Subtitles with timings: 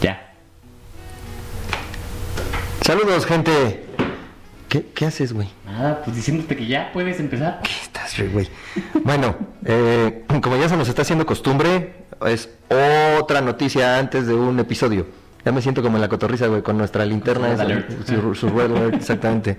[0.00, 0.32] Ya.
[2.82, 3.86] Saludos, gente.
[4.68, 5.48] ¿Qué, qué haces, güey?
[5.66, 7.60] Nada, pues diciéndote que ya puedes empezar.
[7.62, 8.48] ¿Qué estás, güey?
[9.02, 12.48] Bueno, eh, como ya se nos está haciendo costumbre, es
[13.18, 15.06] otra noticia antes de un episodio.
[15.44, 17.48] Ya me siento como en la cotorriza, güey, con nuestra linterna.
[17.48, 18.06] Red esa, alert.
[18.06, 19.58] su, su red alert, exactamente.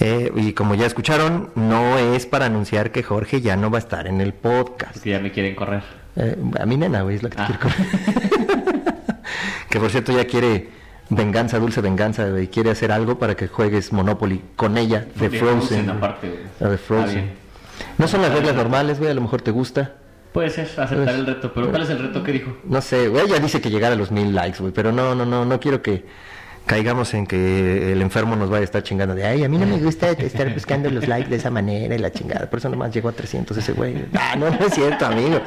[0.00, 3.80] Eh, y como ya escucharon, no es para anunciar que Jorge ya no va a
[3.80, 4.94] estar en el podcast.
[4.94, 5.82] Porque ya me quieren correr.
[6.16, 7.46] Eh, a mi nena, güey, es la que te Ah.
[7.46, 8.84] quiere comer.
[9.70, 10.68] que por cierto ya quiere
[11.10, 12.48] venganza, dulce venganza, güey.
[12.48, 15.90] Quiere hacer algo para que juegues Monopoly con ella, de De Frozen.
[15.90, 16.40] Aparte, güey.
[16.60, 17.30] La de Está Frozen.
[17.98, 19.94] No son las reglas normales, güey, a lo mejor te gusta.
[20.32, 21.52] Puede ser, aceptar el reto.
[21.54, 22.56] Pero ¿cuál es el reto que dijo?
[22.64, 25.24] No sé, güey, ella dice que llegar a los mil likes, güey, pero no, no,
[25.24, 26.04] no, no quiero que
[26.66, 29.66] caigamos en que el enfermo nos vaya a estar chingando de, ay, a mí no
[29.66, 32.92] me gusta estar buscando los likes de esa manera y la chingada, por eso nomás
[32.92, 34.04] llegó a 300 ese güey.
[34.14, 35.40] Ah, no, no es cierto, amigo.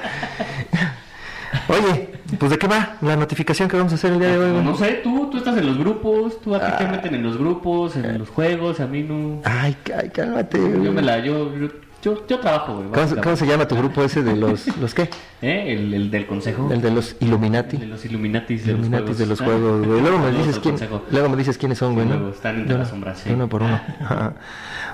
[1.69, 4.64] Oye, pues ¿de qué va la notificación que vamos a hacer el día de hoy?
[4.64, 6.77] No sé, tú, tú estás en los grupos, tú a ti Ah.
[6.77, 9.42] te meten en los grupos, en los juegos, a mí no.
[9.45, 10.58] Ay, ay, cálmate.
[10.59, 11.67] Yo me la, yo, yo,
[12.08, 12.89] yo, yo trabajo, güey.
[12.91, 15.09] ¿Cómo, cómo se llama tu grupo ese de los, los qué?
[15.41, 15.73] ¿Eh?
[15.73, 16.69] El, el del consejo.
[16.72, 17.77] El de los Illuminati.
[17.77, 20.02] de los Illuminatis de Illuminatis de los Ah, juegos, güey.
[20.02, 20.75] Luego me dices quién,
[21.11, 23.30] luego me dices quiénes son, güey, luego están entre las sombras, sí.
[23.31, 23.80] Uno por uno.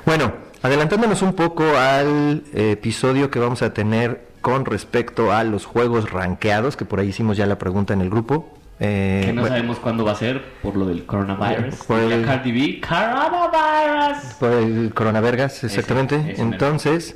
[0.06, 6.12] Bueno, adelantándonos un poco al episodio que vamos a tener con respecto a los juegos
[6.12, 8.50] rankeados, que por ahí hicimos ya la pregunta en el grupo.
[8.86, 11.76] Eh, Que no bueno, sabemos cuándo va a ser por lo del coronavirus.
[11.86, 14.34] Por el- Cardi B, coronavirus.
[14.42, 16.16] Por el coronavirus, exactamente.
[16.18, 16.44] ese mero.
[16.44, 17.16] Entonces,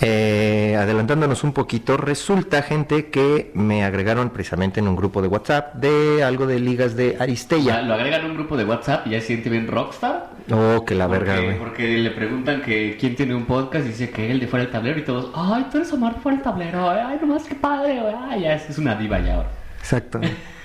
[0.00, 5.74] eh, adelantándonos un poquito, resulta, gente, que me agregaron precisamente en un grupo de WhatsApp
[5.74, 7.82] de algo de ligas de Aristella.
[7.82, 10.30] lo agregan a un grupo de WhatsApp y ya se siente bien rockstar.
[10.52, 11.58] Oh, que la verga, güey.
[11.58, 14.72] porque le preguntan que quién tiene un podcast y dice que él de fuera del
[14.72, 18.14] tablero y todos, ay, tú eres Omar fuera del tablero, ay, nomás qué padre, güey.
[18.30, 19.48] Ay, ya es, es una diva ya ahora.
[19.80, 20.20] Exacto.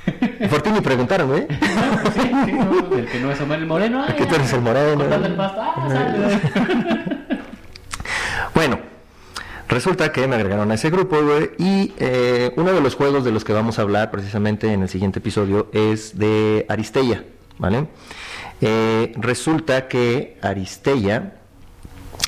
[0.49, 1.47] Por ti ni preguntaron, güey.
[2.13, 4.03] Sí, sí, no, del que no es Omar el Moreno.
[4.07, 5.03] Ay, Que tú eres el moreno.
[5.03, 6.39] el pasto, ah.
[8.55, 8.79] Bueno,
[9.67, 13.31] resulta que me agregaron a ese grupo, güey, y eh, uno de los juegos de
[13.31, 17.23] los que vamos a hablar precisamente en el siguiente episodio es de Aristella,
[17.57, 17.87] ¿vale?
[18.61, 21.33] Eh, resulta que Aristella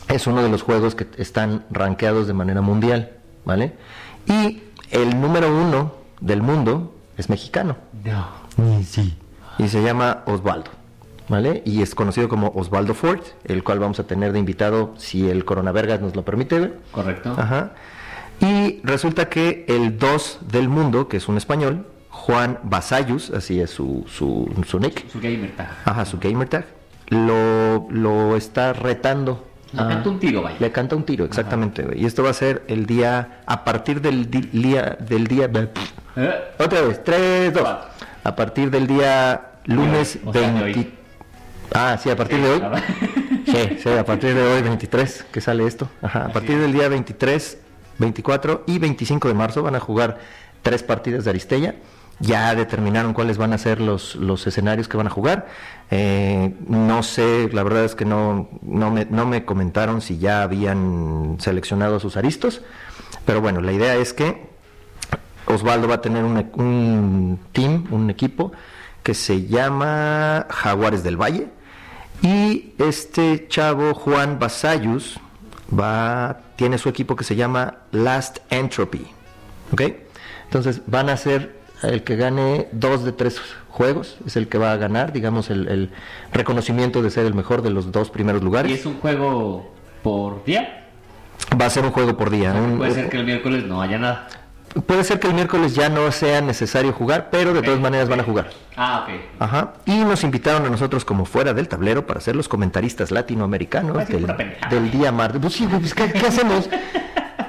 [0.07, 3.11] es uno de los juegos que están rankeados de manera mundial,
[3.45, 3.73] ¿vale?
[4.27, 4.61] Y
[4.91, 7.77] el número uno del mundo es mexicano.
[8.03, 8.27] No.
[8.83, 9.15] sí.
[9.57, 10.71] Y se llama Osvaldo,
[11.29, 11.61] ¿vale?
[11.65, 15.45] Y es conocido como Osvaldo Ford, el cual vamos a tener de invitado si el
[15.45, 16.73] coronavirus nos lo permite.
[16.91, 17.33] Correcto.
[17.37, 17.71] Ajá.
[18.39, 23.69] Y resulta que el 2 del mundo, que es un español, Juan Basayus, así es
[23.69, 25.69] su, su, su nick, Su gamer tag.
[25.85, 26.65] ajá, su gamer tag,
[27.09, 29.47] lo, lo está retando.
[29.73, 30.57] Le a- canta un tiro, vaya.
[30.59, 31.85] Le canta un tiro, exactamente.
[31.95, 35.47] Y esto va a ser el día, a partir del día, del día,
[36.15, 37.61] Eh, otra vez, 3, 2.
[37.63, 37.89] Cuatro.
[38.23, 40.79] A partir del día lunes o sea, de 20.
[40.79, 40.93] hoy.
[41.73, 42.61] Ah, sí, a partir de hoy.
[43.43, 45.89] Sí, sí, a partir de hoy 23 que sale esto.
[46.01, 47.57] Ajá, a partir del día 23,
[47.97, 50.19] 24 y 25 de marzo van a jugar
[50.61, 51.75] tres partidas de Aristella.
[52.19, 55.47] Ya determinaron cuáles van a ser los, los escenarios que van a jugar.
[55.89, 60.43] Eh, no sé, la verdad es que no, no, me, no me comentaron si ya
[60.43, 62.61] habían seleccionado a sus aristos.
[63.25, 64.50] Pero bueno, la idea es que
[65.47, 68.51] Osvaldo va a tener un, un team, un equipo
[69.03, 71.47] que se llama Jaguares del Valle.
[72.21, 75.19] Y este chavo, Juan Basayus,
[75.77, 79.05] va, tiene su equipo que se llama Last Entropy.
[79.73, 79.81] ¿Ok?
[80.45, 84.71] Entonces van a ser el que gane dos de tres juegos, es el que va
[84.73, 85.89] a ganar, digamos, el, el
[86.31, 88.71] reconocimiento de ser el mejor de los dos primeros Y lugares.
[88.79, 89.71] es un juego
[90.03, 90.85] por día.
[91.59, 92.53] Va a ser un juego por día.
[92.53, 94.27] un- Puede ser que el miércoles no haya nada.
[94.85, 98.19] Puede ser que el miércoles ya no sea necesario jugar, pero de todas maneras van
[98.19, 98.49] a jugar.
[98.75, 99.13] Ah, ok.
[99.39, 99.73] Ajá.
[99.85, 104.91] Y nos invitaron a nosotros como fuera del tablero para ser los comentaristas latinoamericanos del,
[104.91, 105.41] día martes.
[105.41, 106.69] Pues sí, güey, pues, ¿qué, qué hacemos?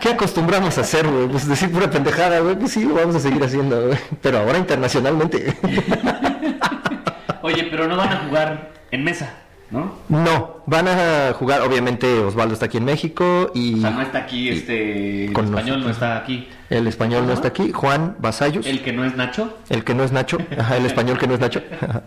[0.01, 1.29] ¿Qué acostumbramos a hacer, güey?
[1.29, 2.57] Pues decir pura pendejada, güey.
[2.57, 3.99] Pues sí, lo vamos a seguir haciendo, güey.
[4.21, 5.57] Pero ahora internacionalmente.
[7.43, 9.33] Oye, pero no van a jugar en mesa,
[9.73, 9.95] ¿no?
[10.09, 14.19] No, van a jugar, obviamente Osvaldo está aquí en México y O sea, no está
[14.19, 15.25] aquí este.
[15.27, 16.47] El Con español no está aquí.
[16.71, 18.67] el español no está aquí, Juan Basayus.
[18.67, 19.57] El que no es Nacho.
[19.71, 21.63] El que no es Nacho, ajá, el español que no es Nacho.
[21.81, 22.03] Ajá.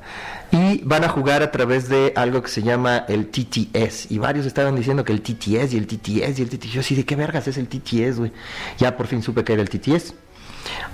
[0.51, 4.11] Y van a jugar a través de algo que se llama el TTS.
[4.11, 6.71] Y varios estaban diciendo que el TTS y el TTS y el TTS.
[6.71, 8.31] Yo así, ¿de qué vergas es el TTS, güey?
[8.77, 10.13] Ya por fin supe que era el TTS.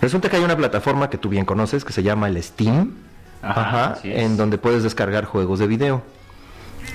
[0.01, 2.93] Resulta que hay una plataforma que tú bien conoces que se llama el Steam.
[3.41, 3.61] Ajá,
[3.93, 6.03] Ajá, en donde puedes descargar juegos de video.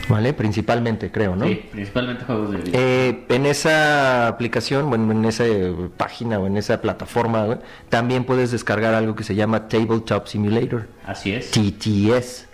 [0.09, 0.33] ¿Vale?
[0.33, 1.47] Principalmente, creo, ¿no?
[1.47, 2.73] Sí, principalmente juegos de video.
[2.81, 7.59] Eh, en esa aplicación, bueno, en esa eh, página o en esa plataforma,
[7.89, 11.51] también puedes descargar algo que se llama Tabletop Simulator, Así es.
[11.51, 12.47] TTS.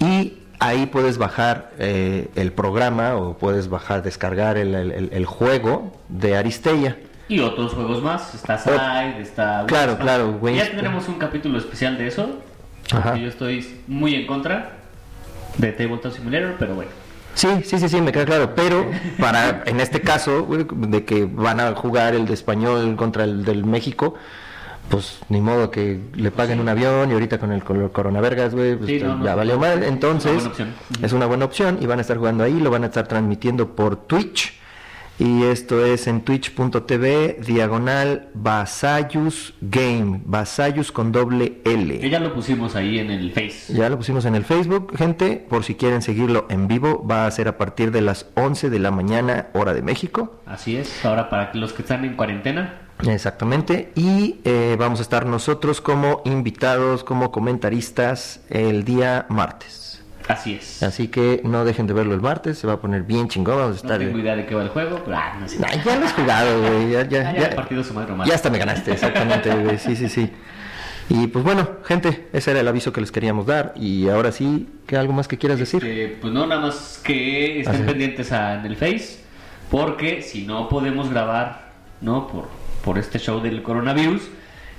[0.00, 6.36] Y ahí puedes bajar eh, el programa o puedes bajar, descargar el, el- juego de
[6.36, 6.96] Aristella.
[7.28, 8.34] Y otros juegos más.
[8.34, 9.64] Está Side, está...
[9.68, 9.96] Claro, Wingspan.
[10.40, 12.40] claro, Ya tendremos un capítulo especial de eso.
[12.92, 13.16] Ajá.
[13.16, 14.78] Yo estoy muy en contra
[15.60, 16.90] de Tabletop Simulator, pero bueno.
[17.34, 18.54] Sí, sí, sí, sí, me queda claro.
[18.56, 18.86] Pero
[19.18, 23.64] para, en este caso, de que van a jugar el de español contra el del
[23.64, 24.14] México,
[24.88, 28.74] pues ni modo que le paguen un avión y ahorita con el col- coronavirus, güey,
[28.76, 29.74] pues Sí, ya no, no, valió mal.
[29.74, 30.68] es una Entonces, buena opción.
[30.96, 31.06] Ujú.
[31.06, 33.68] es una buena opción y van a estar jugando ahí, lo van a estar transmitiendo
[33.76, 34.58] por Twitch.
[35.20, 42.00] Y esto es en twitch.tv, diagonal Vasayus Game, Vasayus con doble L.
[42.00, 43.74] Que ya lo pusimos ahí en el Face.
[43.74, 47.30] Ya lo pusimos en el Facebook, gente, por si quieren seguirlo en vivo, va a
[47.32, 50.40] ser a partir de las 11 de la mañana, hora de México.
[50.46, 51.04] Así es.
[51.04, 52.80] Ahora para los que están en cuarentena.
[53.06, 59.89] Exactamente, y eh, vamos a estar nosotros como invitados, como comentaristas el día martes.
[60.32, 60.82] Así es.
[60.82, 63.68] Así que no dejen de verlo el martes, se va a poner bien chingón, vamos
[63.68, 63.98] a No estar...
[63.98, 65.58] tengo idea de qué va el juego, pero ah, no sé.
[65.84, 68.28] Ya lo has jugado, güey, ya, ya, Ah, ya ya, he partido su madre nomás.
[68.28, 70.30] ya hasta me ganaste, exactamente, güey, sí, sí, sí.
[71.08, 74.68] Y pues bueno, gente, ese era el aviso que les queríamos dar, y ahora sí,
[74.86, 75.84] ¿qué algo más que quieras decir?
[75.84, 79.18] Este, pues no, nada más que estén Así pendientes a- en el Face,
[79.70, 82.28] porque si no podemos grabar, ¿no?
[82.28, 82.48] Por,
[82.84, 84.22] por este show del coronavirus,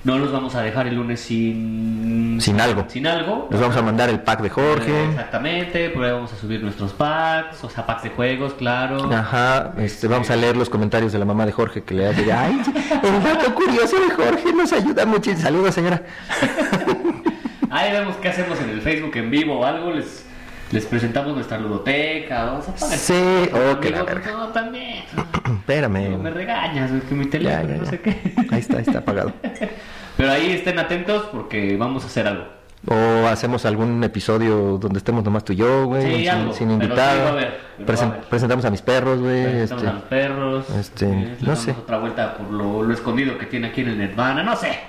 [0.03, 2.37] no los vamos a dejar el lunes sin...
[2.41, 2.85] Sin algo.
[2.87, 3.47] Sin algo.
[3.51, 5.05] Les vamos a mandar el pack de Eh, Jorge.
[5.09, 9.11] Exactamente, por ahí vamos a subir nuestros packs, o sea, packs de juegos, claro.
[9.13, 12.31] Ajá, este, vamos a leer los comentarios de la mamá de Jorge que le hace,
[12.31, 12.59] ay,
[13.03, 15.35] el dato curioso de Jorge nos ayuda mucho.
[15.37, 16.01] Saludos, señora.
[17.69, 20.25] Ahí vemos qué hacemos en el Facebook en vivo o algo, les,
[20.71, 23.13] les presentamos nuestra ludoteca, o para- Sí,
[23.53, 24.31] oh, que la verga.
[24.31, 25.03] No, también.
[25.59, 26.09] Espérame.
[26.11, 28.33] No me regañas, güey, que mi teléfono, ya, no sé qué.
[28.51, 29.33] Ahí está, ahí está apagado.
[30.17, 32.45] Pero ahí estén atentos porque vamos a hacer algo.
[32.87, 37.39] O hacemos algún episodio donde estemos nomás tú y yo, güey, Sí, sin, sin invitado.
[37.39, 37.45] sí
[37.85, 39.43] Presen- presentamos a mis perros, güey.
[39.43, 40.69] Presentamos este, a los perros.
[40.79, 41.71] este, eh, no sé.
[41.71, 44.79] otra vuelta por lo, lo escondido que tiene aquí en el Nirvana, no sé.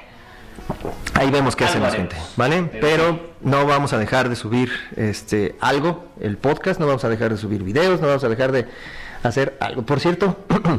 [1.14, 2.64] Ahí vemos qué hacemos, gente, ¿vale?
[2.80, 7.30] Pero no vamos a dejar de subir este algo, el podcast, no vamos a dejar
[7.30, 8.66] de subir videos, no vamos a dejar de
[9.22, 9.82] hacer algo.
[9.82, 10.38] Por cierto,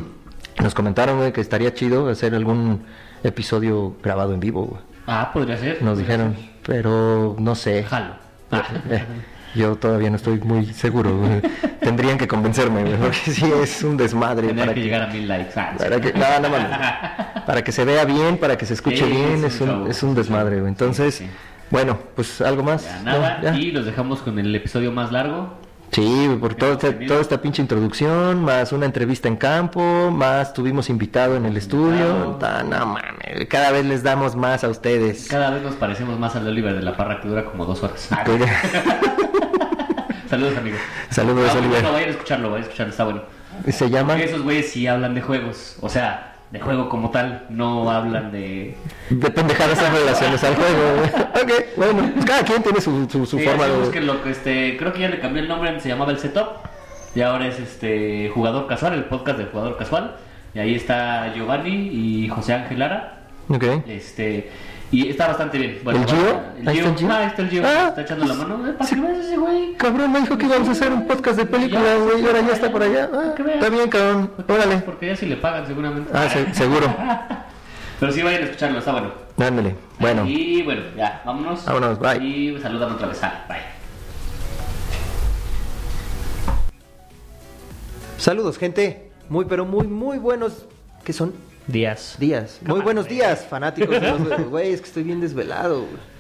[0.62, 2.86] nos comentaron güey, que estaría chido hacer algún
[3.24, 4.82] episodio grabado en vivo, güey.
[5.08, 5.82] Ah, podría ser.
[5.82, 6.36] Nos podría dijeron,
[6.66, 7.84] pero no sé.
[7.84, 8.16] Jalo.
[8.52, 8.64] Ah.
[9.56, 11.20] Yo todavía no estoy muy seguro.
[11.80, 15.28] Tendrían que convencerme, porque sí es un desmadre Tendría para que que, llegar a mil
[15.28, 15.52] likes.
[15.60, 16.68] Ah, para que, no, no mames.
[17.46, 19.88] Para que se vea bien, para que se escuche Sí, bien, es un es un
[19.92, 20.60] es un desmadre.
[20.60, 21.30] Entonces, Sí, sí.
[21.70, 22.86] bueno, pues algo más.
[22.86, 23.04] Ya ¿no?
[23.20, 23.40] nada.
[23.44, 23.54] ¿Ya?
[23.56, 25.54] Y los dejamos con el episodio más largo.
[25.92, 27.10] Sí, por este- tenido.
[27.10, 32.38] toda esta pinche introducción, más una entrevista en campo, más tuvimos invitado en el estudio.
[32.40, 35.28] Ta- No mames, cada vez les damos más a ustedes.
[35.28, 38.10] Cada vez nos parecemos más al Oliver de la Parra que dura como dos horas.
[40.34, 40.80] Saludos, amigos.
[41.12, 41.84] Saludos, Ah, Oliver.
[41.84, 43.22] vayan a escucharlo, vayan a escucharlo, está bueno.
[43.72, 45.78] Se llama Porque esos güeyes sí hablan de juegos.
[45.82, 47.46] O sea, de juego como tal.
[47.50, 48.76] No hablan de.
[49.12, 51.04] de pendejadas en relaciones al juego.
[51.44, 53.78] ok, bueno, pues cada quien tiene su, su, su Sí, forma de...
[53.78, 56.48] búsquenlo, que este, creo que ya le cambió el nombre, se llamaba el Setup.
[57.14, 60.16] Y ahora es este Jugador Casual, el podcast de Jugador Casual.
[60.56, 63.20] Y ahí está Giovanni y José Ángel Lara.
[63.50, 63.66] Ok.
[63.88, 64.50] Este,
[64.94, 65.80] y está bastante bien.
[65.86, 66.42] ¿El Gio?
[66.60, 67.10] El Ahí está el Gio.
[67.12, 67.64] Ah, ahí está el Gio.
[67.66, 67.86] Ah.
[67.90, 68.68] está echando la mano.
[68.68, 68.96] Eh, ¿Para Sí.
[68.96, 69.74] qué veas ese güey?
[69.76, 72.42] Cabrón, me dijo que íbamos a hacer un podcast de película, Ya, güey, y ahora
[72.42, 73.10] ya está por allá.
[73.14, 74.32] Ah, que está bien, cabrón.
[74.48, 74.78] Órale.
[74.78, 76.10] Porque ya sí le pagan seguramente.
[76.14, 76.88] Ah, se- seguro.
[78.00, 79.12] Pero sí vayan a escucharlo, está bueno.
[79.40, 79.76] Ándale.
[80.00, 81.66] Bueno, Y bueno, ya, vámonos.
[81.66, 82.18] Vámonos, bye.
[82.24, 83.24] Y saludan otra vez.
[83.24, 83.58] Ah, bye.
[88.18, 89.12] saludos, gente.
[89.30, 90.66] Muy, pero muy, muy buenos.
[91.04, 91.34] ¿Qué son?
[91.68, 92.16] Díaz.
[92.20, 92.60] Días.
[92.66, 93.18] Muy buenos güey.
[93.18, 94.50] días, fanáticos de los juegos.
[94.50, 95.82] Güey, es que estoy bien desvelado.
[95.82, 96.14] güey.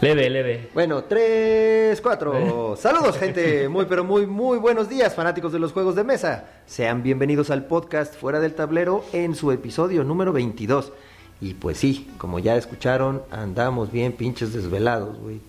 [0.00, 0.68] Leve, leve.
[0.74, 2.76] Bueno, tres, cuatro.
[2.76, 3.68] Saludos, gente.
[3.68, 6.44] Muy, pero muy, muy buenos días, fanáticos de los juegos de mesa.
[6.66, 10.92] Sean bienvenidos al podcast Fuera del Tablero en su episodio número 22.
[11.40, 15.40] Y pues sí, como ya escucharon, andamos bien pinches desvelados, güey.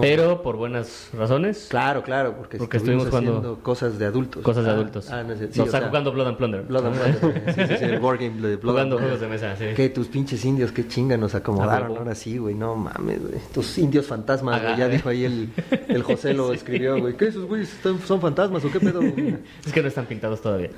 [0.00, 1.66] Pero por buenas razones.
[1.68, 4.42] Claro, claro, porque, Porque estuvimos estuvimos jugando haciendo cosas de adultos.
[4.42, 5.10] Cosas de Ah, adultos.
[5.10, 6.62] Ah, no sé, sí, no, o está sea, jugando Blood and Plunder.
[6.62, 7.42] Blood and Plunder.
[7.54, 9.40] Sí, sí, sí, el board game de Blood jugando and juegos Plunder.
[9.40, 9.74] de mesa, sí.
[9.76, 12.54] Que tus pinches indios, qué chinga nos acomodaron ahora sí, güey.
[12.54, 13.40] No mames, güey.
[13.52, 14.76] Tus indios fantasmas, güey.
[14.76, 15.50] Ya dijo ahí el,
[15.88, 16.54] el José lo Sí.
[16.56, 17.16] escribió, güey.
[17.16, 17.76] ¿Qué esos güeyes
[18.06, 19.00] son fantasmas o qué pedo?
[19.00, 19.36] güey?
[19.66, 20.70] Es que no están pintados todavía.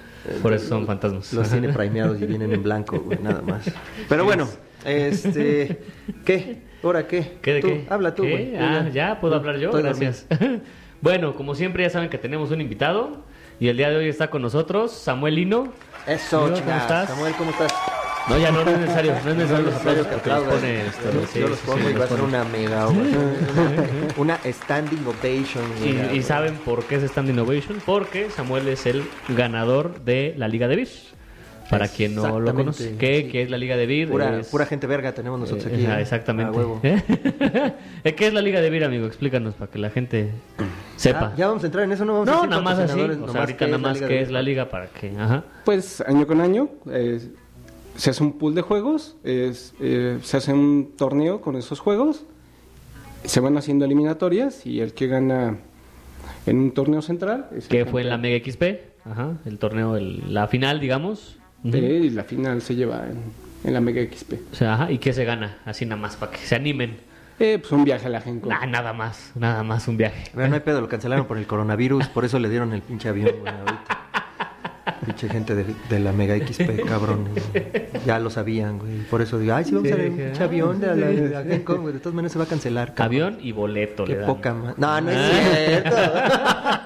[0.43, 1.33] Por eso son fantasmas.
[1.33, 3.71] Los tiene primeados y vienen en blanco, güey, nada más.
[4.09, 4.49] Pero bueno,
[4.85, 5.79] este.
[6.25, 6.63] ¿Qué?
[6.87, 7.33] ¿Ahora qué?
[7.43, 7.87] ¿Qué de Tú, qué?
[7.91, 8.55] Habla tú, güey.
[8.57, 9.73] Ah, ya puedo hablar yo.
[9.73, 10.27] Gracias.
[11.03, 13.19] Bueno, como siempre ya saben que tenemos un invitado
[13.61, 15.69] y el día de hoy está con nosotros Samuel Lino.
[16.07, 17.09] Eso, Amigo, ¿cómo estás?
[17.11, 17.75] Samuel, ¿cómo estás?
[18.29, 20.61] No, ya no, no es necesario, no es necesario los necesario aplausos que porque los
[20.61, 22.87] pone esto, Yo- sí, Yo los pongo sí, y va a los ser una mega
[22.89, 23.35] ovation.
[24.17, 25.65] Una standing ovation.
[25.81, 30.35] mega, Y, y saben por qué es Stand Innovation, porque Samuel es el ganador de
[30.39, 30.89] la Liga de Beer.
[31.71, 33.29] Para quien no lo conoce, ¿qué, sí.
[33.33, 34.09] qué es la Liga de Beer?
[34.09, 35.85] Pura, Es- pura gente verga tenemos nosotros eh, aquí.
[35.85, 36.01] ¿eh?
[36.01, 36.55] exactamente.
[36.55, 36.81] A huevo.
[36.85, 38.15] ¿Eh?
[38.17, 39.07] ¿Qué es la Liga de Beer, amigo?
[39.07, 40.31] Explícanos para que la gente
[40.97, 41.33] sepa.
[41.33, 43.01] Ah, ya vamos a entrar en eso, no vamos a no, decir nada más así.
[43.01, 45.11] O sea, nomás ahorita nada más qué es la liga para que.
[45.19, 45.45] Ajá.
[45.65, 47.21] Pues año con año eh,
[47.97, 52.25] se hace un pool de juegos, es, eh, se hace un torneo con esos juegos,
[53.25, 55.59] se van haciendo eliminatorias y el que gana
[56.47, 58.19] en un torneo central es Que fue en la.
[58.19, 58.63] Mega XP.
[59.05, 59.35] Ajá.
[59.45, 61.39] El torneo, el- la final, digamos.
[61.65, 61.77] Ujú.
[61.77, 63.19] Eh, y la final se lleva en,
[63.65, 64.35] en la Mega XP.
[64.53, 64.91] O sea, ajá.
[64.93, 65.59] ¿Y qué se gana?
[65.65, 66.97] Así nada más, para que se animen.
[67.39, 68.49] Eh, pues un viaje a la Genco.
[68.49, 70.31] Nah, nada más, nada más un viaje.
[70.33, 73.09] Bueno, no hay pedo, lo cancelaron por el coronavirus, por eso le dieron el pinche
[73.11, 74.03] avión, güey, ahorita.
[75.05, 77.29] Pinche gente de, de la Mega XP, cabrón.
[78.07, 79.03] Ya lo sabían, güey.
[79.11, 80.95] Por eso digo, ay, sí, vamos Sí, a ver un pinche ah, avión de la,
[81.07, 81.93] de la Gencom, güey.
[81.93, 83.23] De todas maneras se va a cancelar, cabrón.
[83.35, 84.27] Avión y boleto Qué le dan.
[84.27, 85.67] poca ma- No, no es Ah.
[85.67, 85.97] cierto.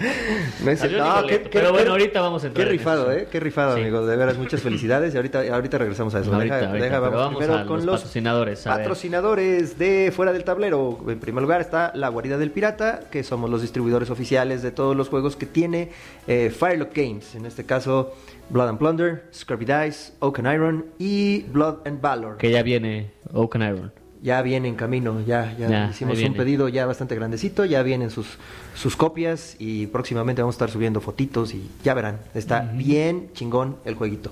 [0.64, 1.04] no es Avión y cierto.
[1.14, 1.50] No, boleto.
[1.52, 3.12] Pero bueno, ahorita vamos a entrar Qué rifado.
[3.12, 3.28] ¿eh?
[3.30, 3.82] Qué rifado, Sí.
[3.82, 4.06] amigo.
[4.06, 5.14] De veras, muchas felicidades.
[5.14, 6.34] Y ahorita, ahorita regresamos a eso.
[6.34, 10.44] Ahorita, deja, ahorita, deja, vamos, primero a con los patrocinadores, a patrocinadores de Fuera del
[10.44, 10.98] Tablero.
[11.08, 14.96] En primer lugar está La Guarida del Pirata, que somos los distribuidores oficiales de todos
[14.96, 15.90] los juegos que tiene
[16.26, 17.34] eh, Firelock Games.
[17.34, 18.14] En este caso,
[18.48, 22.36] Blood and Plunder, Scrubby Dice, Oak and Iron y Blood and Valor.
[22.36, 23.99] Que ya viene Oaken Iron.
[24.22, 28.10] Ya viene en camino, ya, ya, Ya, hicimos un pedido ya bastante grandecito, ya vienen
[28.10, 28.36] sus,
[28.74, 33.76] sus copias y próximamente vamos a estar subiendo fotitos y ya verán, está bien chingón
[33.86, 34.30] el jueguito.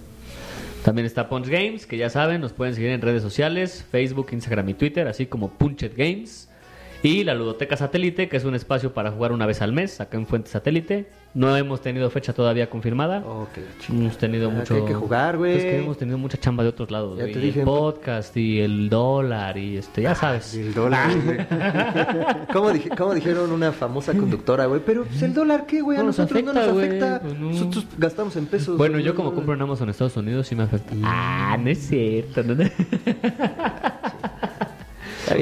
[0.85, 4.69] También está Punch Games, que ya saben, nos pueden seguir en redes sociales, Facebook, Instagram
[4.69, 6.49] y Twitter, así como Punchet Games.
[7.03, 10.17] Y la Ludoteca Satélite, que es un espacio para jugar una vez al mes, acá
[10.17, 11.07] en Fuente Satélite.
[11.35, 13.23] No hemos tenido fecha todavía confirmada.
[13.81, 14.05] Chingada.
[14.07, 14.75] Hemos tenido Ah, mucho.
[14.75, 15.57] que hay que jugar, güey.
[15.57, 17.19] Es que hemos tenido mucha chamba de otros lados.
[17.19, 20.55] Ya te Y dije, el podcast y el dólar y este, ya sabes.
[20.57, 21.39] El dólar, güey.
[22.53, 24.81] ¿Cómo, dije- cómo dijeron una famosa conductora, güey?
[24.85, 25.99] Pero pues, el dólar, ¿qué, güey?
[25.99, 27.21] A No nos nosotros no nos afecta, afecta.
[27.29, 27.51] Pues, no.
[27.51, 28.77] Nosotros gastamos en pesos.
[28.79, 30.95] Bueno, yo como compro en Amazon Estados Unidos sí me afecta.
[31.05, 32.43] Ah, no es cierto.
[32.43, 32.55] ¿no?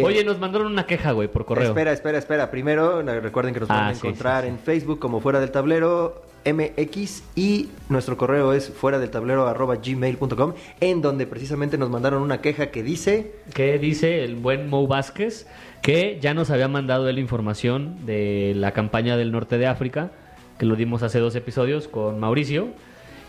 [0.02, 1.68] Oye, nos mandaron una queja, güey, por correo.
[1.68, 2.50] Espera, espera, espera.
[2.50, 4.54] Primero, recuerden que nos Ah, van a sí, encontrar sí, sí.
[4.54, 9.76] en Facebook como Fuera del Tablero MX y nuestro correo es fuera del tablero arroba
[9.84, 14.86] gmail.com en donde precisamente nos mandaron una queja que dice que dice el buen Mo
[14.86, 15.48] Vázquez
[15.82, 20.12] que ya nos había mandado él información de la campaña del norte de África,
[20.56, 22.68] que lo dimos hace dos episodios con Mauricio,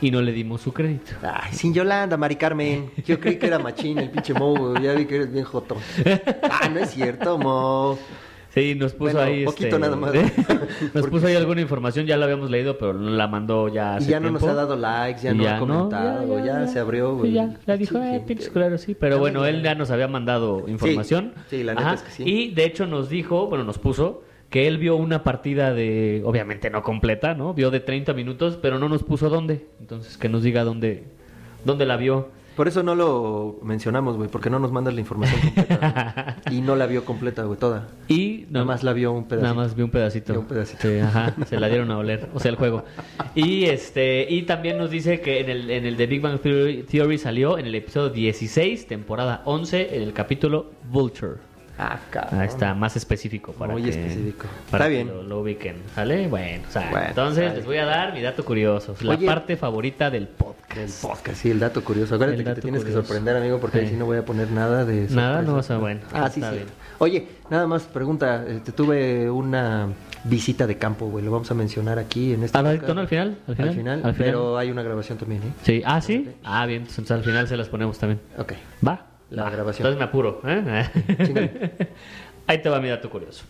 [0.02, 1.14] y no le dimos su crédito.
[1.24, 2.92] Ay, sin Yolanda, Mari Carmen.
[3.06, 4.84] Yo creí que era machín el pinche Mo, güey.
[4.84, 5.78] ya vi que eres bien joto.
[6.50, 7.98] Ah, no es cierto, Mo.
[8.50, 9.46] Sí, nos puso Bueno, ahí.
[9.46, 10.14] poquito este, nada más.
[10.16, 14.06] nos Porque puso ahí alguna información, ya la habíamos leído, pero la mandó ya Y
[14.06, 17.56] ya no nos ha dado likes, ya no ha comentado, ya, se abrió, Sí, ya,
[17.68, 18.96] la dijo, Sí, eh, pinches culeros, sí.
[19.00, 21.34] Pero bueno, él ya nos había mandado información.
[21.50, 22.24] sí, la neta es que sí.
[22.26, 26.70] Y de hecho nos dijo, bueno, nos puso que él vio una partida de, obviamente
[26.70, 27.54] no completa, ¿no?
[27.54, 29.68] Vio de 30 minutos, pero no nos puso dónde.
[29.80, 31.04] Entonces, que nos diga dónde,
[31.66, 32.30] dónde la vio.
[32.56, 36.38] Por eso no lo mencionamos, güey, porque no nos mandas la información completa.
[36.52, 37.90] y no la vio completa, güey, toda.
[38.08, 39.44] Y Nada más la vio un pedacito.
[39.44, 40.34] Nada más vi un pedacito.
[40.34, 40.82] Vio un pedacito.
[40.82, 42.84] Sí, ajá, se la dieron a oler, o sea, el juego.
[43.36, 46.82] Y este y también nos dice que en el, en el de Big Bang Theory,
[46.82, 51.36] Theory salió en el episodio 16, temporada 11, en el capítulo Vulture.
[51.80, 52.40] Ah, cabrón.
[52.42, 54.48] Ahí está, más específico para Muy que, específico.
[54.72, 55.08] para Está que bien.
[55.08, 56.28] Lo, lo ubiquen, ¿sale?
[56.28, 57.56] Bueno, o sea, Bueno, entonces sale.
[57.58, 59.26] les voy a dar mi dato curioso, la Oye.
[59.28, 60.58] parte favorita del podcast.
[60.78, 62.16] El podcast, sí, el dato curioso.
[62.16, 63.92] Acuérdate que te tienes que sorprender, amigo, porque ahí Sí.
[63.94, 66.50] sí no voy a poner nada de Nada, no vas a- bueno, Ah, sí, sí.
[66.52, 66.66] bien.
[67.00, 68.44] Oye, nada más pregunta.
[68.48, 69.88] Este, tuve una
[70.24, 71.24] visita de campo, güey.
[71.24, 72.86] Lo vamos a mencionar aquí en este ¿Al podcast.
[72.88, 73.38] tono al final?
[73.48, 73.68] ¿Al final?
[73.70, 74.16] Al final.
[74.18, 75.52] pero hay una grabación también, ¿eh?
[75.64, 76.30] Sí, ah, sí.
[76.44, 78.20] Ah, bien, entonces al final se las ponemos también.
[78.38, 78.54] Ok.
[78.86, 79.07] Va.
[79.30, 79.50] La Va.
[79.50, 79.88] grabación.
[79.88, 80.42] Entonces me apuro.
[80.46, 80.86] ¿eh?
[82.48, 83.44] Ahí te va mi dato curioso.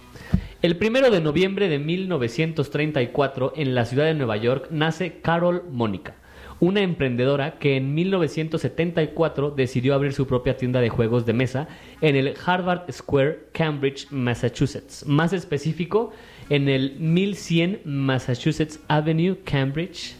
[0.62, 6.16] El primero de noviembre de 1934, en la ciudad de Nueva York, nace Carol Mónica,
[6.60, 11.68] una emprendedora que en 1974 decidió abrir su propia tienda de juegos de mesa
[12.02, 15.06] en el Harvard Square, Cambridge, Massachusetts.
[15.06, 16.12] Más específico,
[16.50, 20.16] en el 1100 Massachusetts Avenue, Cambridge,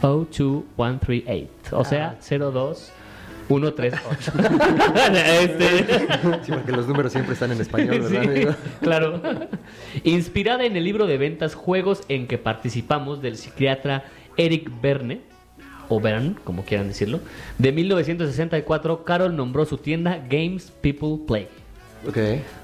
[0.00, 1.50] 02138.
[1.78, 2.16] O sea,
[3.60, 4.32] 02138.
[5.42, 5.78] este...
[6.44, 8.54] Sí, porque los números siempre están en español, Sí, ¿verdad, amigo?
[8.80, 9.22] claro.
[10.04, 14.04] Inspirada en el libro de ventas Juegos en que participamos del psiquiatra
[14.36, 15.20] Eric Berne,
[15.88, 17.20] o Bern, como quieran decirlo,
[17.58, 21.48] de 1964, Carol nombró su tienda Games People Play.
[22.08, 22.18] Ok.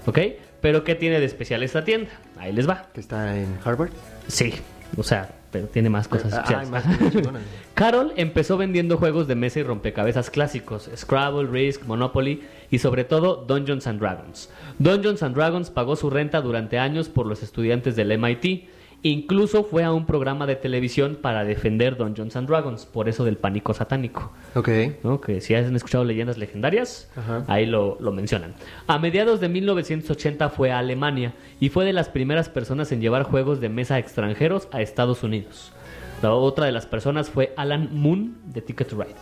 [0.07, 0.19] ¿Ok?
[0.61, 2.11] Pero ¿qué tiene de especial esta tienda?
[2.39, 2.87] ahí les va.
[2.93, 3.91] Que está en Harvard.
[4.29, 4.55] Sí,
[4.97, 6.35] o sea, pero tiene más cosas.
[6.35, 6.85] Ah, hay más.
[7.75, 13.45] Carol empezó vendiendo juegos de mesa y rompecabezas clásicos, Scrabble, Risk, Monopoly y sobre todo
[13.47, 14.51] Dungeons and Dragons.
[14.79, 18.69] Dungeons and Dragons pagó su renta durante años por los estudiantes del MIT.
[19.03, 23.37] Incluso fue a un programa de televisión para defender Dungeons and Dragons, por eso del
[23.37, 24.33] pánico satánico.
[24.57, 24.69] Ok.
[25.05, 25.21] ¿no?
[25.21, 27.45] Que si han escuchado leyendas legendarias, Ajá.
[27.47, 28.55] ahí lo, lo mencionan.
[28.89, 33.23] A mediados de 1980 fue a Alemania y fue de las primeras personas en llevar
[33.23, 35.73] juegos de mesa extranjeros a Estados Unidos.
[36.21, 39.15] La otra de las personas fue Alan Moon de Ticket to Ride.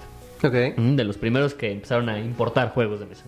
[0.72, 0.78] Ok.
[0.78, 3.24] Ujú, de los primeros que empezaron a importar juegos de mesa.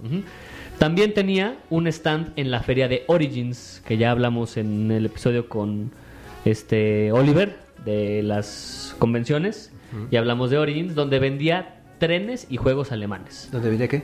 [0.79, 5.49] También tenía un stand en la feria de Origins, que ya hablamos en el episodio
[5.49, 5.91] con
[6.51, 9.73] este Oliver de las convenciones,
[10.11, 13.49] y hablamos de Origins, donde vendía trenes y juegos alemanes.
[13.51, 14.03] ¿Dónde viene qué?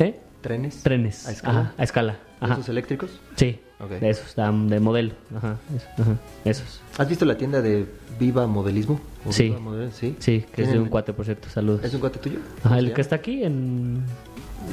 [0.00, 0.18] ¿Eh?
[0.40, 0.82] ¿Trenes?
[0.82, 1.28] Trenes.
[1.28, 1.60] ¿A escala?
[1.60, 2.16] Ajá, a escala.
[2.40, 2.54] Ajá.
[2.54, 3.20] ¿Esos eléctricos?
[3.36, 3.60] Sí,
[4.00, 5.12] de esos, de modelo.
[5.36, 6.80] Ajá, eso, ajá, esos.
[6.98, 7.86] ¿Has visto la tienda de
[8.18, 9.00] Viva Modelismo?
[9.24, 9.44] ¿O Sí.
[9.44, 10.16] Viva Model- Sí.
[10.18, 11.48] Sí, que es de ¿Tienen- un cuate, por cierto.
[11.48, 11.84] Saludos.
[11.84, 12.38] ¿Es un cuate tuyo?
[12.60, 14.02] Ajá, ¿Cómo el que está aquí en,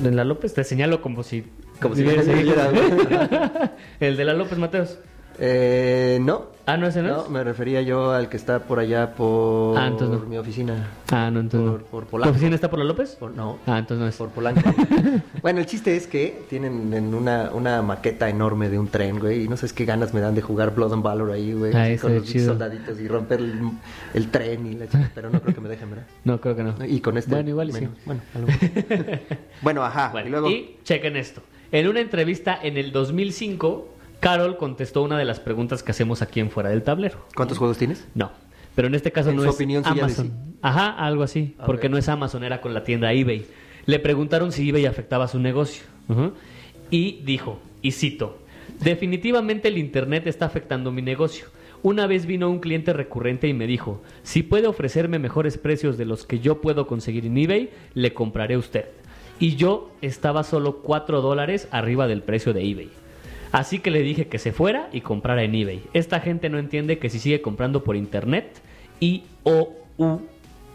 [0.03, 1.43] en la López, te señalo como si...
[1.79, 2.17] Como si yo ahí.
[2.17, 4.97] viviera- el de la López Mateos.
[5.39, 6.57] Eh, no.
[6.65, 7.29] Ah, ¿no ese no, No, es?
[7.31, 10.19] me refería yo al que está por allá por Ah, no.
[10.19, 10.87] mi oficina.
[11.11, 11.85] Ah, no, entonces por- no.
[11.87, 12.31] por ¿Tu Polanco.
[12.31, 13.15] oficina está por la López?
[13.15, 13.57] Por- no.
[13.65, 14.15] Ah, entonces no es.
[14.17, 14.61] Por Polanco.
[15.41, 19.45] bueno, el chiste es que tienen en una, una maqueta enorme de un tren, güey.
[19.45, 21.73] Y no sabes qué ganas me dan de jugar Blood and Valor ahí, güey.
[21.75, 22.49] Ah, con los chido.
[22.49, 23.59] soldaditos y romper el,
[24.13, 25.09] el tren y la chica.
[25.15, 26.05] Pero no creo que me dejen, ¿verdad?
[26.23, 26.75] No, creo que no.
[26.87, 27.31] Y con este.
[27.33, 27.91] Bueno, igual y menos.
[27.95, 28.01] sí.
[28.05, 28.69] Bueno, a lo mejor.
[29.63, 30.09] bueno, ajá.
[30.11, 30.49] Bueno, y luego.
[30.51, 31.41] y chequen esto.
[31.71, 33.87] En una entrevista en el 2005,
[34.19, 37.25] Carol contestó una de las preguntas que hacemos aquí en Fuera del Tablero.
[37.35, 38.07] ¿Cuántos juegos tienes?
[38.15, 38.31] No.
[38.75, 40.31] Pero en este caso En no su es opinión, Amazon.
[40.61, 41.55] Ajá, algo así.
[41.65, 43.45] Porque no es Amazon, era con la tienda eBay.
[43.85, 45.83] Le preguntaron si eBay afectaba su negocio.
[46.89, 48.39] Y dijo, y cito,
[48.81, 51.45] definitivamente el Internet está afectando mi negocio.
[51.81, 56.05] Una vez vino un cliente recurrente y me dijo, si puede ofrecerme mejores precios de
[56.05, 58.85] los que yo puedo conseguir en eBay, le compraré a usted.
[59.39, 62.89] Y yo estaba solo 4 dólares arriba del precio de eBay.
[63.51, 65.83] Así que le dije que se fuera y comprara en eBay.
[65.93, 68.61] Esta gente no entiende que si sigue comprando por internet
[68.99, 70.19] y o u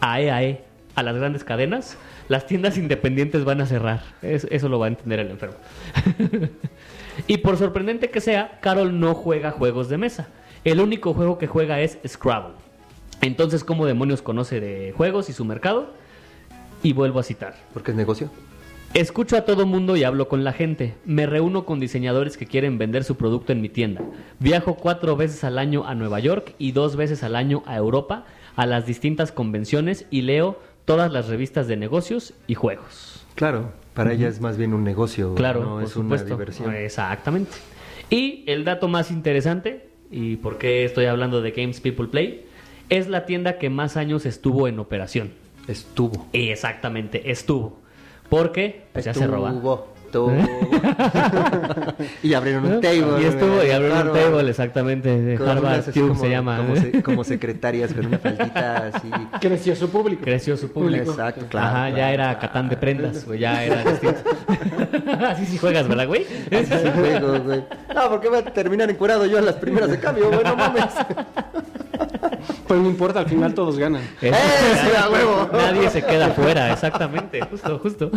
[0.01, 0.61] a e a e
[0.95, 1.97] a las grandes cadenas,
[2.29, 4.01] las tiendas independientes van a cerrar.
[4.21, 5.55] Es- eso lo va a entender el enfermo.
[7.27, 10.27] y por sorprendente que sea, Carol no juega juegos de mesa.
[10.63, 12.55] El único juego que juega es Scrabble.
[13.21, 15.93] Entonces, ¿cómo demonios conoce de juegos y su mercado?
[16.83, 17.55] Y vuelvo a citar.
[17.73, 18.29] Porque es negocio.
[18.95, 20.93] Escucho a todo mundo y hablo con la gente.
[21.03, 24.01] Me reúno con diseñadores que quieren vender su producto en mi tienda.
[24.39, 28.23] Viajo cuatro veces al año a Nueva York y dos veces al año a Europa,
[28.55, 33.25] a las distintas convenciones y leo todas las revistas de negocios y juegos.
[33.35, 35.35] Claro, para ella es más bien un negocio.
[35.35, 36.27] Claro, no por es supuesto.
[36.27, 36.73] una diversión.
[36.73, 37.51] Exactamente.
[38.09, 42.45] Y el dato más interesante, y por qué estoy hablando de Games People Play,
[42.87, 45.31] es la tienda que más años estuvo en operación.
[45.67, 46.29] Estuvo.
[46.31, 47.83] Exactamente, estuvo.
[48.29, 49.53] Porque pues, ya se roba.
[50.15, 50.31] Estuvo.
[52.23, 53.21] y abrieron un table.
[53.21, 55.09] Y estuvo y abrieron un table, exactamente.
[55.21, 56.57] de Harvard Tube como- se llama.
[56.57, 59.09] Como, se- como secretarias con una faldita así.
[59.41, 60.21] Creció su público.
[60.23, 61.11] Creció su público.
[61.11, 61.67] Exacto, claro.
[61.67, 62.39] Ajá, ya claro, era claro.
[62.39, 64.21] Catán de prendas, güey, ya era distinto.
[65.27, 66.25] Así sí juegas, ¿verdad, güey?
[66.51, 67.63] Así sí juego, güey.
[67.93, 70.85] No, porque voy a terminar encuerado yo en las primeras de cambio, güey, no mames.
[72.67, 74.01] Pues no importa, al final todos ganan.
[74.21, 75.49] Eso, ¡Eso, a huevo!
[75.53, 78.11] Nadie se queda fuera, exactamente, justo, justo.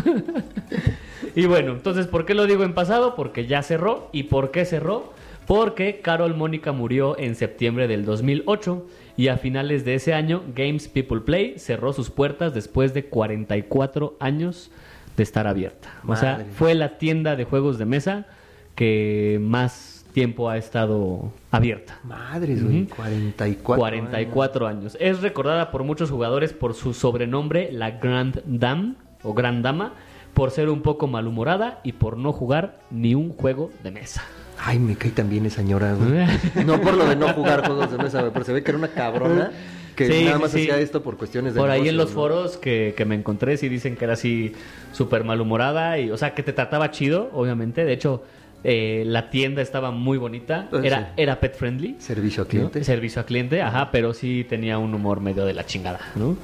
[1.34, 3.14] Y bueno, entonces, ¿por qué lo digo en pasado?
[3.14, 4.08] Porque ya cerró.
[4.12, 5.12] ¿Y por qué cerró?
[5.46, 10.88] Porque Carol Mónica murió en septiembre del 2008 y a finales de ese año Games
[10.88, 14.70] People Play cerró sus puertas después de 44 años
[15.16, 15.88] de estar abierta.
[16.06, 18.26] O sea, fue la tienda de juegos de mesa
[18.74, 21.98] que más tiempo ha estado abierta.
[22.02, 22.82] Madres, güey.
[22.82, 22.94] Ujú.
[22.96, 23.80] 44.
[23.80, 24.96] 44 años.
[25.00, 29.94] Es recordada por muchos jugadores por su sobrenombre, la Grand Dame o Gran Dama,
[30.34, 34.24] por ser un poco malhumorada y por no jugar ni un juego de mesa.
[34.60, 36.26] Ay, me cae también esa señora, güey.
[36.66, 38.88] No por lo de no jugar juegos de mesa, pero se ve que era una
[38.88, 39.52] cabrona
[39.94, 40.62] que Sí, nada más sí.
[40.62, 42.14] hacía esto por cuestiones de Por ahí en los ¿no?
[42.14, 44.52] foros que, que me encontré sí dicen que era así
[44.92, 47.84] súper malhumorada y, o sea, que te trataba chido, obviamente.
[47.84, 48.22] De hecho,
[48.64, 51.04] eh, la tienda estaba muy bonita, Pues era, sí.
[51.16, 51.96] era pet friendly.
[51.98, 52.50] Servicio a ¿no?
[52.50, 52.84] cliente.
[52.84, 56.36] Servicio a cliente, ajá, pero sí tenía un humor medio de la chingada, ¿no?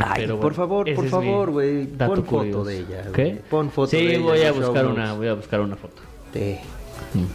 [0.00, 3.40] Ay, pero por favor, por favor, güey, pon foto de ella, ¿Qué?
[3.50, 6.00] Pon foto sí, de ella voy una, voy a buscar una foto.
[6.32, 6.58] Sí.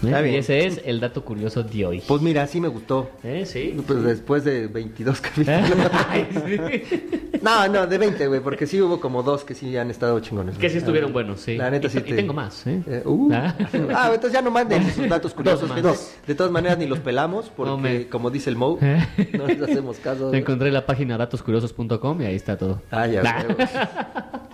[0.03, 0.35] Está Y bien.
[0.35, 2.03] ese es el dato curioso de hoy.
[2.05, 3.09] Pues mira, sí me gustó.
[3.23, 3.45] ¿Eh?
[3.45, 3.75] Sí.
[3.85, 5.59] Pues después de 22 capítulos.
[6.07, 7.28] Ay, sí.
[7.41, 10.57] No, no, de 20, güey, porque sí hubo como dos que sí han estado chingones.
[10.57, 11.55] Que sí estuvieron buenos, sí.
[11.57, 12.81] La neta y, sí y te- tengo más, ¿eh?
[12.87, 13.29] Eh, uh.
[13.33, 13.55] Ah.
[13.95, 15.69] Ah, entonces ya no manden sus datos curiosos.
[15.81, 16.15] Dos.
[16.27, 19.05] De todas maneras ni los pelamos porque, No me- como dice el Mo, ¿Eh?
[19.37, 20.33] no les hacemos caso.
[20.33, 22.81] Encontré la página datoscuriosos.com y ahí está todo.
[22.91, 24.49] Ah, ya, Ah.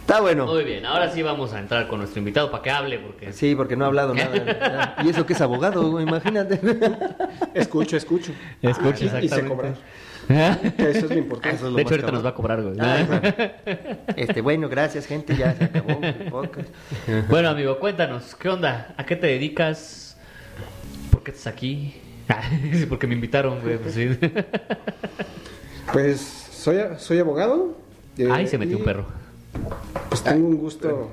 [0.00, 0.46] Está bueno.
[0.46, 3.32] Muy bien, ahora sí vamos a entrar con nuestro invitado para que hable, porque...
[3.32, 4.96] Sí, porque no ha hablado nada.
[5.04, 6.58] Y eso que es abogado, güey, imagínate.
[7.52, 8.32] Escucho, escucho.
[8.62, 9.48] Escucha, Y sé exactamente.
[9.54, 9.72] cobrar.
[9.74, 9.78] de
[10.76, 11.56] Que eso es lo importante.
[11.56, 12.14] Eso es lo hecho, ahorita cabrón.
[12.14, 12.76] nos va a cobrar, güey.
[12.80, 13.04] Ah,
[13.64, 13.90] bueno.
[14.16, 16.68] Este, bueno, gracias, gente, ya se acabó el podcast.
[17.28, 18.94] Bueno, amigo, cuéntanos, ¿qué onda?
[18.96, 20.16] ¿A qué te dedicas?
[21.10, 21.94] ¿Por qué estás aquí?
[22.28, 23.78] Ah, sí, porque me invitaron, güey.
[23.78, 24.08] Pues, sí.
[25.92, 27.76] Pues soy, soy abogado.
[28.16, 29.06] eh, Ay, se metió y, un perro.
[30.08, 31.10] Pues tengo un gusto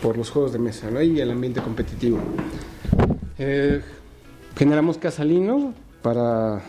[0.00, 1.00] por los juegos de mesa ¿no?
[1.02, 2.18] y el ambiente competitivo.
[3.38, 3.82] Eh,
[4.56, 6.62] generamos Casalino para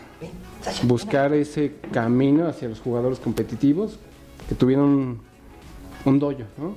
[0.83, 3.97] buscar ese camino hacia los jugadores competitivos
[4.47, 5.21] que tuvieran un,
[6.05, 6.75] un dojo, ¿no?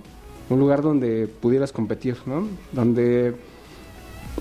[0.49, 2.47] un lugar donde pudieras competir, ¿no?
[2.73, 3.35] donde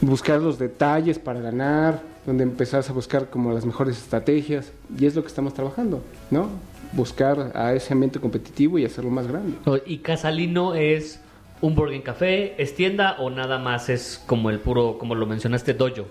[0.02, 5.16] buscar los detalles para ganar, donde empezás a buscar como las mejores estrategias y es
[5.16, 6.50] lo que estamos trabajando, ¿no?
[6.94, 9.58] Buscar a ese ambiente competitivo y hacerlo más grande.
[9.86, 11.20] ¿Y Casalino es
[11.62, 12.62] un Burger Café?
[12.62, 16.06] ¿Es tienda o nada más es como el puro, como lo mencionaste, dojo?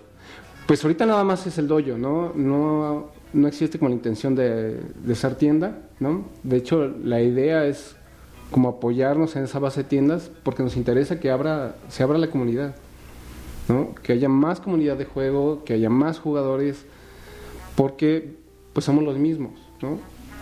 [0.66, 2.32] Pues ahorita nada más es el dojo, ¿no?
[2.34, 6.24] No, no existe como la intención de, de ser tienda, ¿no?
[6.42, 7.96] De hecho, la idea es
[8.50, 12.28] como apoyarnos en esa base de tiendas porque nos interesa que abra, se abra la
[12.28, 12.76] comunidad,
[13.68, 13.94] ¿no?
[14.02, 16.86] Que haya más comunidad de juego, que haya más jugadores,
[17.74, 18.36] porque
[18.72, 19.98] pues somos los mismos, ¿no?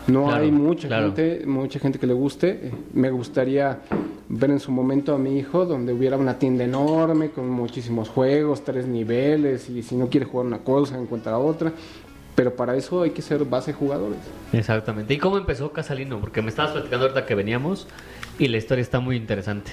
[0.09, 1.07] No Claro, hay mucha claro.
[1.07, 2.73] gente, mucha gente que le guste.
[2.93, 3.79] Me gustaría
[4.29, 8.65] ver en su momento a mi hijo donde hubiera una tienda enorme con muchísimos juegos,
[8.65, 11.73] tres niveles y si no quiere jugar una cosa encuentra otra.
[12.35, 14.19] Pero para eso hay que ser base de jugadores.
[14.53, 15.13] Exactamente.
[15.15, 16.19] ¿Y cómo empezó Casalino?
[16.21, 17.87] Porque me estabas platicando ahorita que veníamos
[18.39, 19.71] y la historia está muy interesante.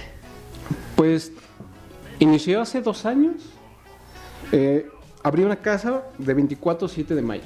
[0.95, 1.31] Pues
[2.19, 3.35] inició hace dos años.
[4.51, 4.89] Eh,
[5.23, 7.43] abrí una casa de 24-7 de Magic.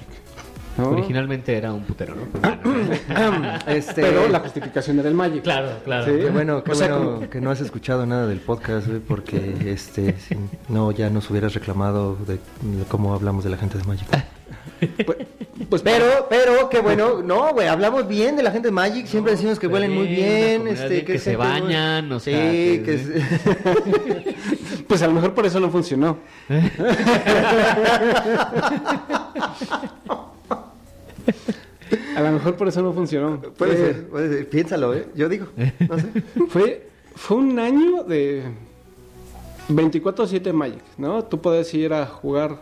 [0.77, 0.89] ¿no?
[0.89, 2.23] Originalmente era un putero, ¿no?
[3.67, 5.43] Este, Pero la justificación era el Magic.
[5.43, 6.05] claro, claro.
[6.05, 6.11] Sí.
[6.19, 9.55] Qué bueno, qué O sea, bueno como- que no has escuchado nada del podcast, porque
[9.71, 10.35] este, si
[10.69, 14.07] no, ya nos hubieras reclamado de, de cómo hablamos de la gente de Magic.
[15.05, 15.17] Pues,
[15.69, 19.31] pues Pero, pero, qué bueno, no, güey, hablamos bien de la gente de Magic, siempre
[19.31, 22.83] No, decimos que huelen muy bien, este, que se muy- bañan, o sí, sea, que-
[22.83, 23.07] que es-
[24.87, 26.17] Pues a lo mejor por eso no funcionó.
[32.15, 33.39] a lo mejor por eso no funcionó.
[33.57, 35.47] puede Eh, ser, puede ser, piénsalo, eh, yo digo,
[35.89, 36.05] no sé.
[36.49, 38.43] Fue, fue un año de
[39.69, 41.23] 24-7 Magic, ¿no?
[41.23, 42.61] Tú podías ir a jugar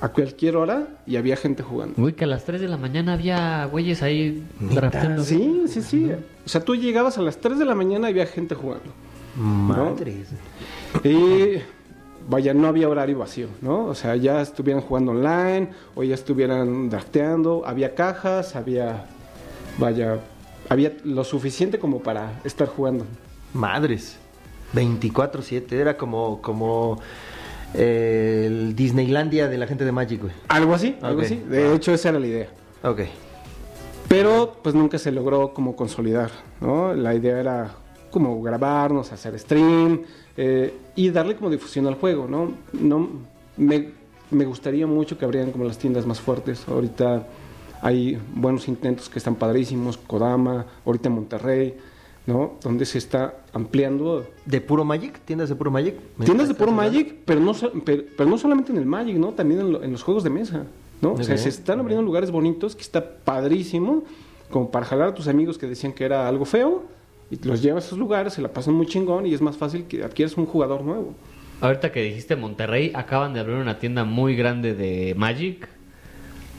[0.00, 2.00] a cualquier hora y había gente jugando.
[2.02, 5.22] Uy, que a las 3 de la mañana había güeyes ahí drafteando.
[5.22, 6.10] Sí, sí, sí.
[6.44, 8.92] O sea, tú llegabas a las 3 de la mañana y había gente jugando.
[9.36, 10.28] Madres.
[11.04, 11.62] Y
[12.28, 13.86] vaya, no había horario vacío, ¿no?
[13.86, 19.06] O sea, ya estuvieran jugando online o ya estuvieran drafteando, había cajas, había,
[19.78, 20.18] vaya,
[20.68, 23.06] había lo suficiente como para estar jugando.
[23.54, 24.18] Madres.
[24.74, 26.98] 24-7, era como, como
[27.74, 30.32] eh, el Disneylandia de la gente de Magic, güey.
[30.48, 31.36] Algo así, algo así.
[31.36, 32.48] De hecho, esa era la idea.
[32.82, 33.00] Ok.
[34.08, 36.30] Pero pues nunca se logró como consolidar,
[36.60, 36.92] ¿no?
[36.94, 37.74] La idea era
[38.10, 40.02] como grabarnos, hacer stream
[40.36, 42.52] eh, y darle como difusión al juego, ¿no?
[42.72, 43.08] no
[43.56, 43.88] me,
[44.30, 46.68] me gustaría mucho que abrieran como las tiendas más fuertes.
[46.68, 47.26] Ahorita
[47.80, 51.74] hay buenos intentos que están padrísimos, Kodama, ahorita en Monterrey,
[52.26, 52.54] ¿no?
[52.62, 55.20] Donde se está ampliando ¿De puro Magic?
[55.24, 55.94] ¿Tiendas de puro Magic?
[56.16, 56.70] ¿Me Tiendas de puro?
[56.72, 57.52] Magic, pero no,
[57.84, 59.28] pero, pero no solamente en el Magic, ¿no?
[59.30, 60.64] También en, lo- en los juegos de mesa,
[61.00, 61.12] ¿no?
[61.14, 64.04] O sea, se están abriendo lugares bonitos que está padrísimo,
[64.50, 66.84] como para jalar a tus amigos que decían que era algo feo,
[67.30, 69.84] y los llevas a esos lugares, se la pasan muy chingón y es más fácil
[69.84, 71.14] que adquieras un jugador nuevo.
[71.62, 75.68] Ahorita que dijiste Monterrey, acaban de abrir una tienda muy grande de Magic.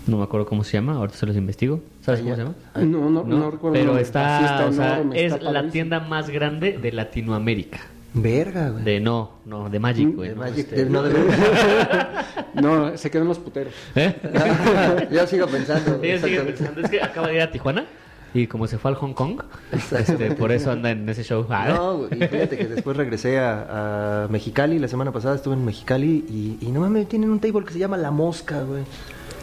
[0.08, 1.80] No me acuerdo cómo se llama, ahorita se los investigo.
[2.02, 2.56] ¿Sabes Ah, cómo se llama?
[2.76, 3.78] No, no, no, recuerdo.
[3.78, 6.92] el Pero está, Sí, está o sea, enorme, es está la tienda más grande de
[6.92, 7.80] Latinoamérica.
[8.16, 8.84] Verga, güey.
[8.84, 10.30] De no, no, de Magic, güey.
[10.30, 11.14] De no, Magic, este- de- no, de-
[12.62, 13.74] No, se quedan los puteros.
[13.96, 14.14] ¿Eh?
[15.12, 15.96] Yo sigo pensando.
[15.96, 16.52] Sigue exactamente.
[16.54, 17.86] pensando, es que acaba de ir a Tijuana
[18.36, 21.46] y como se fue al Hong Kong, este, por eso anda en ese show.
[21.50, 25.54] Ah, No, güey, y fíjate que después regresé a, a Mexicali, la semana pasada estuve
[25.54, 28.84] en Mexicali y, y no mames, tienen un table que se llama La Mosca, güey.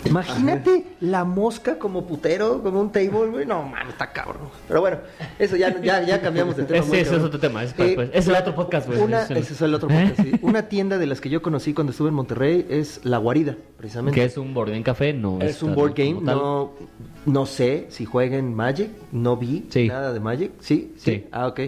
[0.05, 3.47] Imagínate la mosca como putero, como un table, güey.
[3.47, 4.49] No, mames, está cabrón.
[4.67, 4.99] Pero bueno,
[5.39, 6.85] eso ya, ya, ya cambiamos de tema.
[6.87, 7.63] Muy ese es otro tema.
[7.63, 9.01] Es, Eh, pues, es el otro podcast, güey.
[9.01, 10.33] Una, Es el- ese es el otro podcast, sí.
[10.43, 14.19] Una tienda de las que yo conocí cuando estuve en Monterrey es La Guarida, precisamente.
[14.19, 16.73] Que es un board game café, no Es un board game, no,
[17.27, 19.89] no sé si jueguen Magic, no vi Sí.
[19.89, 20.93] nada de Magic, ¿Sí?
[20.97, 21.27] sí, Sí.
[21.33, 21.61] ah, ok,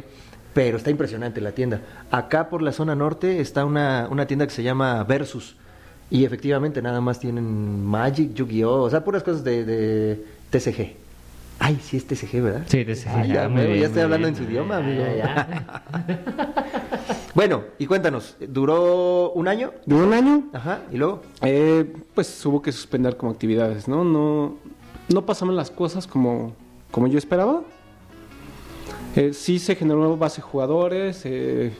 [0.54, 1.80] pero está impresionante la tienda.
[2.10, 5.56] Acá por la zona norte está una, una tienda que se llama Versus,
[6.14, 10.92] y efectivamente nada más tienen Magic, Yu-Gi-Oh, o sea, puras cosas de, de TCG.
[11.58, 12.62] Ay, sí es TCG, ¿verdad?
[12.66, 14.24] Sí, TCG, Ah, ya, ya, estoy muy hablando bien.
[14.28, 15.02] en su idioma, amigo.
[15.16, 15.84] ya.
[17.34, 19.72] bueno, y cuéntanos, ¿duró un año?
[19.86, 21.22] De un año, Ajá, y luego...
[21.40, 24.04] eh, pues hubo que suspender como actividades, ¿no?
[24.04, 24.56] No,
[25.08, 26.54] no pasaban las cosas como,
[26.90, 27.62] como yo esperaba.
[29.16, 31.72] Eh, sí se generó base de jugadores, eh,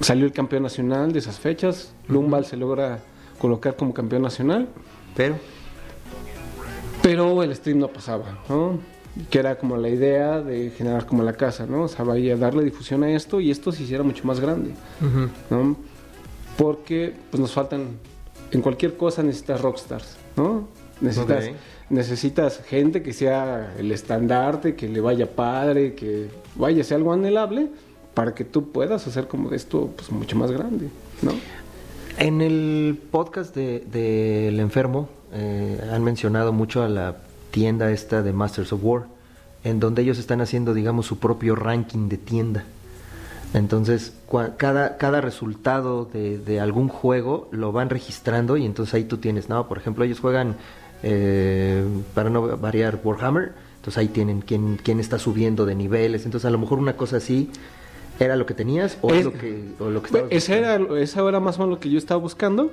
[0.00, 3.00] salió el campeón nacional de esas fechas, Lumbal se logra
[3.38, 4.68] colocar como campeón nacional,
[5.16, 5.36] Pero...
[7.02, 8.78] pero el stream no pasaba, ¿no?
[9.30, 11.82] Que era como la idea de generar como la casa, ¿no?
[11.84, 14.70] O sea, vaya a darle difusión a esto y esto se hiciera mucho más grande.
[15.00, 15.28] ujú.
[15.50, 15.76] ¿no?
[16.56, 17.98] Porque pues nos faltan,
[18.50, 20.68] en cualquier cosa necesitas rockstars, ¿no?
[21.00, 21.50] Necesitas,
[21.90, 27.68] necesitas gente que sea el estandarte, que le vaya padre, que vaya, sea algo anhelable,
[28.14, 30.88] para que tú puedas hacer como de esto pues mucho más grande,
[31.22, 31.30] ¿no?
[32.18, 37.18] En el podcast de, de El Enfermo eh, han mencionado mucho a la
[37.52, 39.04] tienda esta de Masters of War,
[39.62, 42.64] en donde ellos están haciendo, digamos, su propio ranking de tienda.
[43.54, 44.14] Entonces,
[44.56, 49.48] cada, cada resultado de, de algún juego lo van registrando y entonces ahí tú tienes,
[49.48, 49.68] ¿no?
[49.68, 50.56] Por ejemplo, ellos juegan,
[51.04, 56.46] eh, para no variar, Warhammer, entonces ahí tienen quién, quién está subiendo de niveles, entonces
[56.46, 57.48] a lo mejor una cosa así
[58.18, 60.94] era lo que tenías o es, lo que, o lo que estabas buscando?
[60.94, 62.72] era, esa era más o menos lo que yo estaba buscando,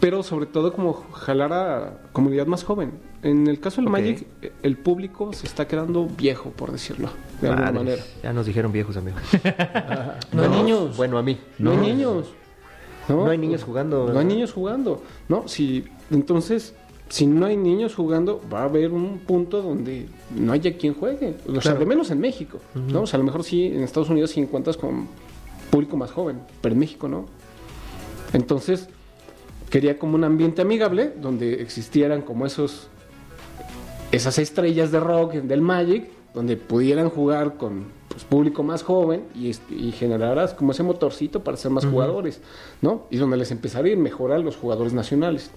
[0.00, 2.92] pero sobre todo como jalar a comunidad más joven.
[3.22, 3.92] En el caso del Ok.
[3.92, 4.26] Magic,
[4.62, 7.08] el público se está quedando viejo, por decirlo,
[7.40, 8.02] de alguna manera.
[8.22, 9.20] Ya nos dijeron viejos amigos.
[10.32, 10.96] No hay niños.
[10.96, 11.38] Bueno, a mí.
[11.58, 12.26] No, hay niños.
[13.08, 15.02] No hay niños jugando, No hay niños jugando.
[15.28, 16.74] No, si entonces,
[17.08, 21.34] si no hay niños jugando, va a haber un punto donde no haya quien juegue.
[21.46, 21.80] O sea, Claro.
[21.80, 22.58] al menos en México.
[22.74, 23.02] ¿no?
[23.02, 25.08] O sea, a lo mejor sí, en Estados Unidos sí encuentras con
[25.70, 27.26] público más joven, pero en México no.
[28.32, 28.88] Entonces,
[29.70, 32.88] quería como un ambiente amigable donde existieran como esos
[34.10, 39.50] esas estrellas de rock del Magic donde pudieran jugar con pues, público más joven y,
[39.70, 42.40] y generaras como ese motorcito para ser más jugadores,
[42.82, 43.06] ¿no?
[43.10, 45.50] Y donde les empezara a ir mejor a los jugadores nacionales,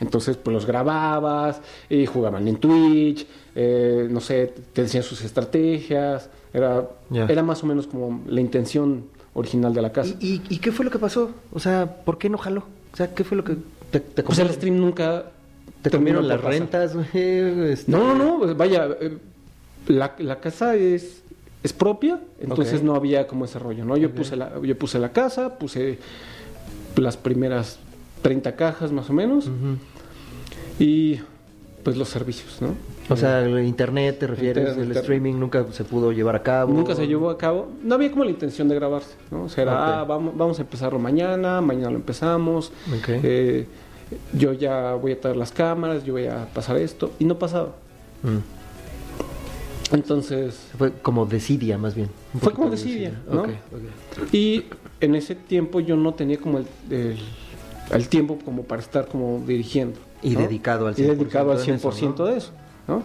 [0.00, 6.30] Entonces, pues los grababas y jugaban en Twitch, eh, no sé, te decían sus estrategias,
[6.52, 9.04] era, era más o menos como la intención
[9.34, 10.14] original de la casa.
[10.20, 11.30] ¿Y, y, y qué fue lo que pasó?
[11.52, 12.64] O sea, ¿por qué no jaló?
[12.92, 13.56] O sea, ¿qué fue lo que
[13.90, 15.24] te, te Pues el stream nunca
[15.82, 16.52] ¿Te terminó comieron las pasar.
[16.60, 17.72] rentas, güey?
[17.72, 19.16] Este- No, no, no, vaya, eh,
[19.86, 21.22] la, la casa es,
[21.62, 23.96] es propia, entonces no había como ese rollo, ¿no?
[23.96, 25.98] Yo, puse la, yo puse la casa, puse
[26.96, 27.78] las primeras
[28.22, 29.48] 30 cajas más o menos
[30.78, 31.20] y
[31.82, 32.74] pues los servicios, ¿no?
[33.08, 34.58] O sea, el internet, ¿te refieres?
[34.58, 35.02] Internet, el internet.
[35.02, 36.72] streaming nunca se pudo llevar a cabo.
[36.72, 39.44] Nunca se llevó a cabo, no había como la intención de grabarse, ¿no?
[39.44, 43.08] O sea, era, ah, vamos, vamos a empezarlo mañana, mañana lo empezamos, Ok.
[43.08, 43.66] eh,
[44.32, 47.70] yo ya voy a traer las cámaras, yo voy a pasar esto, y no pasaba.
[48.22, 49.94] Mm.
[49.94, 52.08] Entonces, Fue como desidia, más bien.
[52.40, 53.42] Fue como de desidia, ¿no?
[53.42, 54.32] Ok, ok.
[54.34, 54.64] Y
[55.00, 57.18] en ese tiempo yo no tenía como el, el-
[57.90, 59.98] el tiempo como para estar como dirigiendo.
[60.22, 60.40] Y ¿no?
[60.40, 62.24] dedicado al Y dedicado al 100% en eso, 100% ¿no?
[62.26, 62.50] de eso,
[62.88, 63.02] ¿no?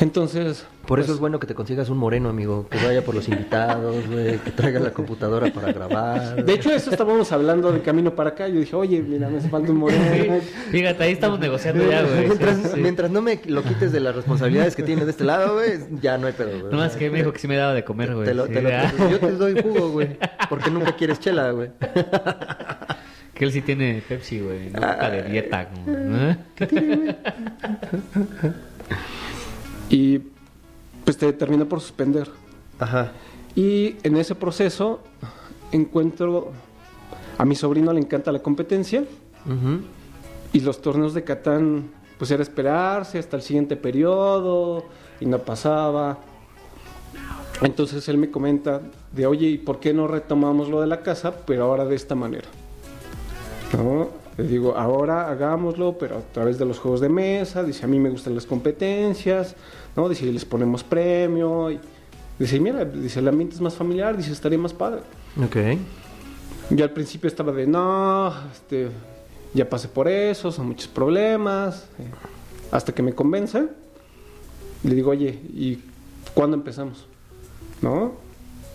[0.00, 0.66] Entonces...
[0.86, 2.66] Por eso pues, es bueno que te consigas un moreno, amigo.
[2.68, 4.38] Que vaya por los invitados, güey.
[4.38, 6.44] Que traiga la computadora para grabar.
[6.44, 8.48] De hecho, eso estábamos hablando de camino para acá.
[8.48, 10.40] Yo dije, oye, mira, me hace falta un moreno.
[10.70, 12.26] Fíjate, ahí estamos negociando ya, güey.
[12.26, 12.80] mientras, Sí, sí.
[12.80, 16.18] mientras no me lo quites de las responsabilidades que tiene de este lado, güey, ya
[16.18, 16.72] no hay pedo, güey.
[16.72, 18.26] No más que me dijo que sí me daba de comer, güey.
[18.26, 18.92] Te lo- Sí, te lo- ya.
[19.10, 20.16] yo te doy jugo, güey.
[20.48, 21.70] Porque nunca quieres chela, güey.
[23.34, 24.68] Que él sí tiene Pepsi, güey.
[24.70, 25.68] No Coca de dieta.
[25.68, 26.36] como, ¿eh?
[29.88, 30.20] Y
[31.12, 32.30] pues te terminé por suspender.
[32.78, 33.12] Ajá.
[33.54, 35.00] Y en ese proceso
[35.70, 36.52] encuentro...
[37.38, 39.04] A mi sobrino le encanta la competencia.
[39.46, 39.80] Ujú.
[40.52, 44.84] Y los torneos de Catán, pues era esperarse hasta el siguiente periodo
[45.18, 46.18] y no pasaba.
[47.62, 48.80] Entonces él me comenta
[49.12, 52.14] de, oye, ¿y por qué no retomamos lo de la casa, pero ahora de esta
[52.14, 52.46] manera?
[53.76, 54.10] ¿No?
[54.36, 57.64] Le digo, ahora hagámoslo, pero a través de los juegos de mesa.
[57.64, 59.56] Dice, a mí me gustan las competencias,
[59.96, 60.08] ¿no?
[60.08, 61.70] Dice, les ponemos premio.
[61.70, 61.78] Y
[62.38, 65.00] dice, mira, dice, el ambiente es más familiar, dice, estaría más padre.
[65.42, 65.56] Ok.
[66.70, 68.88] Yo al principio estaba de, no, este,
[69.54, 72.04] ya pasé por eso, son muchos problemas, eh,
[72.70, 73.66] hasta que me convence,
[74.82, 75.78] le digo, oye, ¿y
[76.34, 77.06] cuándo empezamos?
[77.82, 78.14] ¿No?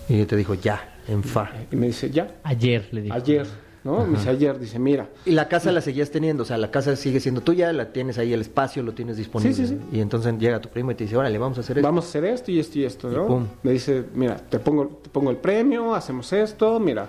[0.09, 1.51] Y te dijo, ya, en fa.
[1.71, 3.15] Y me dice, ya, Ayer le dijo.
[3.15, 3.47] ayer,
[3.87, 4.05] ¿no?
[4.05, 7.19] Dice, ayer, dice, mira, Y la casa la seguías teniendo, o sea, la casa sigue
[7.19, 9.55] siendo tuya, la tienes ahí el espacio, lo tienes disponible.
[9.55, 9.97] Sí, sí, sí.
[9.97, 11.87] Y entonces llega tu primo y te dice, órale, vamos a hacer esto.
[11.87, 13.25] vamos a hacer esto y esto y esto, Y ¿no?
[13.25, 13.47] pum.
[13.63, 17.07] Me dice, mira, te pongo, te pongo el premio, hacemos esto, mira,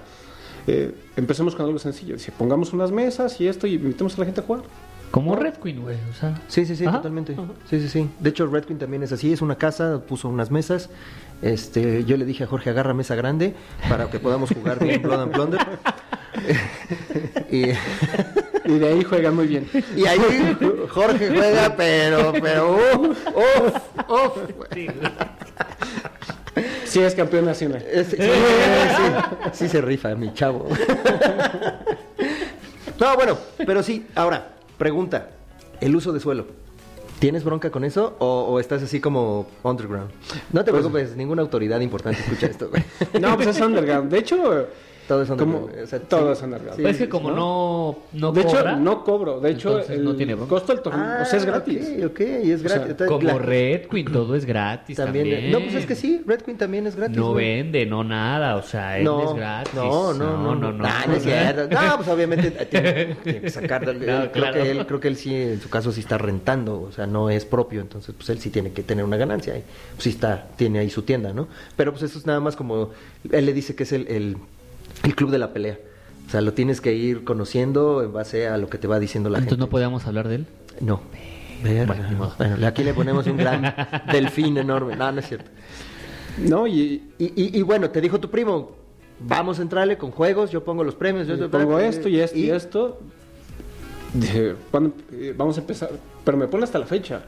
[0.67, 2.14] eh, empecemos con algo sencillo.
[2.14, 4.62] Dice, pongamos unas mesas y esto y invitemos a la gente a jugar.
[5.11, 5.97] Como Red Queen, güey.
[6.11, 6.38] O sea.
[6.49, 6.99] Sí, sí, sí, Ajá.
[6.99, 7.35] totalmente.
[7.71, 8.11] Sí, sí, sí.
[8.21, 10.91] De hecho, Red Queen también es así, es una casa, puso unas mesas.
[11.41, 13.55] Este, yo le dije a Jorge, agarra mesa grande
[13.88, 15.61] para que podamos jugar bien Blood and Plunder.
[17.51, 17.62] y,
[18.70, 19.68] Y de ahí juegan muy bien.
[19.96, 20.18] y ahí
[20.90, 23.74] Jorge juega, pero, pero, uf, uf,
[24.09, 24.33] uf.
[26.85, 27.85] Sí, es campeón nacional.
[27.90, 29.03] Este, sí, sí,
[29.53, 30.68] sí se rifa, mi chavo.
[32.98, 35.31] No, bueno, pero sí, ahora, pregunta,
[35.81, 36.46] el uso de suelo.
[37.20, 40.11] ¿Tienes bronca con eso o, o estás así como underground?
[40.53, 42.83] No te preocupes, ninguna autoridad importante escucha esto, güey.
[43.20, 44.11] No, pues es underground.
[44.11, 44.68] De hecho,
[45.09, 45.83] Todo es como, underground.
[45.85, 46.38] o sea, todo sí.
[46.38, 46.77] es underground.
[46.77, 47.37] Sí, Pues es que como ¿no?
[47.37, 49.40] no, no de cobra, hecho, no cobro.
[49.40, 50.51] De hecho, el no tiene bronca.
[50.51, 51.88] costo del torneo o sea, es gratis.
[52.03, 52.90] Ah, Ok, ok, y es O sea, gratis.
[52.90, 55.51] Entonces, como la- Red Queen, todo es gratis también, también.
[55.51, 57.16] No, pues es que sí, Red Queen también es gratis.
[57.16, 57.47] No güey.
[57.57, 59.73] vende, no nada, o sea, él No, es gratis.
[59.75, 61.75] no, no, no, no, no, Nah, no es cierto.
[61.75, 63.79] No, pues obviamente tiene, tiene que sacar.
[63.87, 64.62] No, él- creo, claro.
[64.62, 67.31] que él, creo que él sí, en su caso, sí está rentando, o sea, no
[67.31, 69.57] es propio, entonces, pues él sí tiene que tener una ganancia.
[69.57, 69.62] Y,
[69.94, 71.49] pues, sí está, tiene ahí su tienda, ¿no?
[71.77, 72.90] Pero pues eso es nada más como,
[73.33, 74.37] él le dice que es el, el,
[75.05, 75.79] el club de la pelea.
[76.27, 79.31] O sea, lo tienes que ir conociendo en base a lo que te va diciendo
[79.31, 79.66] la Entonces gente.
[79.66, 80.46] no podíamos hablar de él.
[80.81, 81.01] No.
[81.62, 81.87] Verga.
[81.94, 82.35] Bueno, ni modo.
[82.38, 83.74] Bueno, aquí le ponemos un gran
[84.12, 84.94] delfín enorme.
[84.94, 85.51] No, no es cierto.
[86.38, 88.77] No, y, Y, y, y bueno, te dijo tu primo,
[89.20, 92.20] vamos a entrarle con juegos, yo pongo los premios, yo y te pongo esto y
[92.20, 93.01] esto y, esto.
[94.14, 95.90] Dije, ¿cuándo, eh, vamos a empezar.
[96.24, 97.22] Pero me pone hasta la fecha.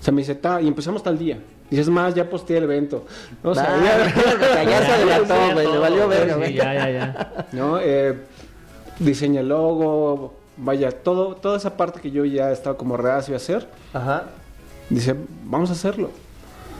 [0.00, 1.38] O sea, me dice, "Ta", y empezamos tal día.
[1.70, 3.04] Y es más, ya posteé el evento.
[3.42, 6.54] O sea, Ah, ya- ya se adelantó, güey, le valió güey, verga, sí, güey.
[6.54, 7.46] ya, ya, ya.
[7.52, 7.78] ¿no?
[7.80, 8.14] Eh,
[9.00, 13.38] diseña el logo, vaya, todo, toda esa parte que yo ya estaba como reacio a
[13.38, 14.24] hacer, Ajá.
[14.90, 16.10] dice, vamos a hacerlo.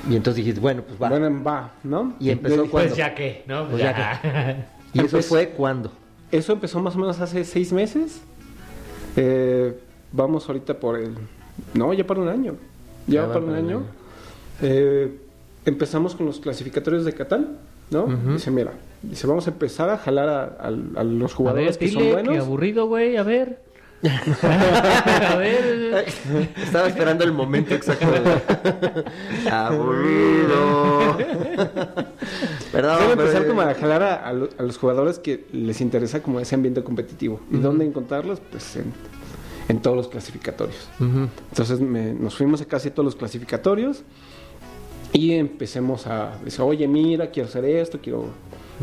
[0.09, 1.09] Y entonces dijiste, bueno, pues va.
[1.09, 2.15] Bueno, va, ¿no?
[2.21, 3.69] Y empezó Yo- cuando- Pues ya que, ¿no?
[3.69, 5.91] Pues ya ¿Y eso fue cuándo?
[6.31, 8.21] Eso empezó más o menos hace seis meses.
[9.17, 9.77] Eh,
[10.13, 11.15] vamos ahorita por el...
[11.75, 12.55] No, ya para un año.
[13.07, 13.77] Ya, va para un para un año.
[13.79, 13.87] año.
[14.63, 15.17] Eh,
[15.65, 17.59] empezamos con los clasificatorios de Catán,
[17.91, 18.07] ¿no?
[18.33, 21.89] Dice, mira, dice, vamos a empezar a jalar a, a- a los A jugadores ver,
[21.89, 22.33] que son buenos.
[22.35, 23.61] qué aburrido, güey, a ver.
[24.43, 26.05] a ver.
[26.63, 28.07] Estaba esperando el momento exacto.
[28.11, 31.17] de- Aburrido.
[32.73, 36.23] Perdón, Debe pero- empezar como a jalar a, a a los jugadores que les interesa
[36.23, 37.41] como ese ambiente competitivo.
[37.51, 38.41] ¿Y dónde encontrarlos?
[38.51, 38.93] Pues en,
[39.69, 40.89] en todos los clasificatorios.
[41.01, 44.03] Entonces me- nos fuimos a casi todos los clasificatorios
[45.13, 48.27] y empecemos a decir, oye, mira, quiero hacer esto, quiero...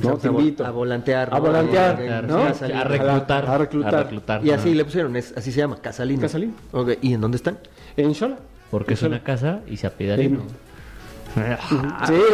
[0.01, 0.65] No, te invito.
[0.65, 1.29] A volantear.
[1.31, 1.45] A ¿no?
[1.45, 3.45] volantear, A- a reclutar.
[3.47, 4.41] A reclutar.
[4.43, 6.21] Y así le pusieron, es, así se llama, Casalino.
[6.21, 6.53] Casalino.
[6.71, 7.59] Ok, ¿Y en dónde están?
[7.95, 8.37] En Shola.
[8.71, 9.23] Porque es una Xola.
[9.23, 10.15] casa y se apida.
[10.17, 10.23] Sí,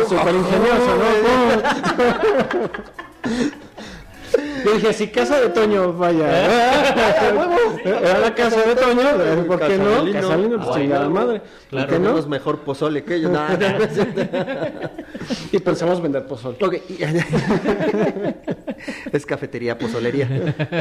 [0.08, 1.04] súper ingenioso, ¿no?
[4.66, 6.28] Yo dije, si casa de Toño, vaya.
[7.86, 10.12] Era la casa de Toño, eh, ¿por qué no?
[10.12, 10.58] Casalino.
[10.58, 11.42] Pues Ah, chingada madre.
[11.70, 11.88] Claro.
[11.88, 12.06] ¿Por qué no?
[12.10, 13.32] Tenemos mejor pozole que ellos.
[15.52, 16.56] Y pensamos vender pozol.
[16.62, 17.00] Ok, y-
[19.12, 20.28] es cafetería, pozolería.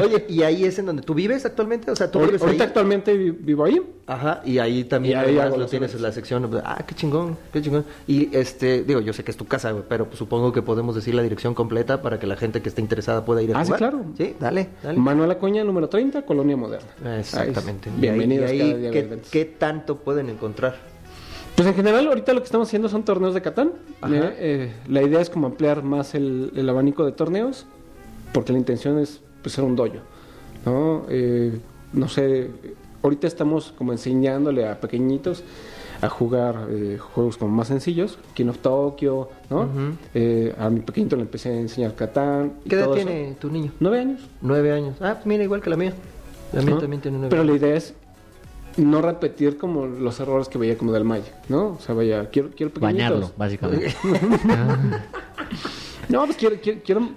[0.03, 1.91] Oye, ¿y ahí es en donde tú vives actualmente?
[1.91, 2.67] O sea, tú vives Ahorita ahí.
[2.67, 3.81] actualmente vi- vivo ahí.
[4.07, 6.49] Ajá, y ahí también lo los tienes en la sección.
[6.63, 7.85] Ah, qué chingón, qué chingón.
[8.07, 11.13] Y este, digo, yo sé que es tu casa, pero pues, supongo que podemos decir
[11.15, 13.77] la dirección completa para que la gente que esté interesada pueda ir a Ah, sí,
[13.77, 14.05] claro.
[14.17, 14.99] Sí, dale, dale.
[14.99, 17.17] Manuel Acuña, número 30, Colonia Moderna.
[17.19, 17.89] Exactamente.
[17.89, 20.75] Ahí, Y ahí- bienvenidos y ahí, cada día a ¿qué, tanto pueden encontrar?
[21.55, 23.73] Pues en general ahorita lo que estamos haciendo son torneos de Catán.
[24.01, 24.13] Ajá.
[24.15, 27.65] Eh, eh, la idea es como ampliar más el, el abanico de torneos,
[28.33, 29.95] porque la intención es pues, ser un dojo.
[30.65, 31.05] ¿no?
[31.09, 31.59] Eh,
[31.93, 32.49] no sé,
[33.03, 35.43] ahorita estamos como enseñándole a pequeñitos
[36.01, 39.67] a jugar eh, juegos como más sencillos, King of Tokyo, ¿no?
[40.13, 42.53] Eh, a mi pequeñito le empecé a enseñar Catán.
[42.67, 42.93] ¿Qué edad eso.
[42.95, 43.71] tiene tu niño?
[43.79, 44.21] Nueve años.
[44.41, 44.95] Nueve años.
[45.01, 45.93] Ah, pues mira, igual que la mía.
[46.53, 46.79] La mía ¿no?
[46.79, 47.93] también tiene nueve Pero la idea es
[48.77, 51.71] no repetir como los errores que veía como del Magic, ¿no?
[51.71, 52.81] O sea, vaya, quiero, quiero pequeñitos.
[52.81, 53.93] Bañarlo, básicamente.
[56.09, 57.09] No, pues quiero, quiero, quiero,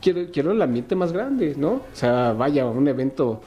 [0.00, 1.72] quiero, quiero el ambiente más grande, ¿no?
[1.72, 3.42] O sea, vaya, un evento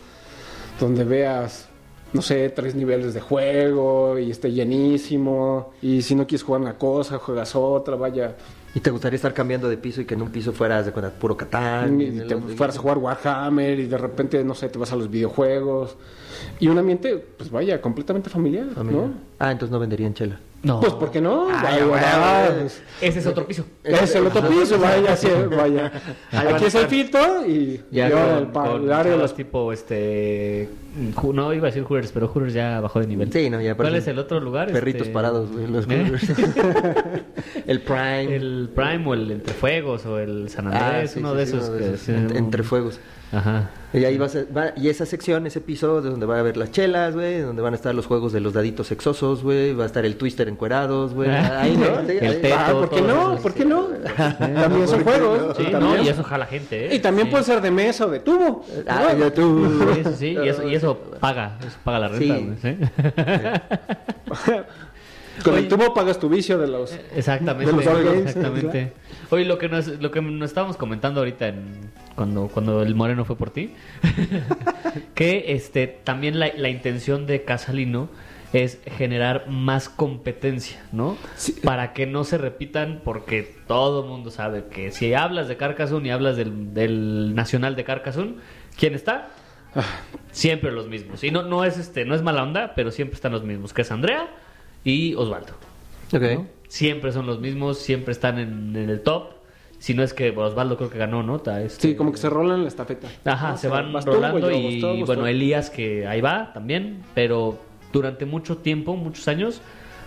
[0.80, 1.68] donde veas,
[2.14, 5.72] no sé, tres niveles de juego y esté llenísimo.
[5.82, 8.36] Y si no quieres jugar una cosa, juegas otra, vaya.
[8.74, 11.36] ¿Y te gustaría estar cambiando de piso y que en un piso fueras de puro
[11.36, 11.99] Catán?
[11.99, 14.95] y el te fueras a jugar Warhammer y de repente, no sé, te vas a
[14.95, 15.97] los videojuegos.
[16.59, 19.01] Y un ambiente, pues vaya, completamente familiar, familia?
[19.01, 19.13] ¿no?
[19.39, 20.39] Ah, entonces no venderían chela.
[20.63, 20.79] No.
[20.79, 21.47] Pues, ¿por qué no?
[21.49, 22.59] Ay, Vaya, güey, vaya, güey.
[22.61, 23.65] pues, Ese es otro piso.
[23.83, 25.27] Es el otro piso, vaya, sí,
[25.57, 25.91] vaya.
[26.31, 30.69] Aquí es el filtro y, Ya, con- el, pa- Con el área los tipo, este...
[31.33, 33.31] No iba a decir Hooters, pero Hooters ya bajó de nivel.
[33.33, 34.71] Sí, no, ya ¿Cuál es el otro lugar?
[34.71, 35.65] Perritos Este, parados, güey.
[35.65, 36.11] Los ¿Eh?
[37.67, 38.35] el Prime.
[38.35, 41.55] El Prime o el Entrefuegos o el San Ah, Andrés, sí, uno sí, de sí,
[41.57, 42.09] esos.
[42.09, 42.99] uno Entre fuegos.
[43.31, 43.69] Ajá.
[43.93, 46.39] Y ahí va a ser- va- y esa sección, ese piso, de donde va a
[46.39, 49.73] haber las chelas, güey, donde van a estar los juegos de los daditos sexosos, güey,
[49.73, 51.29] va a estar el twister encuerados, güey.
[51.32, 51.86] Ahí, ¿no?
[52.07, 53.36] Sí, El ahí- teto, Ah, ¿por qué no?
[53.38, 53.88] ¿Por qué no?
[54.39, 55.57] También son juegos.
[55.57, 55.95] Sí, también.
[55.97, 56.95] no, y eso jala gente, ¿eh?
[56.95, 57.32] Y también Sí.
[57.32, 58.65] puede ser de mesa o de tubo.
[58.88, 59.67] Ah, ya tú.
[59.95, 62.77] Sí, sí, sí, y eso, y eso paga, eso paga la renta, güey, ¿sí?
[65.43, 65.63] Con Oye.
[65.63, 66.97] el tubo pagas tu vicio de los...
[67.15, 68.93] Exactamente, De los exactamente.
[69.29, 73.25] Oye, lo que nos, lo que nos estábamos comentando ahorita en, cuando, cuando el Moreno
[73.25, 73.73] fue por ti,
[75.15, 78.09] que este también la, la intención de Casalino
[78.53, 81.17] es generar más competencia, ¿no?
[81.35, 81.53] Sí.
[81.63, 86.09] Para que no se repitan, porque todo el mundo sabe que si hablas de Carcassonne
[86.09, 88.35] y hablas del, del Nacional de Carcassonne,
[88.77, 89.29] ¿quién está?
[90.31, 91.23] Siempre los mismos.
[91.23, 93.83] Y no, no es este, no es mala onda, pero siempre están los mismos, que
[93.83, 94.29] es Andrea
[94.84, 95.53] y Osvaldo.
[96.13, 96.21] Ok.
[96.21, 96.47] ¿no?
[96.67, 99.32] Siempre son los mismos, siempre están en, en el top.
[99.79, 101.38] Si no es que Osvaldo creo que ganó, ¿no?
[101.38, 103.07] Este- Sí, como que se rolan la estafeta.
[103.25, 103.57] Ajá, ¿no?
[103.57, 105.25] se van vas tú, rolando yo, y bueno.
[105.25, 107.57] Elías que ahí va también, pero
[107.91, 109.59] durante mucho tiempo, muchos años,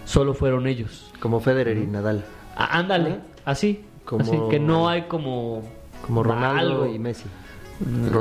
[0.05, 1.11] solo fueron ellos.
[1.21, 2.25] Como Federer y Nadal.
[2.57, 5.63] Ah, ándale, así, Como- así, que no hay como...
[6.07, 6.95] Como Ronaldo algo.
[6.95, 7.25] y Messi.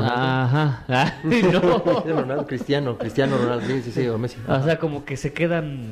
[0.01, 0.84] Ajá,
[1.24, 1.60] Ay, no.
[1.60, 4.38] Ronaldo, Cristiano, Cristiano Ronaldo, sí, sí, sí, o Messi.
[4.47, 5.91] O sea, como que se quedan...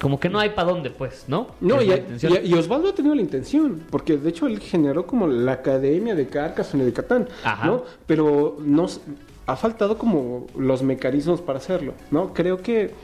[0.00, 1.48] Como que no hay para dónde, pues, ¿no?
[1.60, 5.26] No, y, y- y Osvaldo ha tenido la intención, porque de hecho él generó como
[5.26, 7.66] la academia de Carcassonne y de Catán, Ajá.
[7.66, 7.84] ¿no?
[8.06, 9.00] Pero no s-
[9.46, 12.32] ha faltado como los mecanismos para hacerlo, ¿no?
[12.32, 12.94] Creo que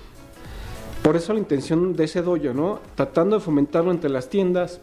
[1.03, 2.81] por eso la intención de ese dojo, ¿no?
[2.95, 4.81] Tratando de fomentarlo entre las tiendas,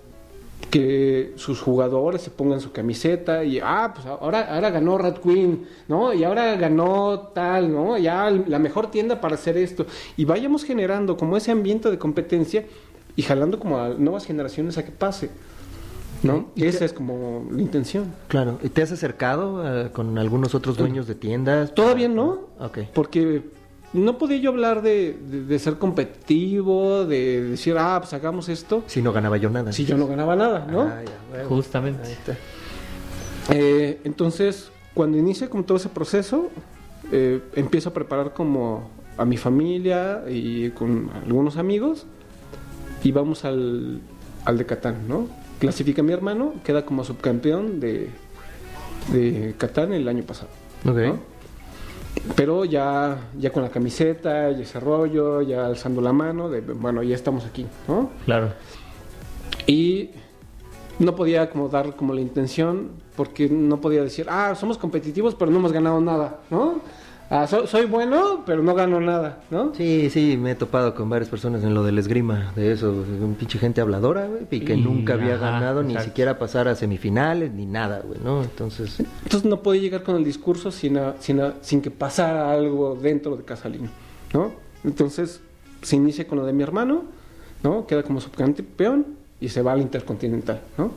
[0.69, 5.65] que sus jugadores se pongan su camiseta y, ah, pues ahora, ahora ganó Rat Queen,
[5.87, 6.13] ¿no?
[6.13, 7.97] Y ahora ganó tal, ¿no?
[7.97, 9.85] Ya la mejor tienda para hacer esto.
[10.17, 12.65] Y vayamos generando como ese ambiente de competencia
[13.15, 15.29] y jalando como a nuevas generaciones a que pase,
[16.23, 16.49] ¿no?
[16.55, 18.13] Y esa es como la intención.
[18.27, 18.57] Claro.
[18.63, 21.75] ¿Y te has acercado eh, con algunos otros dueños de tiendas?
[21.75, 22.79] Todavía no, Ok.
[22.93, 23.43] porque
[23.93, 28.83] no podía yo hablar de, de- de ser competitivo, de decir, ah, pues hagamos esto,
[28.87, 29.71] Si no ganaba yo nada.
[29.71, 30.81] si yo no ganaba nada, ¿no?
[30.81, 31.49] Ah, ya, bueno.
[31.49, 32.01] Justamente.
[32.07, 32.37] Ahí está.
[33.51, 36.49] Eh, entonces, cuando inicia como todo ese proceso,
[37.11, 42.05] eh, empiezo a preparar como a mi familia y con algunos amigos
[43.03, 44.01] y vamos al,
[44.45, 45.27] al de Catán, ¿no?
[45.59, 48.09] Clasifica mi hermano, queda como subcampeón de,
[49.11, 50.49] de Catán el año pasado.
[50.85, 50.97] Ok.
[50.97, 51.19] ¿no?
[52.35, 57.03] Pero ya, ya con la camiseta y ese rollo, ya alzando la mano, de bueno,
[57.03, 58.11] ya estamos aquí, ¿no?
[58.25, 58.53] Claro.
[59.67, 60.11] Y
[60.99, 65.51] no podía como dar como la intención porque no podía decir, ah, somos competitivos pero
[65.51, 66.81] no hemos ganado nada, ¿no?
[67.29, 69.73] Ah, so- soy bueno pero no gano nada, ¿no?
[69.73, 73.35] Sí, sí, me he topado con varias personas en lo del esgrima, de eso, un
[73.39, 76.75] pinche gente habladora, güey, y que Y- nunca había ajá, ganado ni siquiera pasar a
[76.75, 78.43] semifinales ni nada, güey, ¿no?
[78.43, 82.51] Entonces, Entonces no podía llegar con el discurso sin, a- sin, a- sin que pasara
[82.51, 83.89] algo dentro de Casalino,
[84.33, 84.51] ¿no?
[84.83, 85.41] Entonces
[85.81, 87.03] se inicia con lo de mi hermano,
[87.63, 87.87] ¿no?
[87.87, 89.05] Queda como subcampeón
[89.41, 90.91] y se va al Intercontinental, ¿no?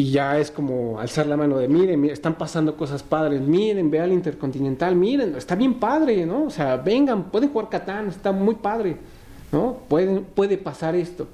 [0.00, 4.00] Y ya es como alzar la mano de, miren, están pasando cosas padres, miren, ve
[4.00, 6.44] al Intercontinental, miren, está bien padre, ¿no?
[6.44, 8.96] O sea, vengan, pueden jugar Catán, está muy padre,
[9.52, 9.76] ¿no?
[9.88, 11.28] Pueden, puede pasar esto.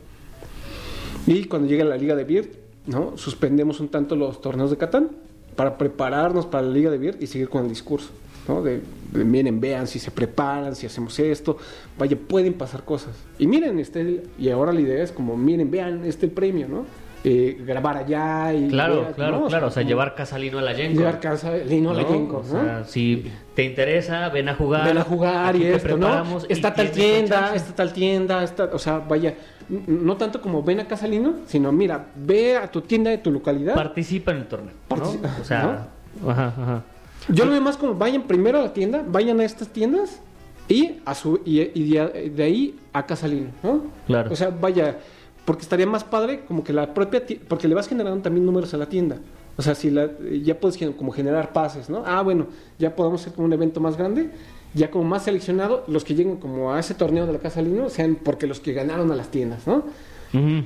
[1.29, 2.49] Y cuando llega la Liga de Beard,
[2.87, 3.17] ¿no?
[3.17, 5.11] Suspendemos un tanto los torneos de Catán
[5.55, 8.11] para prepararnos para la Liga de Beard y seguir con el discurso,
[8.49, 8.62] ¿no?
[8.62, 11.57] De, de, miren, vean si se preparan, si hacemos esto,
[11.97, 13.14] vaya, pueden pasar cosas.
[13.39, 17.05] Y miren, este, y ahora la idea es como, miren, vean este premio, ¿no?
[17.29, 18.68] Eh, grabar allá y...
[18.68, 19.47] Claro, claro, ¿no?
[19.49, 19.66] claro.
[19.66, 21.01] O sea, llevar Casalino a la Yenko.
[21.01, 22.09] Llevar casa, Lino a la ¿no?
[22.09, 22.49] Yenko, O ¿no?
[22.49, 24.85] sea, si te interesa, ven a jugar.
[24.87, 26.39] Ven a jugar y esto, ¿no?
[26.49, 29.35] Está tal tienda, está tal tienda, está, o sea, vaya,
[29.68, 33.74] no tanto como ven a Casalino, sino mira, ve a tu tienda de tu localidad.
[33.74, 34.70] Participa en el torneo.
[34.89, 34.97] ¿no?
[34.97, 35.89] Participa, O sea,
[36.29, 36.83] ajá, ajá.
[37.29, 40.20] Yo lo veo más como vayan primero a la tienda, vayan a estas tiendas
[40.68, 43.83] y a su y, y de, de ahí a Casalino, ¿no?
[44.07, 44.31] Claro.
[44.33, 44.99] O sea, vaya,
[45.47, 48.76] porque estaría más padre como que la propia porque le vas generando también números a
[48.76, 49.16] la tienda.
[49.57, 50.11] O sea, si la,
[50.42, 52.03] ya puedes como generar pases, ¿no?
[52.05, 54.30] Ah, bueno, ya podemos hacer como un evento más grande,
[54.74, 57.88] ya como más seleccionado, los que lleguen como a ese torneo de la Casa Lino
[57.88, 59.84] sean porque los que ganaron a las tiendas, ¿no?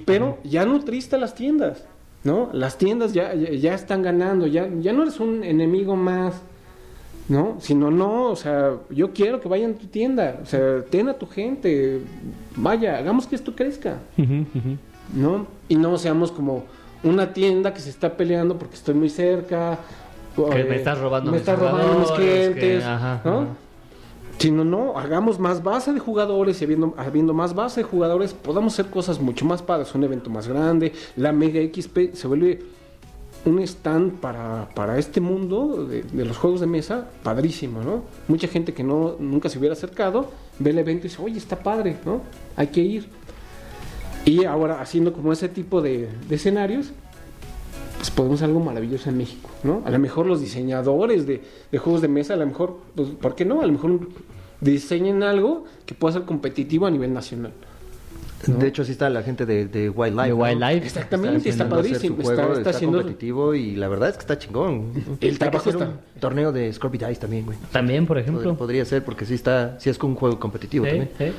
[0.05, 1.85] Pero ya nutriste a las tiendas,
[2.25, 2.49] ¿no?
[2.53, 6.43] Las tiendas ya, ya, ya están ganando, ya, ya no eres un enemigo más,
[7.31, 7.57] ¿no?
[7.61, 11.15] Sino, no, o sea, yo quiero que vayan a tu tienda, o sea, ten a
[11.15, 12.01] tu gente,
[12.57, 14.45] vaya, hagamos que esto crezca, ujú.
[15.15, 15.47] ¿no?
[15.69, 16.65] Y no seamos como
[17.05, 19.79] una tienda que se está peleando porque estoy muy cerca.
[20.35, 23.39] Que eh, me estás robando me mis estás robando mis clientes, que- ajá, ¿no?
[23.43, 23.47] ajá.
[24.39, 28.73] Sino no, hagamos más base de jugadores y habiendo, habiendo más base de jugadores, podamos
[28.73, 30.93] hacer cosas mucho más padres, un evento más grande.
[31.17, 32.59] La Mega XP se vuelve
[33.45, 38.03] un stand para, para este mundo de, los juegos de mesa, padrísimo, ¿no?
[38.29, 41.57] Mucha gente que no, nunca se hubiera acercado, ve el evento y dice, oye, está
[41.57, 42.21] padre, ¿no?
[42.57, 43.09] Hay que ir.
[44.27, 46.93] Y ahora haciendo como ese tipo de, escenarios,
[47.97, 49.83] pues podemos hacer algo maravilloso en México, ¿no?
[49.85, 53.35] A lo mejor los diseñadores de, de juegos de mesa, a lo mejor, pues, ¿por
[53.35, 53.63] qué no?
[53.63, 54.01] A lo mejor
[54.61, 57.53] diseñen algo que pueda ser competitivo a nivel nacional.
[58.49, 58.57] ¿No?
[58.59, 60.29] De hecho, sí está la gente de, de Wildlife.
[60.29, 60.37] De ¿no?
[60.43, 60.87] Wildlife.
[60.87, 64.21] Exactamente, está hacer padrísimo, su está- juego, está haciendo- competitivo y la verdad es que
[64.21, 64.93] está chingón.
[65.21, 67.59] El trabajo está- un torneo de Scorpy Dice también, güey.
[67.73, 68.57] También, por ejemplo.
[68.57, 71.11] Podría ser porque sí está, sí es un juego competitivo Sí, también.
[71.19, 71.33] sí.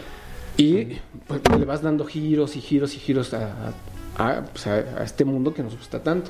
[0.58, 0.98] Y
[1.28, 3.72] pues, le vas dando giros y giros y giros a,
[4.18, 6.30] a- a, pues, a- a este mundo que nos gusta tanto.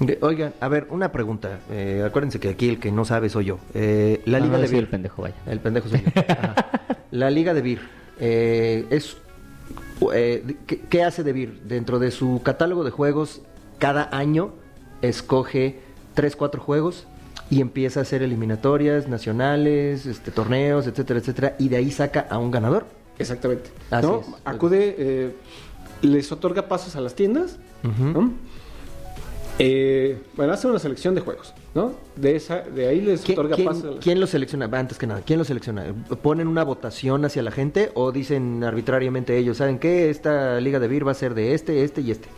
[0.00, 1.60] De- oigan, a ver, una pregunta.
[1.70, 3.58] Eh, acuérdense que aquí el que no sabe soy yo.
[3.74, 4.82] Eh, la Liga no, de Beer.
[4.84, 5.34] el pendejo, vaya.
[5.46, 6.10] El pendejo soy yo.
[6.28, 6.54] Ajá.
[7.12, 7.78] La Liga de Beer.
[8.20, 9.16] eh, es,
[10.12, 11.60] eh, ¿qué, qué hace de Beer?
[11.62, 13.42] Dentro de su catálogo de juegos,
[13.78, 14.52] cada año
[15.02, 15.80] escoge
[16.14, 17.06] 3, 4 juegos
[17.50, 22.38] y empieza a hacer eliminatorias nacionales, este, torneos, etcétera, etcétera, y de ahí saca a
[22.38, 22.86] un ganador.
[23.18, 23.70] Exactamente.
[23.90, 24.08] Así.
[24.44, 25.36] Acude, eh,
[26.02, 27.58] les otorga pasos a las tiendas.
[29.58, 31.92] Eh, bueno, hace una selección de juegos, ¿no?
[32.16, 34.68] De esa, de ahí les ¿Quién, otorga quién- las- quién lo selecciona?
[34.72, 35.84] Antes que nada, ¿quién lo selecciona?
[36.22, 40.10] ¿Ponen una votación hacia la gente o dicen arbitrariamente ellos, ¿saben qué?
[40.10, 42.28] Esta liga de Beer va a ser de este, este y este.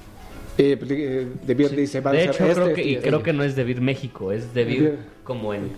[0.59, 2.87] Eh, pues, eh, de Beer dice, va a De ser hecho, este, creo este que,
[2.89, 3.09] y y este.
[3.09, 4.99] creo que no es de Vir México, es de Vir Vir.
[5.25, 5.71] como en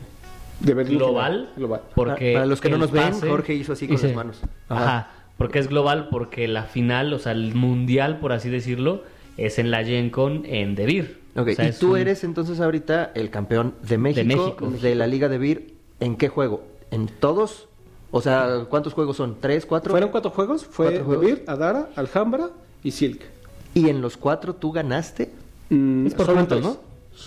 [0.59, 1.53] De Beer global.
[1.57, 1.83] global.
[1.95, 4.41] Porque Para los que no nos ven, pase- Jorge hizo así con dice- las manos.
[4.69, 4.83] Ajá.
[4.85, 5.11] Ajá.
[5.37, 9.05] porque es global, porque la final, o sea, el mundial, por así decirlo,
[9.37, 11.19] es en la Gen Con en De Vir.
[11.39, 14.73] Ok, O sea, y tú un- eres entonces ahorita el campeón de México, de, México.
[14.97, 15.63] la Liga de Beer.
[16.01, 16.63] ¿En qué juego?
[16.91, 17.69] ¿En todos?
[18.11, 19.37] O sea, ¿cuántos juegos son?
[19.41, 19.91] ¿Tres, cuatro?
[19.91, 21.25] Fueron cuatro juegos, fue ¿Cuatro De juegos?
[21.27, 22.51] Beer, Adara, Alhambra
[22.83, 23.21] y Silk.
[23.75, 25.31] ¿Y en los cuatro tú ganaste?
[25.71, 26.63] Mm, Es por solo puntos.
[26.63, 26.77] ¿no?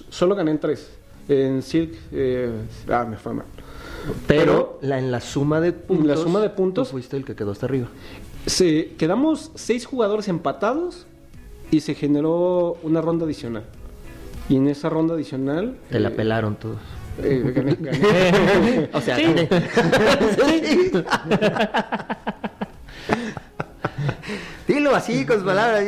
[0.10, 0.90] Solo gané en tres.
[1.30, 2.52] En Silk, eh,
[2.90, 3.46] ah, me fue mal.
[4.28, 6.08] Pero la, en la suma de puntos.
[6.08, 7.88] la suma de puntos- tú fuiste el que quedó hasta arriba.
[8.48, 11.06] Se, quedamos seis jugadores empatados
[11.70, 13.64] y se generó una ronda adicional.
[14.52, 15.78] Y en esa ronda adicional...
[15.90, 16.78] Te la eh, pelaron todos.
[17.24, 18.90] eh, gané- gané.
[18.94, 19.24] O sea, Sí.
[19.24, 19.48] gané.
[24.68, 25.84] Dilo así, con sus palabras.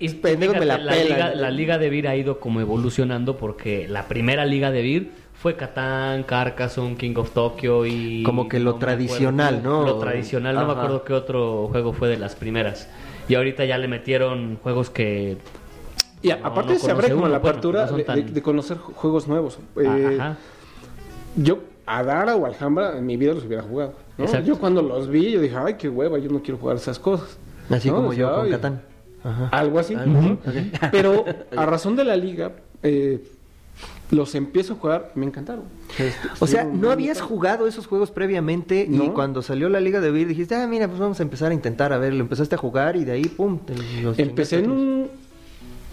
[0.00, 1.14] Y pendejo me la fíjate, pela.
[1.28, 5.10] liga, la liga de Vir ha ido como evolucionando porque la primera liga de Vir
[5.34, 8.22] fue Catán, Carcassonne, King of Tokyo y...
[8.24, 9.84] Como que lo acuerdo, tradicional, ¿no?
[9.84, 12.88] Lo tradicional, no me acuerdo qué otro juego fue de las primeras.
[13.28, 15.36] Y ahorita ya le metieron juegos que...
[16.24, 18.78] Y No, aparte no se abre como la apertura son de, tan- de- de conocer
[18.78, 19.58] ju- juegos nuevos.
[19.76, 20.36] Eh, Ajá.
[21.36, 23.92] yo a Dara o Alhambra en mi vida los hubiera jugado.
[24.16, 24.40] ¿no?
[24.40, 27.36] Yo cuando los vi, yo dije, ay, qué hueva, yo no quiero jugar esas cosas.
[27.68, 27.96] Así ¿no?
[27.96, 28.80] como yo con Catán.
[29.22, 29.48] Ajá.
[29.52, 29.94] Algo así.
[29.94, 30.38] Algo.
[30.92, 31.24] Pero
[31.56, 32.52] a razón de la liga,
[32.82, 33.22] eh,
[34.10, 35.64] los empiezo a jugar, me encantaron.
[36.40, 40.28] O sea, ¿no habías jugado esos juegos previamente y cuando salió la Liga de Beer
[40.28, 42.96] dijiste, ah, mira, pues vamos a empezar a intentar, a ver, lo empezaste a jugar
[42.96, 45.08] y de ahí, pum, te los Empecé en un...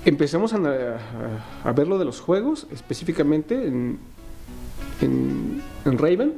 [0.05, 0.97] Empezamos a, a-
[1.69, 3.99] a ver lo de los juegos, específicamente en,
[5.01, 6.33] en, en Raven.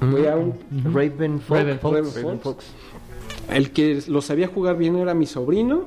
[0.00, 0.12] todos.
[0.12, 0.48] Voy a un-
[0.78, 0.90] Ujú.
[0.92, 1.60] Raven Fox.
[1.60, 2.14] Raven Fox.
[2.22, 2.64] Raven Fox.
[3.50, 5.84] El que lo sabía jugar bien era mi sobrino,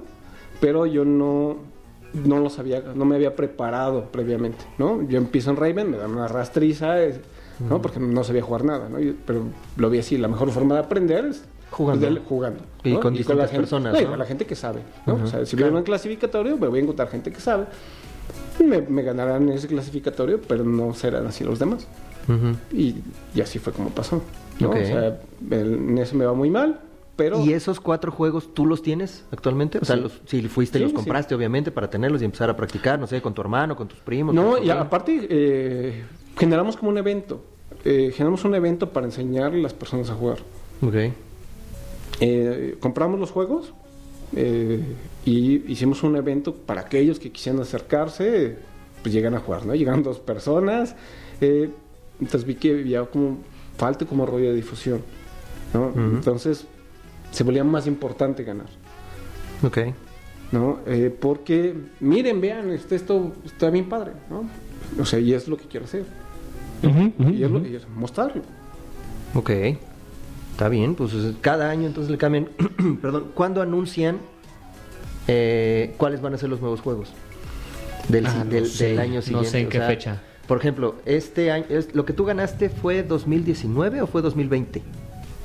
[0.62, 1.58] pero yo no,
[2.14, 5.02] no lo sabía, no me había preparado previamente, ¿no?
[5.08, 6.96] Yo empiezo en Raven, me dan una rastriza,
[7.68, 7.82] ¿no?
[7.82, 8.98] Porque no sabía jugar nada, ¿no?
[9.26, 9.42] Pero
[9.76, 12.02] lo vi así, la mejor forma de aprender es Jugando.
[12.06, 12.60] pues, del- jugando.
[12.84, 13.00] Y ¿no?
[13.02, 14.10] con la distintas gente- personas, y ¿no?
[14.12, 15.16] con la gente que sabe, ¿no?
[15.16, 15.72] Ujú, O sea, si claro.
[15.74, 17.66] veo un clasificatorio, me voy a encontrar gente que sabe.
[18.60, 21.88] Y me, me ganarán ese clasificatorio, pero no serán así los demás.
[22.28, 22.58] Ujú.
[22.76, 22.96] Y,
[23.36, 24.22] y así fue como pasó.
[24.60, 24.70] ¿no?
[24.70, 24.76] Ok.
[24.82, 25.20] O sea,
[25.52, 26.80] en eso me va muy mal,
[27.16, 27.40] pero...
[27.44, 29.78] ¿Y esos cuatro juegos tú los tienes actualmente?
[29.82, 30.02] O sea, Sí.
[30.02, 30.96] los, si fuiste y Sí, los sí.
[30.96, 34.00] compraste, obviamente, para tenerlos y empezar a practicar, no sé, con tu hermano, con tus
[34.00, 34.34] primos.
[34.34, 36.04] No, con y aparte eh,
[36.38, 37.42] generamos como un evento.
[37.86, 40.38] Eh, generamos un evento para enseñar a las personas a jugar.
[40.82, 40.96] Ok.
[42.20, 43.74] Eh, compramos los juegos
[44.36, 44.82] eh,
[45.26, 48.58] y hicimos un evento para aquellos que quisieran acercarse,
[49.02, 49.76] pues llegan a jugar, ¿no?
[49.76, 50.96] Llegan dos personas.
[51.42, 51.70] eh,
[52.20, 53.38] entonces vi que había como
[53.78, 55.02] falta como rollo de difusión,
[55.72, 55.94] ¿no?
[55.96, 56.66] Entonces
[57.32, 58.66] se volvía más importante ganar.
[59.62, 59.78] Ok.
[60.52, 60.80] ¿no?
[61.20, 64.50] Porque, miren, vean, este, esto está bien padre, ¿no?
[65.00, 66.06] O sea, y es lo que quiero hacer.
[66.82, 68.42] y, es lo, y es mostrarlo.
[69.36, 69.52] Ok.
[70.58, 72.48] Está bien, pues cada año entonces le cambian.
[73.00, 74.18] Perdón, ¿cuándo anuncian
[75.28, 77.12] eh, cuáles van a ser los nuevos juegos?
[78.08, 79.50] Del, Ah, no del, sé, del año no siguiente.
[79.52, 80.22] sé en o qué sea, fecha.
[80.48, 84.82] Por ejemplo, este año, es- ¿lo que tú ganaste fue 2019 o fue 2020?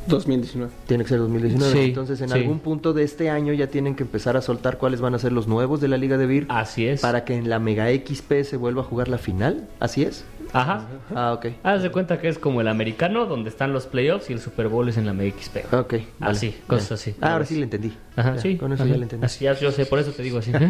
[0.06, 0.72] 2019.
[0.86, 1.72] Tiene que ser 2019.
[1.74, 2.34] Sí, Entonces, en sí.
[2.34, 5.32] algún punto de este año ya tienen que empezar a soltar cuáles van a ser
[5.32, 7.02] los nuevos de la Liga de Vir Así es.
[7.02, 9.68] para que en la Mega XP se vuelva a jugar la final.
[9.78, 10.24] ¿Así es?
[10.52, 10.86] Ajá.
[11.14, 11.46] Ah, ok.
[11.62, 14.68] Haz de cuenta que es como el americano, donde están los playoffs y el Super
[14.68, 15.72] Bowl es en la MXP.
[15.72, 15.92] Ok.
[15.92, 16.06] vale.
[16.20, 17.14] Así, cosas así.
[17.20, 17.92] Ah, ahora sí le entendí.
[18.16, 18.56] Ajá, Ya, sí.
[18.56, 18.92] Con eso ajá.
[18.92, 19.24] ya le entendí.
[19.24, 20.52] Así, ya, yo sé, por eso te digo así.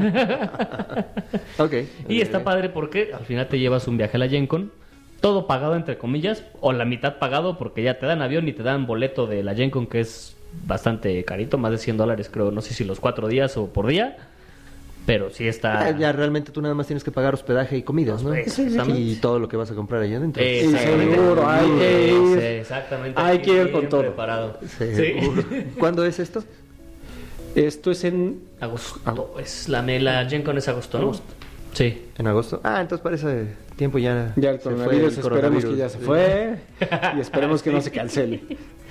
[1.58, 1.74] Ok.
[2.08, 4.72] y está padre porque al final te llevas un viaje a la Gen Con,
[5.20, 8.62] todo pagado entre comillas, o la mitad pagado porque ya te dan avión y te
[8.62, 12.50] dan boleto de la Gen Con que es bastante carito, más de 100 dólares creo,
[12.50, 14.16] no sé si los cuatro días o por día,
[15.06, 15.86] pero sí está...
[15.86, 18.34] Ah, ya realmente tú nada más tienes que pagar hospedaje y comidas, ¿no?
[18.34, 19.00] Exactamente.
[19.00, 20.42] Y todo lo que vas a comprar allá adentro.
[20.42, 21.14] Exactamente.
[21.14, 22.40] seguro, hay que ir.
[22.40, 23.20] Sí, exactamente.
[23.20, 24.00] Hay que ir con todo.
[24.00, 24.58] preparado.
[24.78, 25.44] Seguro.
[25.78, 26.44] ¿Cuándo es esto?
[27.54, 29.34] Esto es en Agosto.
[29.38, 31.12] Es la, la Gen Con es agosto, ¿no?
[31.72, 32.06] Sí.
[32.16, 32.60] En agosto.
[32.62, 33.46] Ah, entonces para ese
[33.76, 34.32] tiempo ya.
[34.36, 36.58] Ya el se fue coronavirus, el esperemos que ya se fue.
[37.16, 38.42] y esperemos que no se cancele.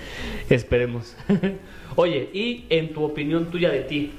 [0.50, 1.16] Esperemos.
[1.96, 4.12] Oye, y en tu opinión tuya de ti,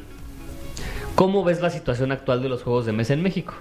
[1.14, 3.54] ¿cómo ves la situación actual de los juegos de mesa en México?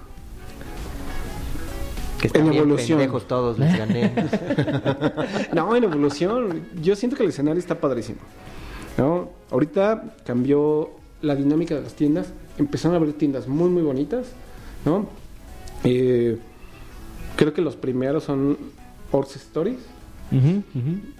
[2.19, 2.99] Que están En bien evolución.
[2.99, 4.13] pendejos todos, les gané.
[5.53, 6.63] No, en evolución.
[6.81, 8.19] Yo siento que el escenario está padrísimo.
[8.97, 9.29] ¿no?
[9.49, 10.91] Ahorita cambió
[11.21, 12.27] la dinámica de las tiendas.
[12.59, 14.27] Empezaron a abrir tiendas muy, muy bonitas.
[14.85, 15.07] ¿no?
[15.83, 16.37] Eh,
[17.37, 18.57] creo que los primeros son
[19.11, 19.79] Orcs Stories.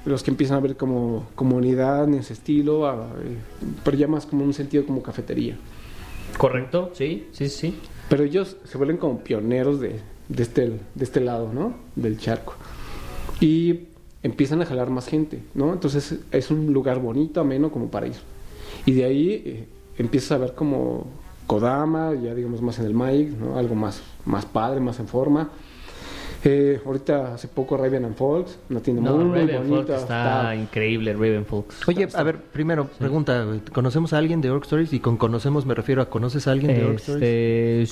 [0.05, 3.37] Los que empiezan a ver como comunidad en ese estilo, a- eh,
[3.83, 5.57] pero ya más como un sentido como cafetería.
[6.37, 6.91] ¿Correcto?
[6.93, 7.77] Sí, sí, sí.
[8.09, 11.75] Pero ellos se vuelven como pioneros de, de, este, de este lado, ¿no?
[11.95, 12.55] Del charco.
[13.39, 13.87] Y
[14.23, 15.73] empiezan a jalar más gente, ¿no?
[15.73, 18.15] Entonces es un lugar bonito, ameno como para ir.
[18.85, 19.67] Y de ahí eh,
[19.97, 21.07] empiezas a ver como
[21.47, 23.57] Kodama, ya digamos más en el mic, ¿no?
[23.57, 25.51] Algo más, más padre, más en forma.
[26.43, 29.97] Eh, ahorita hace poco Raven and Folks, una tienda No, muy, muy bonita.
[29.97, 31.71] está, está- increíble, Ravenfolk.
[31.87, 34.91] Oye, a ver, primero, pregunta, güey, ¿conocemos a alguien de Orc Stories?
[34.93, 37.21] Y con conocemos me refiero a ¿conoces a alguien de Orc Stories?
[37.23, 37.85] Este,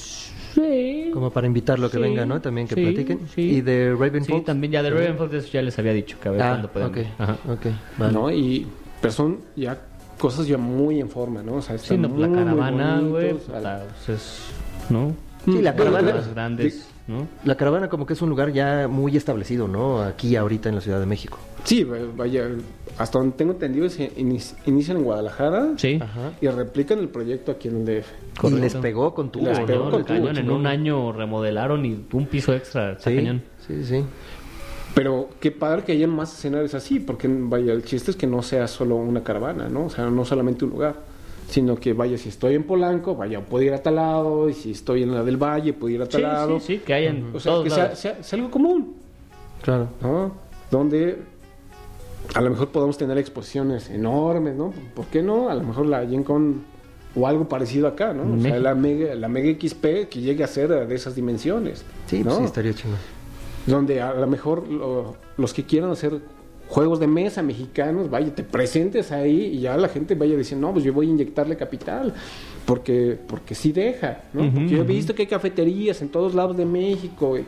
[0.56, 1.12] sí.
[1.14, 2.42] Como para invitarlo a que Sí, venga, ¿no?
[2.42, 3.20] También que sí, platiquen.
[3.36, 3.42] sí.
[3.42, 6.30] Y de Raven Sí, también ya de Ravenfolk, de eso ya les había dicho, que
[6.30, 7.12] a ver Ah, cuándo pueden ok, venir.
[7.20, 7.34] Ajá.
[7.48, 7.66] ok,
[8.00, 8.14] vale.
[8.14, 8.32] ¿no?
[8.32, 8.66] Y,
[9.00, 9.80] pero son ya
[10.18, 11.56] cosas ya muy en forma, ¿no?
[11.58, 14.42] O sea, Sí, están no, la muy, muy caravana, güey, pues es,
[14.90, 15.14] ¿no?
[15.46, 17.28] Sí, la caravana- Las grandes, ¿no?
[17.44, 20.02] La caravana como que es un lugar ya muy establecido, ¿no?
[20.02, 21.38] Aquí ahorita en la Ciudad de México.
[21.66, 21.84] Sí,
[22.16, 22.48] vaya,
[22.98, 26.00] hasta donde tengo entendido, se inici- inician en Guadalajara Sí.
[26.02, 26.32] Ajá.
[26.40, 28.08] y replican el proyecto aquí en el DF.
[28.08, 28.64] Y Correcto.
[28.64, 31.84] les pegó con tu Les pegó no, con el tubo, cañón, en un año remodelaron
[31.86, 33.42] y un piso extra, Sí, cañón.
[33.68, 34.04] sí, sí.
[34.96, 38.42] Pero qué padre que haya más escenarios así, porque vaya, el chiste es que no
[38.42, 39.86] sea solo una caravana, ¿no?
[39.86, 40.96] O sea, no solamente un lugar,
[41.50, 44.72] sino que vaya, si estoy en Polanco, vaya, puedo ir a tal lado, y si
[44.72, 46.60] estoy en la del Valle, puedo ir a tal Sí, lado.
[46.60, 48.96] sí, sí, que hayan O sea, todos que sea, sea- sea algo común.
[49.62, 49.90] Claro.
[50.02, 50.32] ¿no?
[50.72, 51.18] Donde
[52.36, 54.72] a lo mejor podamos tener exposiciones enormes, ¿no?
[54.96, 55.50] ¿Por qué no?
[55.50, 56.62] A lo mejor la Gen Con
[57.16, 58.36] o algo parecido acá, ¿no?
[58.36, 61.84] O sea, la Mega, la Mega XP que llegue a ser de esas dimensiones.
[62.06, 62.26] Sí, ¿no?
[62.26, 63.00] pues sí, estaría chingón.
[63.66, 66.20] Donde a lo mejor lo- los que quieran hacer
[66.70, 70.74] juegos de mesa mexicanos, vaya, te presentes ahí y ya la gente vaya diciendo, no,
[70.74, 72.14] pues yo voy a inyectarle capital,
[72.66, 74.44] porque, porque sí deja, ¿no?
[74.54, 77.44] Porque yo he visto que hay cafeterías en todos lados de México y,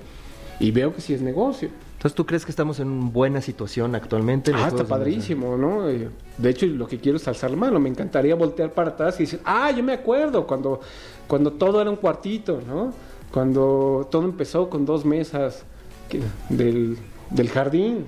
[0.60, 1.70] y veo que sí es negocio.
[1.94, 4.52] Entonces, ¿tú crees que estamos en buena situación actualmente?
[4.56, 5.88] Ah, está padrísimo, ¿no?
[5.88, 6.10] Eh,
[6.40, 7.80] De hecho, lo que quiero es alzar la mano.
[7.80, 10.80] Me encantaría voltear para atrás y decir, ah, yo me acuerdo cuando,
[11.28, 12.92] cuando todo era un cuartito, ¿no?
[13.32, 15.64] Cuando todo empezó con dos mesas
[16.10, 16.98] que- del,
[17.30, 18.06] del jardín.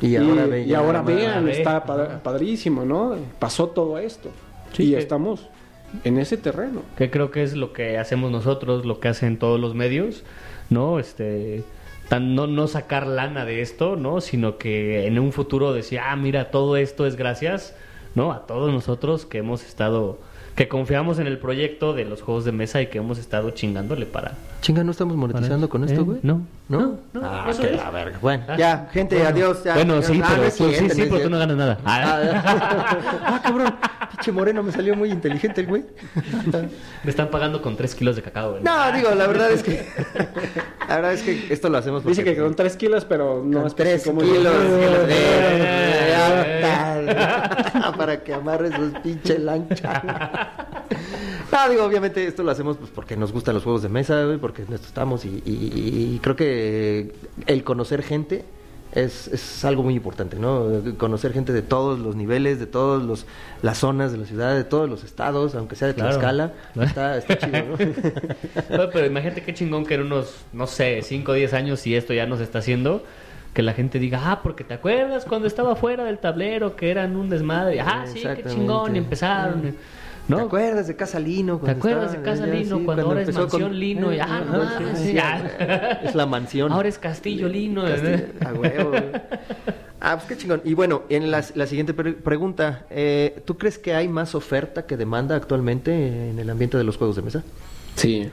[0.00, 0.44] Y ahora,
[1.02, 1.52] y vean, ve.
[1.52, 3.16] está pa- padrísimo, ¿no?
[3.38, 4.30] Pasó todo esto.
[4.72, 5.48] Sí, y que- estamos
[6.02, 6.82] en ese terreno.
[6.96, 10.24] que creo que es lo que hacemos nosotros, lo que hacen todos los medios,
[10.68, 10.98] ¿no?
[10.98, 11.62] Este,
[12.08, 14.20] tan, no, no sacar lana de esto, ¿no?
[14.20, 17.74] Sino que en un futuro decir, ah, mira, todo esto es gracias,
[18.14, 18.32] ¿no?
[18.32, 20.18] A todos nosotros que hemos estado,
[20.56, 24.06] que confiamos en el proyecto de los juegos de mesa y que hemos estado chingándole
[24.06, 24.32] para...
[24.60, 26.04] Chinga, ¿no estamos monetizando con esto, ¿Eh?
[26.04, 26.18] güey?
[26.22, 26.40] No, ¿No?
[26.68, 27.76] No, no, Ah, eso que es.
[27.76, 28.18] la verga.
[28.22, 29.30] Bueno, Ah, ya, gente, bueno.
[29.30, 29.64] adiós.
[29.64, 29.74] ya.
[29.74, 31.38] Bueno, sí, Ah, pero tú, sí, sí, pero tú no cierto.
[31.38, 31.78] ganas nada.
[31.84, 32.20] Ah,
[33.26, 33.74] Ah, cabrón,
[34.12, 35.84] pinche moreno me salió muy inteligente el güey.
[37.04, 38.62] me están pagando con tres kilos de cacao, güey.
[38.62, 39.86] No, digo, la verdad es que.
[40.88, 42.22] La verdad es que esto lo hacemos porque.
[42.22, 44.38] Dice que con tres kilos, pero no Con es tres como- kilos.
[44.38, 47.92] kilos de- Eh, está.
[47.96, 50.02] Para que amarres los pinche lancha.
[51.52, 54.38] No, digo, obviamente esto lo hacemos pues, porque nos gustan los juegos de mesa, güey,
[54.38, 56.53] porque en esto estamos y, y- y creo que
[57.46, 58.44] el conocer gente
[58.94, 60.68] es, es algo muy importante, ¿no?
[60.98, 63.26] Conocer gente de todos los niveles, de todas
[63.62, 66.10] las zonas de la ciudad, de todos los estados, aunque sea de Claro.
[66.10, 67.76] Tlaxcala, está, está chido, ¿no?
[68.68, 71.96] Pero, pero imagínate qué chingón que en unos, no sé, 5 o 10 años, si
[71.96, 73.04] esto ya no se está haciendo,
[73.52, 77.16] que la gente diga, ah, porque te acuerdas cuando estaba fuera del tablero que eran
[77.16, 77.80] un desmadre.
[77.80, 79.76] Ah, sí, qué chingón, y empezaron.
[80.28, 80.36] ¿No?
[80.38, 81.54] ¿Te acuerdas de Casa Lino?
[81.56, 84.12] ¿Te cuando acuerdas de Casa ya, Lino sí, cuando ahora es Mansión con- Lino?
[84.12, 86.00] Y, ah, no mames, sí, ya.
[86.02, 86.72] Es la mansión.
[86.72, 87.82] Ahora es Castillo Lino.
[87.84, 88.92] Castillo- a huevo.
[90.00, 90.60] Ah, pues qué chingón.
[90.64, 94.84] Y bueno, en la, la siguiente pre- pregunta, eh, ¿tú crees que hay más oferta
[94.86, 97.42] que demanda actualmente en el ambiente de los juegos de mesa?
[97.96, 98.30] Sí.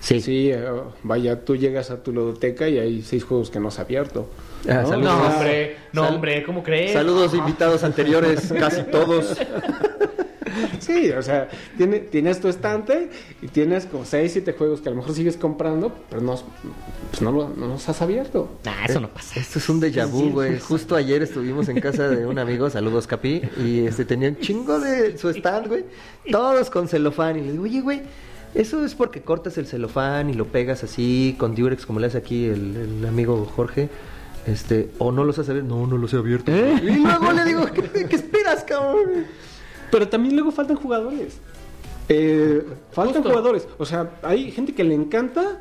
[0.00, 0.20] Sí.
[0.20, 0.64] Sí, eh,
[1.02, 4.28] vaya, tú llegas a tu ludoteca y hay seis juegos que no has abierto.
[4.68, 5.26] Ah, ¿no?
[5.26, 6.92] hombre, no, hombre, ¿cómo crees?
[6.92, 9.36] Saludos invitados anteriores, casi todos.
[10.80, 14.92] Sí, o sea, tiene- tienes tu estante y tienes como 6, 7 juegos que a
[14.92, 16.34] lo mejor sigues comprando, pero no,
[17.10, 18.48] pues no, lo- no los has abierto.
[18.64, 19.38] Nah, eso no pasa.
[19.38, 20.58] Esto es un déjà vu, güey.
[20.58, 24.80] Justo ayer estuvimos en casa de un amigo, saludos Capi, y este tenía un chingo
[24.80, 25.84] de su stand, güey,
[26.32, 27.38] todos con celofán.
[27.38, 28.02] Y le digo, oye, güey,
[28.54, 32.18] eso es porque cortas el celofán y lo pegas así con Durex, como le hace
[32.18, 33.88] aquí el, el amigo Jorge.
[34.46, 35.68] Este, o no los has abierto.
[35.74, 36.50] No, no los he abierto.
[36.50, 39.26] Y luego le digo, ¿qué, qué esperas, cabrón?
[39.90, 41.38] Pero también luego faltan jugadores.
[42.08, 43.30] Eh, faltan Justo.
[43.30, 43.68] jugadores.
[43.78, 45.58] O sea, hay gente que le encanta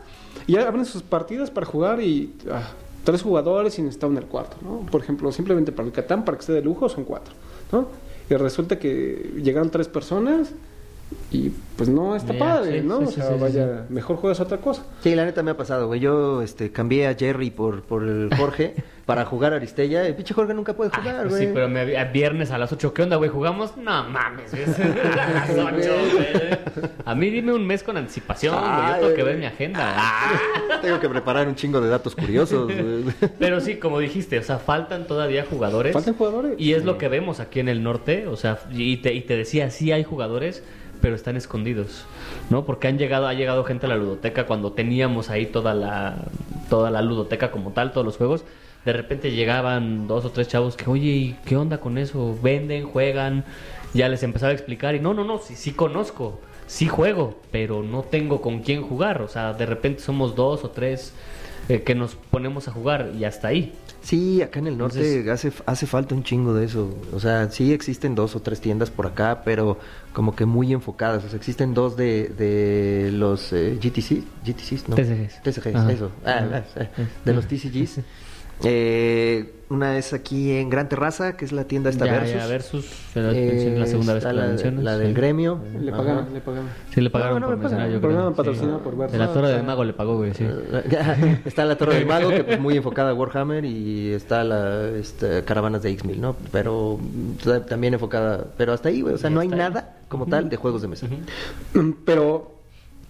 [0.47, 2.71] y abren sus partidas para jugar y ah,
[3.03, 4.85] tres jugadores y necesita uno en el cuarto, ¿no?
[4.89, 7.33] Por ejemplo, simplemente para el Catán, para que esté de lujo, son cuatro,
[7.71, 7.87] ¿no?
[8.29, 10.51] Y resulta que llegaron tres personas
[11.31, 12.99] y pues no está padre, sí, ¿no?
[12.99, 14.83] sí, o sea, sí, sí, vaya, mejor juegas otra cosa.
[15.01, 15.99] Sí, la neta me ha pasado, güey.
[16.01, 20.05] Yo este, cambié a Jerry por, por el Jorge para jugar a Aristella.
[20.05, 21.45] El pinche Jorge nunca puede Ah, jugar, pues güey.
[21.47, 23.29] sí, pero me, a viernes a las 8, ¿qué onda, güey?
[23.29, 23.77] ¿Jugamos?
[23.77, 24.63] No mames, güey.
[24.65, 25.15] A
[25.47, 26.89] las 8, güey.
[27.05, 28.87] A mí dime un mes con anticipación, güey.
[28.95, 29.93] Yo tengo que ver mi agenda.
[29.95, 30.79] Ah.
[30.81, 32.65] Tengo que preparar un chingo de datos curiosos.
[32.65, 33.05] güey.
[33.39, 35.93] Pero sí, como dijiste, o sea, faltan todavía jugadores.
[35.93, 36.55] Faltan jugadores.
[36.57, 39.37] Y es lo que vemos aquí en el norte, o sea, y te, y te
[39.37, 40.61] decía, sí hay jugadores,
[41.01, 42.05] pero están escondidos,
[42.49, 42.65] ¿no?
[42.65, 46.17] Porque han llegado, ha llegado gente a la ludoteca cuando teníamos ahí toda la,
[46.69, 48.43] toda la ludoteca como tal, todos los juegos.
[48.85, 52.37] De repente llegaban dos o tres chavos que, oye, ¿y qué onda con eso?
[52.41, 53.43] Venden, juegan,
[53.93, 57.83] ya les empezaba a explicar y no, no, no, sí, sí conozco, sí juego, pero
[57.83, 61.13] no tengo con quién jugar, o sea, de repente somos dos o tres
[61.69, 63.73] eh, que nos ponemos a jugar y hasta ahí.
[64.01, 66.93] Sí, acá en el norte Entonces- hace, hace falta un chingo de eso.
[67.13, 69.77] O sea, sí existen dos o tres tiendas por acá, pero
[70.13, 71.23] como que muy enfocadas.
[71.25, 74.95] O sea, existen dos de, de los eh, GTC, GTCs, ¿no?
[74.95, 75.43] TCGs.
[75.43, 75.91] TCGs, Ajá.
[75.91, 76.11] eso.
[76.25, 76.87] Ah, ah, ah,
[77.25, 77.99] de los TCGs.
[78.63, 82.33] Eh, una es aquí en Gran Terraza, que es la tienda esta Ya, Versus.
[82.33, 84.83] ya, Versus, fue la, Eh, la segunda vez que la la, mencionas.
[84.83, 85.13] la del sí.
[85.13, 85.59] gremio.
[85.79, 85.97] Le Ajá.
[85.99, 86.69] pagaban, le pagaban.
[86.93, 87.93] Sí, le pagaron No, no por me mencionar, pagan.
[87.93, 88.35] yo Programa creo.
[88.35, 88.83] patrocinado Sí.
[88.83, 90.45] por la Torre del Mago le pagó, güey, sí.
[91.45, 95.43] está la Torre del Mago, que pues muy enfocada a Warhammer, y está la este,
[95.43, 96.35] Caravanas de X-Mil, ¿no?
[96.51, 96.99] Pero
[97.67, 99.55] también enfocada, pero hasta ahí, güey, o sea, no hay ahí.
[99.57, 101.07] nada como tal de juegos de mesa.
[101.75, 102.55] Mm, Pero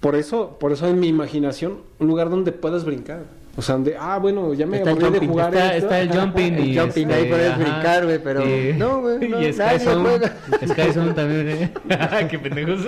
[0.02, 3.39] por eso, por eso en mi imaginación, un lugar donde puedas brincar.
[3.58, 5.86] O sea, donde, ah, bueno, ya me Está aburrí de jumping, jugar Está, esto.
[5.88, 6.78] está el jumping El y...
[6.80, 10.38] jumping, ahí puedes brincar, güey, pero y- no, güey, no, y nadie Sky Zone, juega.
[10.68, 11.72] Sky Zone también, ¿eh?
[12.30, 12.88] Qué pendejos.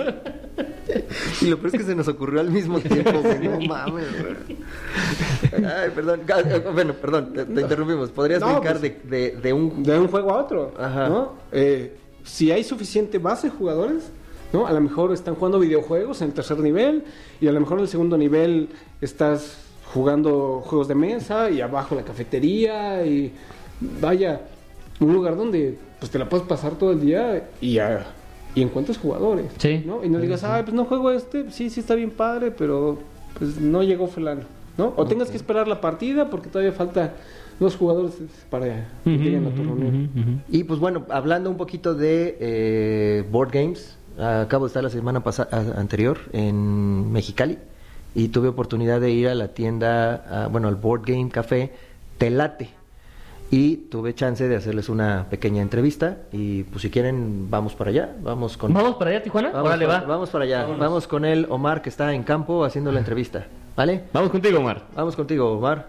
[1.42, 5.64] Y lo peor es que se nos ocurrió al mismo tiempo, güey, no mames, güey.
[5.64, 8.10] Ay, perdón, Ah, ah, bueno, perdón, te, te interrumpimos.
[8.10, 9.82] ¿Podrías No, brincar pues- de, de, de un...
[9.82, 10.72] De un juego a otro.
[10.78, 11.08] Ajá.
[11.08, 11.34] ¿no?
[11.52, 14.10] Eh, si hay suficiente base de jugadores,
[14.52, 14.66] ¿no?
[14.66, 17.04] A lo mejor están jugando videojuegos en el tercer nivel
[17.40, 18.68] y a lo mejor en el segundo nivel
[19.00, 19.58] estás
[19.92, 23.32] jugando juegos de mesa y abajo la cafetería y
[24.00, 24.40] vaya,
[25.00, 28.06] un lugar donde pues te la puedes pasar todo el día y, ah,
[28.54, 29.46] y encuentres jugadores.
[29.58, 29.82] Sí.
[29.86, 30.04] ¿no?
[30.04, 32.98] Y no digas, ay, pues no juego este, sí, sí está bien padre, pero
[33.38, 34.42] pues no llegó fulano,
[34.78, 34.92] ¿no?
[34.96, 37.14] O tengas que esperar la partida porque todavía falta
[37.60, 38.14] dos jugadores
[38.50, 40.42] para que lleguen a tu reunión.
[40.48, 45.22] Y pues bueno, hablando un poquito de eh, board games, acabo de estar la semana
[45.22, 47.58] pasada anterior en Mexicali
[48.14, 51.72] y tuve oportunidad de ir a la tienda, bueno, al Board Game Café
[52.18, 52.70] Telate.
[53.50, 58.16] Y tuve chance de hacerles una pequeña entrevista y pues si quieren vamos para allá,
[58.22, 59.50] vamos con ¿Vamos para allá, Tijuana?
[59.50, 60.06] vamos, Órale, pa- va.
[60.06, 60.80] vamos para allá, Vámonos.
[60.80, 63.46] vamos con él, Omar que está en campo haciendo la entrevista,
[63.76, 64.04] ¿vale?
[64.14, 64.84] Vamos contigo, Omar.
[64.96, 65.86] Vamos contigo, Omar.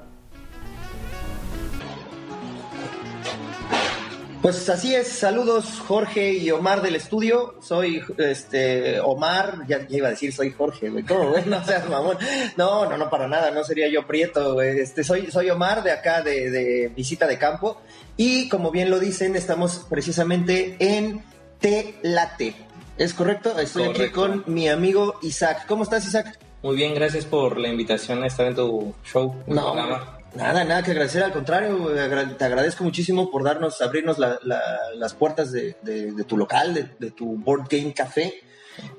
[4.43, 7.55] Pues así es, saludos Jorge y Omar del estudio.
[7.61, 11.05] Soy este Omar, ya, ya iba a decir soy Jorge, güey.
[11.05, 11.45] ¿Cómo, güey?
[11.47, 12.17] No seas mamón.
[12.57, 14.81] No, no, no, para nada, no sería yo prieto, güey.
[14.81, 17.81] Este, soy, soy Omar de acá de, de visita de campo.
[18.17, 21.23] Y como bien lo dicen, estamos precisamente en
[21.61, 22.53] Telate.
[22.97, 25.63] Es correcto, estoy aquí con mi amigo Isaac.
[25.69, 26.37] ¿Cómo estás, Isaac?
[26.63, 29.41] Muy bien, gracias por la invitación a estar en tu show.
[29.47, 30.12] No.
[30.35, 31.89] Nada, nada que agradecer, al contrario,
[32.37, 34.61] te agradezco muchísimo por darnos, abrirnos la- la-
[34.95, 38.33] las puertas de, de- de tu local, de, de tu Board Game Café.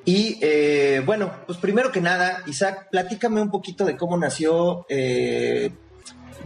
[0.05, 5.71] Y eh, bueno, pues primero que nada, Isaac, platícame un poquito de cómo nació eh,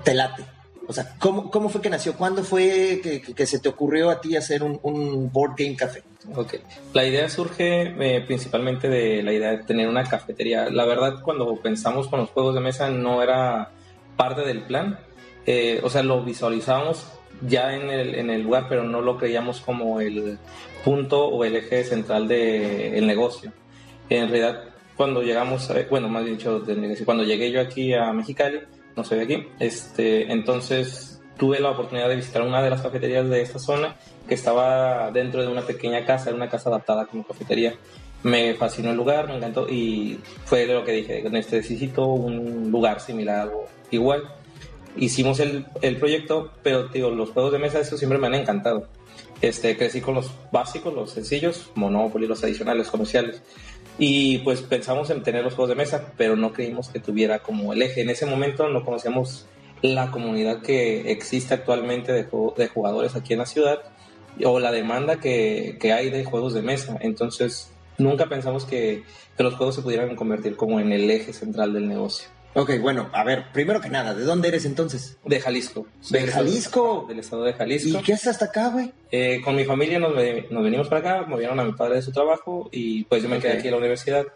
[0.03, 0.45] Telate.
[0.87, 2.15] O sea, ¿cómo, ¿cómo fue que nació?
[2.15, 6.03] ¿Cuándo fue que, se te ocurrió a ti hacer un, un Board Game Café?
[6.35, 6.55] Ok.
[6.95, 10.71] La idea surge eh, principalmente de la idea de tener una cafetería.
[10.71, 13.71] La verdad, cuando pensamos con los juegos de mesa no era
[14.19, 14.99] parte del plan.
[15.47, 17.07] Eh, o sea, lo visualizábamos
[17.41, 20.37] ya en el, en el lugar, pero no lo creíamos como el
[20.85, 23.51] punto o el eje central del negocio.
[24.11, 24.65] En realidad,
[24.97, 26.63] cuando llegamos, a- bueno, más bien dicho,
[27.07, 28.61] cuando llegué yo aquí a Mexicali,
[28.97, 33.29] no soy de aquí, este, entonces tuve la oportunidad de visitar una de las cafeterías
[33.31, 33.95] de esta zona
[34.27, 37.75] que estaba dentro de una pequeña casa, era una casa adaptada como cafetería.
[38.25, 43.43] Me fascinó el lugar, me encantó y fue lo que dije, necesito un lugar similar,
[43.43, 44.35] algo igual.
[44.97, 48.89] Hicimos el, el proyecto, pero digo, los juegos de mesa, eso siempre me han encantado.
[49.41, 53.43] Este, crecí con los básicos, los sencillos, Monopoly, los adicionales, comerciales.
[53.99, 57.73] Y pues pensamos en tener los juegos de mesa, pero no creímos que tuviera como
[57.73, 58.01] el eje.
[58.03, 59.47] En ese momento no conocíamos
[59.83, 62.27] la comunidad que existe actualmente de,
[62.57, 63.79] de jugadores aquí en la ciudad
[64.45, 66.97] o la demanda que, que hay de juegos de mesa.
[67.01, 69.05] Entonces nunca pensamos que,
[69.37, 72.29] que los juegos se pudieran convertir como en el eje central del negocio.
[72.61, 75.17] Ok, bueno, a ver, primero que nada, ¿de dónde eres entonces?
[75.25, 75.87] De Jalisco.
[76.11, 77.05] ¿De Del estado- Jalisco?
[77.09, 77.99] Del estado de Jalisco.
[78.01, 78.93] ¿Y qué haces hasta acá, güey?
[79.13, 80.13] Eh, con mi familia nos,
[80.51, 83.39] nos venimos para acá, movieron a mi padre de su trabajo y pues yo me
[83.39, 84.27] quedé aquí en la universidad.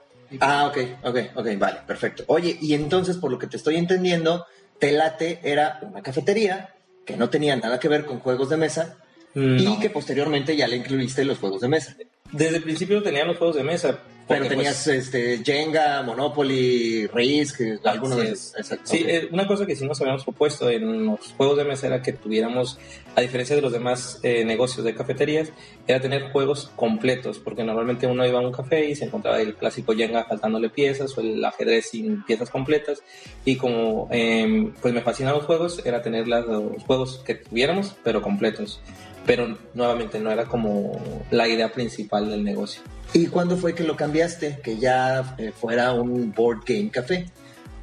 [0.40, 2.22] Ah, ok, ok, ok, vale, perfecto.
[2.28, 4.46] Oye, y entonces, por lo que te estoy entendiendo,
[4.78, 8.96] Telate era una cafetería que no tenía nada que ver con juegos de mesa
[9.34, 9.60] No.
[9.60, 11.96] y que posteriormente ya le incluiste los juegos de mesa.
[12.30, 13.98] Desde el principio tenían los juegos de mesa.
[14.28, 18.54] Pero tenías pues, este, Jenga, Monopoly, Risk, alguno de Así esos.
[18.54, 18.58] es.
[18.60, 19.08] Exacto, Sí, ok.
[19.08, 22.12] eh, una cosa que sí nos habíamos propuesto en los juegos de mesa era que
[22.12, 22.78] tuviéramos,
[23.16, 25.52] a diferencia de los demás eh, negocios de cafeterías,
[25.86, 29.54] era tener juegos completos, porque normalmente uno iba a un café y se encontraba el
[29.56, 33.02] clásico Jenga faltándole piezas o el ajedrez sin piezas completas.
[33.44, 37.94] Y como eh, pues me fascinan los juegos, era tener las- los juegos que tuviéramos,
[38.04, 38.80] pero completos.
[39.26, 41.00] Pero nuevamente no era como
[41.30, 42.82] la idea principal del negocio.
[43.12, 44.58] ¿Y cuándo fue que lo cambiaste?
[44.62, 47.26] Que ya eh, fuera un board game café.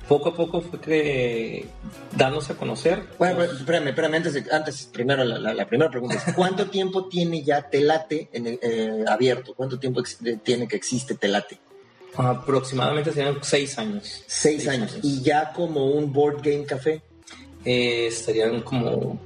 [0.08, 1.66] Poco a poco fue que
[2.18, 3.04] dándose a conocer.
[3.20, 6.66] Bueno, pues, espérame, espérame, antes, de- antes primero la, la- la primera pregunta es, ¿cuánto
[6.72, 9.54] tiempo tiene ya Telate en el- eh, abierto?
[9.54, 10.02] ¿Cuánto tiempo
[10.44, 11.60] tiene que existe Telate?
[12.18, 14.04] Aproximadamente serían seis años.
[14.28, 14.92] Seis, Seis años.
[14.94, 15.06] años.
[15.06, 17.02] Y ya como un board game café,
[17.66, 19.20] Eh, estarían como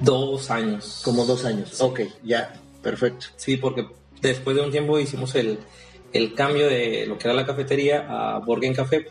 [0.00, 1.02] dos años.
[1.04, 1.70] como dos años.
[1.72, 1.82] Sí.
[1.82, 3.26] Ok, ya, perfecto.
[3.36, 3.86] Sí, porque
[4.20, 5.58] después de un tiempo hicimos el,
[6.12, 9.06] el cambio de lo que era la cafetería a Borgen Café,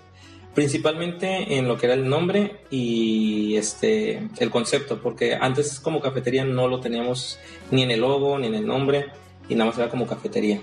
[0.54, 6.44] principalmente en lo que era el nombre y este el concepto, porque antes como cafetería
[6.44, 7.40] no lo teníamos
[7.72, 9.08] ni en el logo ni en el nombre
[9.48, 10.60] y nada más era como cafetería.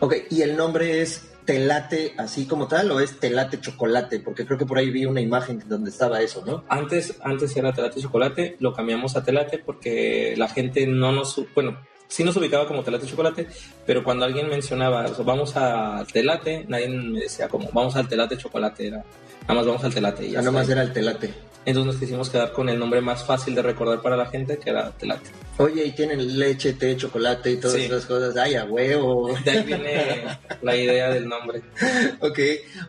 [0.00, 4.20] Ok, ¿y el nombre es Telate así como tal o es Telate Chocolate?
[4.20, 6.62] Porque creo que por ahí vi una imagen donde estaba eso, ¿no?
[6.68, 11.78] Antes, antes era Telate Chocolate, lo cambiamos a Telate porque la gente no nos, bueno,
[12.08, 13.46] sí nos ubicaba como Telate Chocolate,
[13.86, 18.08] pero cuando alguien mencionaba, o sea, vamos a Telate, nadie me decía como, vamos al
[18.08, 19.04] Telate Chocolate, era,
[19.42, 20.72] nada más vamos al Telate y ya Ya nomás está.
[20.72, 21.34] era el Telate.
[21.64, 24.70] Entonces nos quisimos quedar con el nombre más fácil de recordar para la gente, que
[24.70, 25.28] era Telate.
[25.58, 27.82] Oye, y tienen leche, té, chocolate y todas Sí.
[27.82, 28.34] esas cosas.
[28.38, 29.36] Ay, a huevo.
[29.44, 30.24] De ahí viene
[30.62, 31.60] la idea del nombre.
[32.20, 32.38] ok.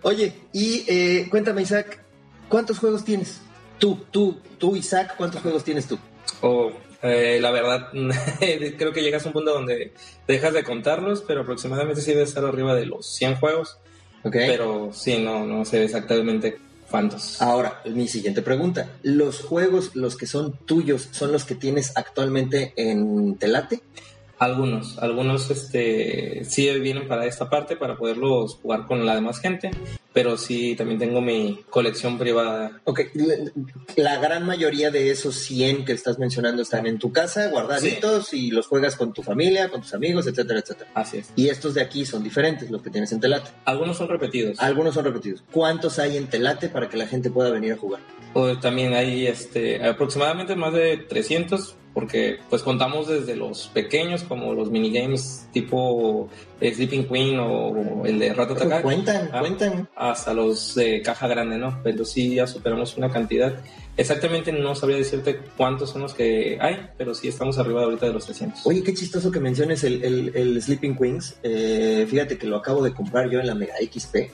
[0.04, 2.00] Oye, y eh, cuéntame, Isaac,
[2.48, 3.42] ¿cuántos juegos tienes?
[3.80, 5.98] Tú, tú, tú, Isaac, ¿cuántos juegos tienes tú?
[6.42, 7.90] O, eh, la verdad,
[8.78, 9.94] creo que llegas a un punto donde
[10.28, 13.78] dejas de contarlos, pero aproximadamente sí debe estar arriba de los 100 juegos.
[14.24, 14.34] Ok.
[14.34, 16.58] Pero sí, no, no sé exactamente
[16.90, 17.42] cuántos.
[17.42, 18.90] Ahora, mi siguiente pregunta.
[19.04, 23.82] ¿Los juegos, los que son tuyos, son los que tienes actualmente en Telate?
[24.40, 29.70] Algunos, algunos este, sí vienen para esta parte, para poderlos jugar con la demás gente,
[30.14, 32.80] pero sí también tengo mi colección privada.
[32.86, 33.02] Ok,
[33.98, 38.52] la, gran mayoría de esos 100 que estás mencionando están en tu casa, guardaditos, y
[38.52, 40.90] los juegas con tu familia, con tus amigos, etcétera, etcétera.
[40.94, 41.32] Así es.
[41.36, 43.52] Y estos de aquí son diferentes, los que tienes en Telate.
[43.66, 44.60] Algunos son repetidos.
[44.60, 45.44] Algunos son repetidos.
[45.52, 48.02] ¿Cuántos hay en Telate para que la gente pueda venir a jugar?
[48.34, 54.54] O también hay este, aproximadamente más de 300, porque pues contamos desde los pequeños como
[54.54, 56.30] los minigames tipo
[56.62, 59.40] eh, Sleeping Queen o el de Rato Pues cuentan, Ah.
[59.42, 59.90] cuentan.
[59.98, 61.80] hasta los de caja grande, ¿no?
[61.84, 63.54] Pero sí ya superamos una cantidad.
[63.98, 68.14] Exactamente no sabría decirte cuántos son los que hay, pero sí estamos arriba ahorita de
[68.14, 68.66] los 300.
[68.66, 71.36] Oye, qué chistoso que menciones el, el- el Sleeping Queens.
[71.44, 74.32] Eh, fíjate que lo acabo de comprar yo en la Mega XP.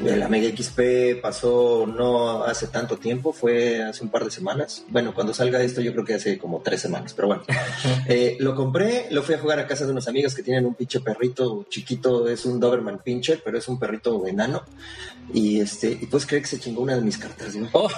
[0.00, 4.82] De la Mega XP pasó no hace tanto tiempo, fue hace un par de semanas.
[4.88, 7.42] Bueno, cuando salga esto yo creo que hace como tres semanas, pero bueno.
[8.08, 10.74] Eh, lo compré, lo fui a jugar a casa de unos amigos que tienen un
[10.74, 14.62] pinche perrito chiquito, es un Doberman Pinscher, pero es un perrito enano.
[15.32, 17.68] Y este, y pues cree que se chingó una de mis cartas, güey.
[17.72, 17.88] Oh,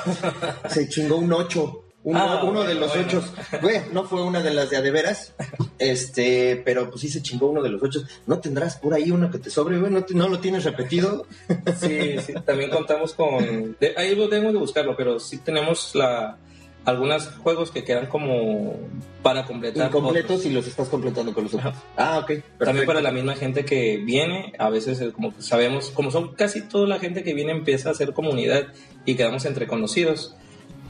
[0.68, 1.84] Se chingó un 8.
[2.04, 3.06] Uno, Ah, uno de los bueno.
[3.06, 3.32] ochos.
[3.62, 5.34] Güey, no fue una de las de adeveras.
[5.78, 8.04] Este, pero pues sí se chingó uno de los ochos.
[8.26, 9.92] ¿No tendrás por ahí uno que te sobre, güey?
[9.92, 11.26] ¿No, te- no lo tienes repetido?
[11.80, 13.76] sí, sí, también contamos con...
[13.80, 16.36] de- ahí lo tenemos de buscarlo, pero sí tenemos la
[16.84, 18.76] algunos juegos que quedan como
[19.22, 19.86] para completar.
[19.86, 21.74] Incompletos y los estás completando con los otros.
[21.96, 22.26] Ah, ok.
[22.26, 22.86] También perfecto.
[22.86, 26.86] para la misma gente que viene, a veces eh, como sabemos, como son casi toda
[26.88, 28.68] la gente que viene empieza a hacer comunidad
[29.04, 30.34] y quedamos entre conocidos,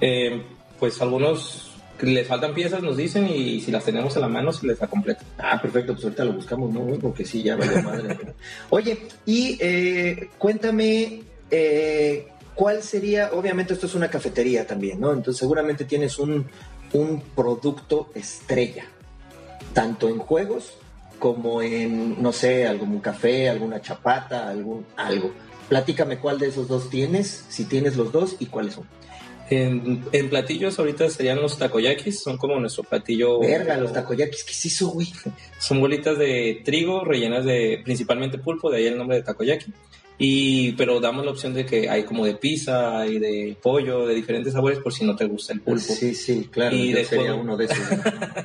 [0.00, 0.42] eh,
[0.78, 1.72] pues algunos
[2.02, 4.86] les faltan piezas nos dicen y si las tenemos a la mano se les da
[4.86, 5.24] completo.
[5.38, 6.98] Ah, perfecto, pues ahorita lo buscamos, ¿no?
[6.98, 8.18] Porque sí, ya valió madre.
[8.70, 13.30] Oye, y eh, cuéntame, eh, ¿cuál sería?
[13.32, 15.12] Obviamente esto es una cafetería también, ¿no?
[15.12, 16.46] Entonces seguramente tienes un,
[16.92, 18.84] un producto estrella,
[19.72, 20.74] tanto en juegos
[21.18, 25.32] como en, no sé, algún café, alguna chapata, algún algo.
[25.68, 28.88] Platícame cuál de esos dos tienes, si tienes los dos y cuáles son.
[29.48, 33.38] En, en platillos ahorita serían los takoyakis, son como nuestro platillo...
[33.38, 35.12] Verga, los takoyakis, ¿qué es eso, güey?
[35.58, 39.72] Son bolitas de trigo rellenas de principalmente pulpo, de ahí el nombre de takoyaki.
[40.18, 44.14] Y, pero damos la opción de que hay como de pizza y de pollo, de
[44.14, 45.80] diferentes sabores por si no te gusta el pulpo.
[45.80, 47.40] Sí, sí, claro, Y de sería juego.
[47.42, 47.78] uno de esos.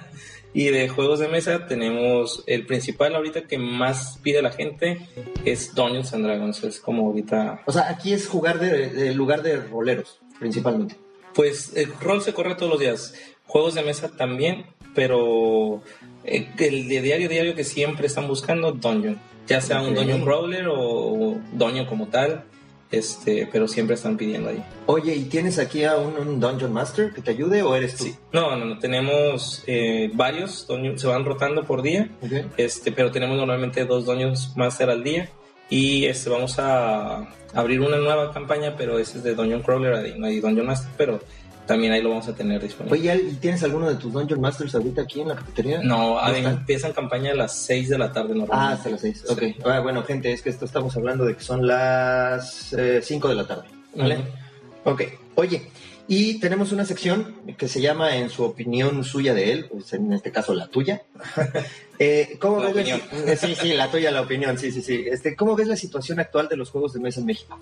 [0.53, 4.97] Y de juegos de mesa tenemos el principal ahorita que más pide la gente
[5.45, 6.63] es Dungeons and Dragons.
[6.63, 10.95] Es como ahorita, O sea, aquí es jugar de, de lugar de roleros, principalmente.
[11.36, 13.13] pues el rol se corre todos los días.
[13.45, 14.65] Juegos de mesa también,
[14.95, 15.84] pero
[16.24, 19.95] eh, el de diario diario que siempre están buscando Dungeon, ya sea un Ok.
[19.95, 22.43] Dungeon Crawler o Dungeon como tal,
[22.91, 24.63] este, pero siempre están pidiendo ahí.
[24.85, 28.05] Oye, ¿y tienes aquí a un, un Dungeon Master que te ayude o eres tú?
[28.05, 28.15] Sí.
[28.31, 32.09] No, no, no, tenemos eh, varios, dungeon- se van rotando por día.
[32.21, 32.31] Ok.
[32.57, 35.29] este, pero tenemos normalmente dos Dungeons Master al día
[35.69, 40.15] y este, vamos a abrir una nueva campaña, pero ese es de Dungeon Crawler, ahí
[40.17, 41.19] no hay Dungeon Master, pero
[41.68, 42.97] también ahí lo vamos a tener disponible.
[42.99, 45.82] Oye, ¿y tienes alguno de tus Dungeon Masters ahorita aquí en la cafetería?
[45.84, 46.53] no, a ver, están?
[46.55, 48.74] empiezan campaña a las 6 de la tarde Ah, normalmente.
[48.76, 49.24] hasta las seis.
[49.28, 49.34] Sí.
[49.34, 49.65] Ok.
[49.68, 53.45] Ah, bueno, gente, es que esto estamos hablando de que son las 5 de la
[53.45, 53.63] tarde.
[53.95, 54.15] ¿Vale?
[54.18, 54.91] Ujú.
[54.91, 55.01] Ok.
[55.36, 55.70] Oye,
[56.07, 60.13] y tenemos una sección que se llama, en su opinión suya de él, pues en
[60.13, 61.01] este caso la tuya.
[61.99, 63.01] Eh, ¿Cómo La ves opinión.
[63.25, 65.03] la si- Sí, sí, la tuya, la opinión, sí, sí, sí.
[65.11, 67.57] Este, ¿Cómo ves la situación actual de los juegos de mesa en México?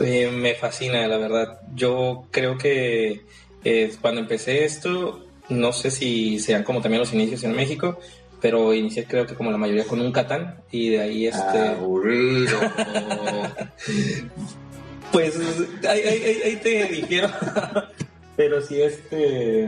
[0.00, 1.60] Eh, me fascina, la verdad.
[1.76, 3.20] Yo creo que
[3.62, 8.00] eh, cuando empecé esto, no sé si sean como también los inicios en México,
[8.40, 11.68] pero inicié creo que como la mayoría con un Catán y de ahí este...
[11.68, 12.58] Aburrido.
[15.12, 15.38] Pues
[15.88, 17.28] ahí, te difiero.
[18.36, 19.64] Pero sí, este.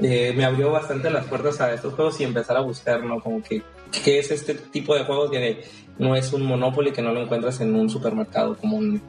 [0.00, 3.20] eh, me abrió bastante las puertas a estos juegos y empezar a buscar, ¿no?
[3.20, 3.62] Como que,
[4.04, 5.64] ¿qué es este tipo de juegos que
[5.98, 9.02] no es un Monopoly que no lo encuentras en un supermercado común?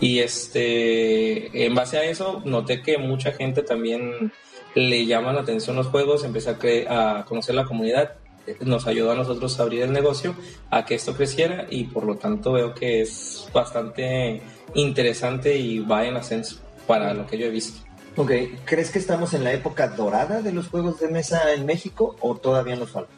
[0.00, 4.32] Y este, en base a eso, noté que mucha gente también
[4.74, 6.56] le llama la atención los juegos, empecé
[6.88, 8.14] a, a conocer la comunidad,
[8.60, 10.34] nos ayudó a nosotros a abrir el negocio,
[10.70, 14.42] a que esto creciera y por lo tanto veo que es bastante
[14.74, 17.80] interesante y va en ascenso para lo que yo he visto.
[18.16, 18.30] ok,
[18.64, 22.36] ¿crees que estamos en la época dorada de los juegos de mesa en México o
[22.36, 23.10] todavía nos falta?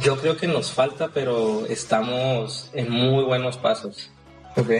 [0.00, 4.10] Yo creo que nos falta, pero estamos en muy buenos pasos.
[4.56, 4.70] Ok.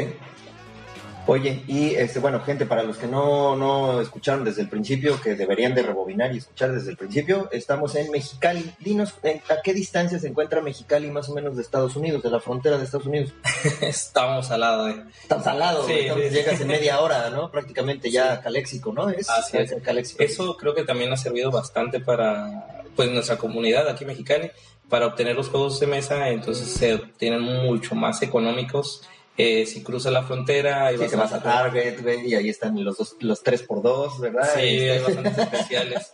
[1.29, 5.37] Oye, y este, bueno, gente, para los que no, no escucharon desde el principio, que
[5.37, 8.73] deberían de rebobinar y escuchar desde el principio, estamos en Mexicali.
[8.81, 12.31] Dinos, ¿en- ¿a qué distancia se encuentra Mexicali más o menos de Estados Unidos, de
[12.31, 13.33] la frontera de Estados Unidos?
[13.81, 15.05] Estamos al lado, ¿eh?
[15.23, 16.31] Estamos al lado, Sí, estamos- sí.
[16.31, 17.51] llegas en media hora, ¿no?
[17.53, 18.43] Prácticamente ya Sí.
[18.43, 19.09] Caléxico, ¿no?
[19.09, 19.75] Es, Así es.
[19.81, 20.23] Caléxico.
[20.25, 24.51] Eso creo que también ha servido bastante para pues nuestra comunidad aquí en Mexicali
[24.89, 29.03] para obtener los juegos de mesa, entonces se obtienen mucho más económicos
[29.37, 30.87] eh, si cruzas la frontera...
[30.87, 34.49] Ahí vas, a Target, güey, y ahí están los, dos, los 3x2, ¿verdad?
[34.55, 36.11] Sí, hay bastantes especiales.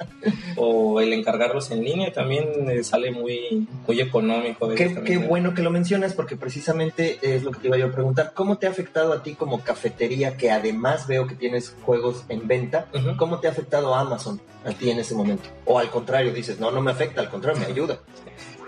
[0.56, 4.68] O el encargarlos en línea también eh, sale muy, muy económico.
[4.68, 7.92] Qué, qué bueno que lo mencionas, porque precisamente es lo que te iba yo a
[7.92, 8.32] preguntar.
[8.34, 12.46] ¿Cómo te ha afectado a ti como cafetería, que además veo que tienes juegos en
[12.46, 12.86] venta?
[13.16, 15.48] ¿Cómo te ha afectado Amazon a ti en ese momento?
[15.64, 17.98] O al contrario, dices, no, no me afecta, al contrario, me ayuda.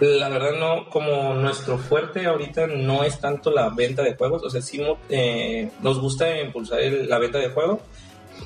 [0.01, 4.51] La verdad no, como nuestro fuerte ahorita no es tanto la venta de juegos, o
[4.51, 7.81] sea, sí eh, nos gusta impulsar la venta de juegos,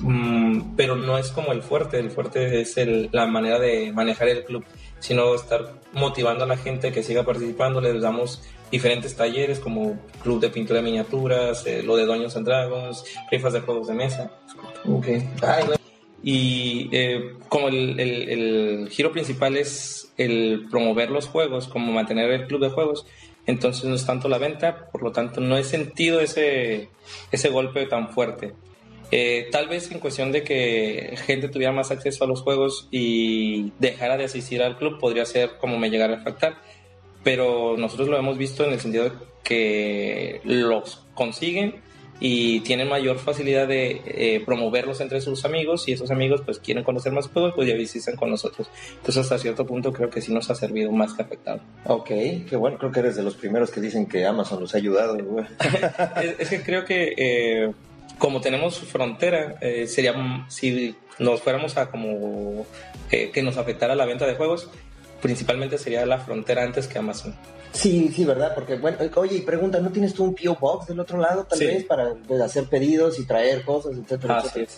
[0.01, 2.75] mm, pero no es como el fuerte, el fuerte es
[3.11, 4.65] la manera de manejar el club,
[4.99, 10.41] sino estar motivando a la gente que siga participando, les damos diferentes talleres como club
[10.41, 14.31] de pintura de miniaturas, eh, lo de Doños and Dragons, rifas de juegos de mesa.
[14.85, 15.29] Okay.
[16.27, 22.47] Y eh, como el, el, giro principal es el promover los juegos, como mantener el
[22.47, 23.05] club de juegos,
[23.45, 26.89] entonces no es tanto la venta, por lo tanto no he sentido ese,
[27.31, 28.55] ese golpe tan fuerte.
[29.11, 33.71] Eh, tal vez en cuestión de que gente tuviera más acceso a los juegos y
[33.77, 36.55] dejara de asistir al club podría ser como me llegara a afectar,
[37.23, 39.11] pero nosotros lo hemos visto en el sentido de
[39.43, 41.84] que los consiguen
[42.19, 46.83] y tienen mayor facilidad de eh, promoverlos entre sus amigos y esos amigos pues quieren
[46.83, 48.69] conocer más juegos pues ya visitan con nosotros.
[48.89, 51.59] Entonces hasta cierto punto creo que sí nos ha servido más que afectado.
[51.85, 52.77] Ok qué bueno.
[52.77, 55.15] Creo que eres de los primeros que dicen que Amazon los ha ayudado
[56.39, 57.71] es, que creo que eh,
[58.17, 60.13] como tenemos frontera eh, sería
[60.47, 62.65] si nos fuéramos a como
[63.09, 64.69] que nos afectara la venta de juegos
[65.21, 67.35] principalmente sería la frontera antes que Amazon
[67.75, 68.53] Sí, sí, ¿verdad?
[68.55, 70.55] Porque, bueno, oye, y pregunta, ¿no tienes tú un P.O.
[70.55, 74.69] Box del otro lado, tal vez, para pues, hacer pedidos y traer cosas, etcétera, etcétera?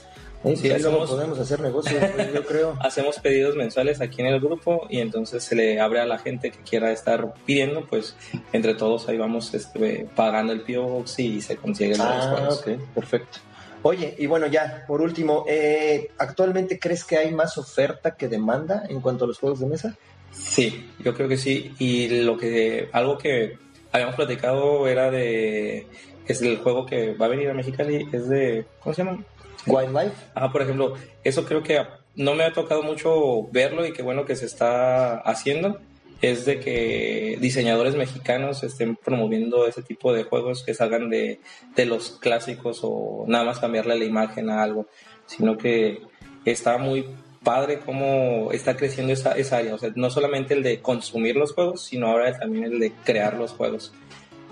[0.56, 0.70] Sí,
[1.08, 2.02] podemos hacer negocios,
[2.34, 2.76] yo creo.
[2.80, 6.52] Hacemos pedidos mensuales aquí en el grupo y entonces se le abre a la gente
[6.52, 8.16] que quiera estar pidiendo, pues
[8.54, 10.84] entre todos ahí vamos este, pagando el P.O.
[10.84, 13.40] Box y se consigue ah, ok, perfecto.
[13.84, 18.84] Oye, y bueno, ya, por último, eh, ¿actualmente crees que hay más oferta que demanda
[18.90, 19.96] en cuanto a los juegos de mesa?
[20.44, 21.74] Sí, yo creo que sí.
[21.80, 23.58] Y lo que algo que
[23.92, 25.88] habíamos platicado era de
[26.28, 29.24] es el juego que va a venir a Mexicali es de ¿cómo se llama?
[29.66, 30.16] Wildlife.
[30.36, 31.82] Ah, por ejemplo, eso creo que
[32.16, 35.80] no me ha tocado mucho verlo y qué bueno que se está haciendo
[36.22, 41.40] es de que diseñadores mexicanos estén promoviendo ese tipo de juegos que salgan de,
[41.76, 44.88] de los clásicos o nada más cambiarle la imagen a algo,
[45.28, 46.02] sino que
[46.44, 47.06] está muy
[47.48, 49.74] padre cómo está creciendo esa, esa área.
[49.74, 53.38] O sea, no solamente el de consumir los juegos, sino ahora también el de crear
[53.38, 53.94] los juegos.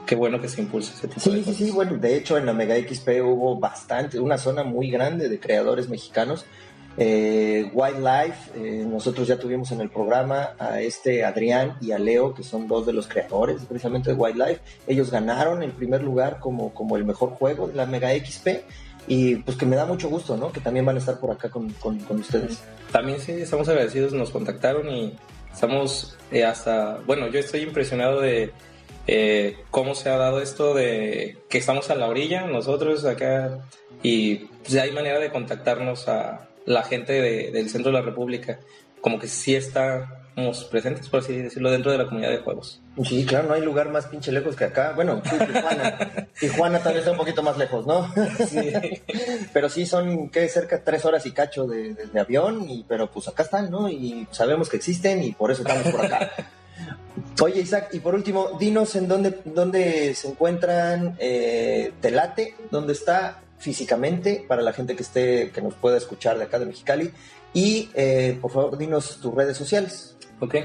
[0.05, 2.53] Qué bueno que se impulse ese tipo sí, Sí, sí, bueno, de hecho en la
[2.53, 6.45] Mega XP hubo bastante, una zona muy grande de creadores mexicanos.
[6.97, 12.33] Eh, Wildlife, eh, nosotros ya tuvimos en el programa a este Adrián y a Leo,
[12.33, 14.61] que son dos de los creadores precisamente de Wildlife.
[14.87, 18.63] Ellos ganaron el primer lugar como, como el mejor juego de la Mega XP
[19.07, 20.51] y pues que me da mucho gusto, ¿no?
[20.51, 22.63] Que también van a estar por acá con, con, ustedes.
[22.91, 25.15] También sí, estamos agradecidos, nos contactaron y
[25.51, 28.51] estamos eh, hasta, bueno, yo estoy impresionado de
[29.07, 33.59] eh, cómo se ha dado esto de que estamos a la orilla, nosotros acá,
[34.01, 37.13] y pues hay manera de contactarnos a la gente
[37.51, 38.59] del centro de la República,
[39.01, 40.24] como que sí está
[40.69, 42.81] presentes, por así decirlo, dentro de la comunidad de juegos.
[43.03, 44.91] Sí, claro, no hay lugar más pinche lejos que acá.
[44.93, 46.27] Bueno, Tijuana.
[46.39, 48.11] Tijuana tal vez está un poquito más lejos, ¿no?
[48.47, 48.71] Sí.
[49.53, 50.47] pero sí son, ¿qué?
[50.49, 53.89] Cerca de tres horas y cacho de, avión, y, pero pues acá están, ¿no?
[53.89, 56.31] Y sabemos que existen y por eso estamos por acá.
[57.41, 63.41] Oye, Isaac, y por último, dinos en dónde, dónde se encuentran eh, Telate, dónde está
[63.57, 67.11] físicamente para la gente que esté, que nos pueda escuchar de acá de Mexicali.
[67.53, 70.15] Y eh, por favor, dinos tus redes sociales.
[70.39, 70.55] ¿Ok?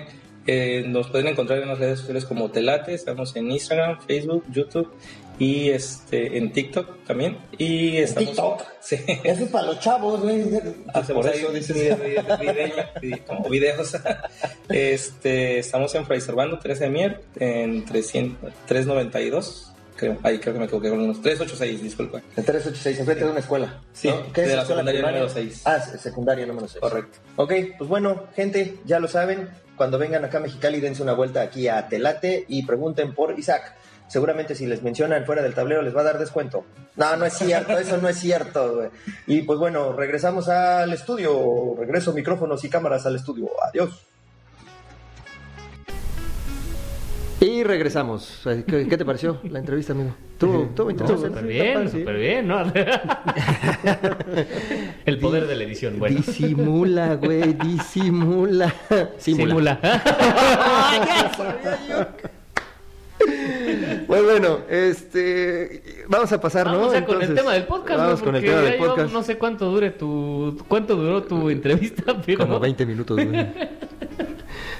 [0.46, 4.90] Eh, nos pueden encontrar en las redes sociales como Telate, estamos en Instagram, Facebook, YouTube
[5.38, 7.38] y este en TikTok también.
[7.56, 8.62] Y estamos, TikTok.
[8.80, 8.96] Sí.
[9.22, 10.42] Eso es para los chavos, güey.
[10.94, 11.96] Hacemos por eso dices
[13.26, 13.94] como videos.
[14.70, 19.69] este, estamos en Fraser Bando, 13 de mier, en 300, 392
[20.00, 20.18] creo.
[20.22, 22.18] Ahí creo que me equivoqué con unos 386, disculpa.
[22.18, 23.80] En 386, enfrente de una escuela.
[23.92, 25.62] Sí, ¿Qué de es la secundaria número 6.
[25.66, 26.80] Ah, secundaria número 6.
[26.80, 27.18] Correcto.
[27.36, 29.48] Ok, pues bueno, gente, ya lo saben.
[29.76, 33.76] Cuando vengan acá a Mexicali, dense una vuelta aquí a Telate y pregunten por Isaac.
[34.08, 36.64] Seguramente si les mencionan fuera del tablero les va a dar descuento.
[36.96, 38.90] No, no es cierto, eso no es cierto.
[39.26, 41.76] Y pues bueno, regresamos al estudio.
[41.78, 43.48] Regreso micrófonos y cámaras al estudio.
[43.62, 44.04] Adiós.
[47.40, 48.42] Y regresamos.
[48.66, 50.14] ¿Qué, te pareció la entrevista, amigo?
[50.38, 51.28] Tuvo, interesante.
[51.28, 52.60] Súper bien, súper bien, ¿no?
[55.06, 56.16] El poder de la edición, bueno.
[56.16, 58.74] Disimula, güey, disimula.
[59.16, 59.80] Simula.
[64.06, 66.78] Pues bueno, este, vamos a pasar, ¿no?
[66.78, 68.04] Vamos con el tema del podcast, ¿no?
[68.04, 69.12] Vamos con el tema del podcast.
[69.12, 73.30] No sé cuánto dure tu, cuánto duró tu entrevista, pero Como 20 minutos, güey.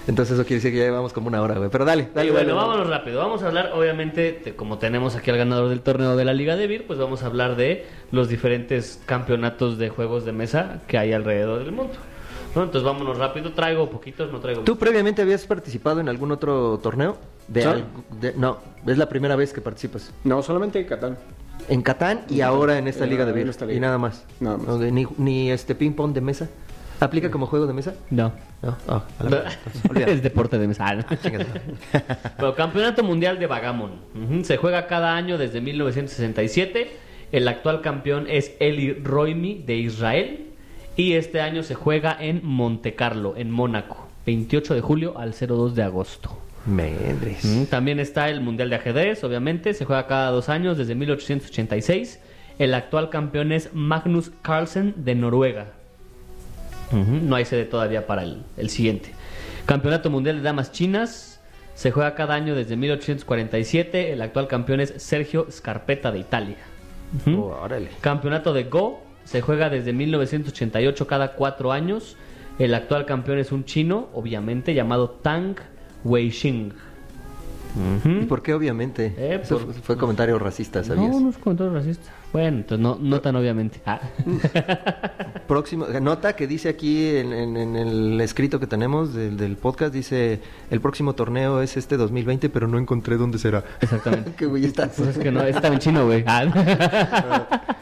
[0.07, 1.71] Entonces eso quiere decir que ya llevamos como una hora, güey.
[1.71, 2.29] Pero dale, dale.
[2.29, 2.69] Y bueno, dale, dale.
[2.69, 3.19] vámonos rápido.
[3.21, 6.57] Vamos a hablar, obviamente, de- como tenemos aquí al ganador del torneo de la Liga
[6.57, 10.99] de Vir, pues vamos a hablar de los diferentes campeonatos de juegos de mesa que
[10.99, 11.93] hay alrededor del mundo.
[12.57, 12.65] ¿no?
[12.65, 13.53] Entonces vámonos rápido.
[13.53, 14.79] Traigo poquitos, no traigo ¿Tú muchos.
[14.85, 17.17] previamente habías participado en algún otro torneo?
[17.47, 17.65] De
[18.37, 20.13] no, es la primera vez que participas.
[20.25, 21.17] No, solamente Catán.
[21.69, 23.49] En Catán y ahora en esta liga de en Vir.
[23.49, 23.77] esta liga.
[23.77, 24.25] Y nada más.
[24.41, 24.67] Nada más.
[24.67, 26.49] No, de- ni, ni este ping pong de mesa.
[27.01, 27.95] ¿Aplica como juego de mesa?
[28.11, 28.33] No.
[28.63, 28.77] No.
[28.87, 30.95] Ah, a la es deporte de mesa.
[30.95, 31.03] ¿no?
[31.23, 31.47] Chingas.
[32.39, 34.45] Bueno, Campeonato Mundial de Vagamon.
[34.45, 36.91] Se juega cada año desde 1967.
[37.33, 40.47] El actual campeón es Eli Roimi de Israel.
[40.97, 44.09] Y este año se juega en Monte Carlo, en Mónaco.
[44.27, 46.37] 28 de julio al 02 de agosto.
[46.67, 47.45] Mendres.
[47.45, 49.73] Mm, También está el Mundial de Ajedrez, obviamente.
[49.73, 52.21] Se juega cada dos años desde 1886.
[52.59, 55.69] El actual campeón es Magnus Carlsen de Noruega.
[56.93, 59.13] No hay sede todavía para el, el siguiente.
[59.67, 61.41] Campeonato Mundial de Damas Chinas.
[61.75, 64.13] Se juega cada año desde 1847.
[64.13, 66.57] El actual campeón es Sergio Scarpetta de Italia.
[67.27, 67.89] Oh, órale.
[68.01, 72.17] Campeonato de Go se juega desde 1988 cada cuatro años.
[72.59, 75.57] El actual campeón es un chino, obviamente, llamado Tang
[76.05, 76.73] Weixing.
[78.05, 79.15] ¿Y por qué obviamente?
[79.17, 81.11] Eh, por- fue, fue comentario racista, ¿sabías?
[81.11, 82.11] No, no es comentario racista.
[82.33, 83.81] Bueno, entonces no, no tan obviamente.
[83.87, 84.01] Ah.
[85.49, 89.93] Próximo, nota que dice aquí en, en- en el escrito que tenemos del, del podcast,
[89.93, 90.41] dice,
[90.71, 93.65] el próximo torneo es este 2020, pero no encontré dónde será.
[93.81, 94.33] Exactamente.
[94.37, 94.93] Qué güey estás.
[94.97, 96.25] Pues es que no, está en chino, güey.
[96.27, 97.47] Ah.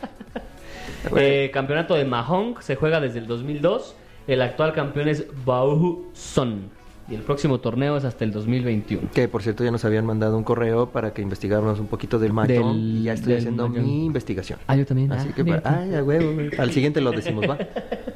[1.17, 3.95] Eh, campeonato de Mahong se juega desde el 2002.
[4.27, 6.69] El actual campeón es Bauhu Son.
[7.11, 9.09] Y el próximo torneo es hasta el 2021.
[9.15, 12.35] Que por cierto ya nos habían mandado un correo para que investigáramos un poquito del
[12.35, 14.59] Del- y ya estoy haciendo mi investigación.
[14.67, 15.11] Ah, yo también.
[15.13, 17.57] Así Ah, que, para- ay, a huevo, al siguiente lo decimos, va.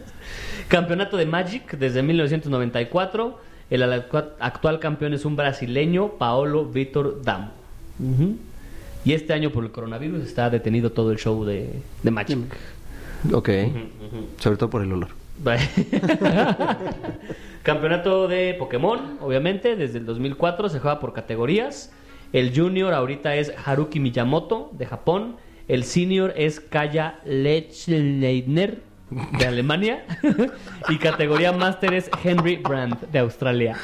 [0.69, 3.39] Campeonato de Magic desde 1994.
[3.70, 7.51] El actua- actual campeón es un brasileño, Paolo Vitor Damo.
[9.06, 12.39] Y este año por el coronavirus está detenido todo el show de, de Magic.
[13.32, 13.48] Ok,
[14.39, 15.09] sobre todo por el olor.
[17.62, 21.93] Campeonato de Pokémon, obviamente, desde el 2004 se juega por categorías.
[22.32, 25.36] El junior ahorita es Haruki Miyamoto de Japón.
[25.68, 28.80] El senior es Kaya Lechleitner
[29.39, 30.05] de Alemania.
[30.89, 33.76] y categoría master es Henry Brandt de Australia.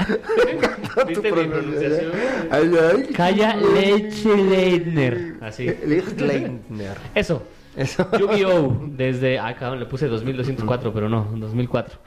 [1.06, 2.12] ¿Viste mi pronunciación?
[2.50, 3.12] Ay, ay.
[3.14, 5.36] Kaya Lechleitner.
[5.40, 5.70] Así.
[5.86, 6.96] Lichtleitner.
[7.14, 7.42] Eso.
[7.78, 8.09] Eso.
[8.18, 8.86] Yu-Gi-Oh!
[8.96, 9.38] Desde.
[9.38, 11.98] Ah, cabrón, le puse 2204, pero no, 2004.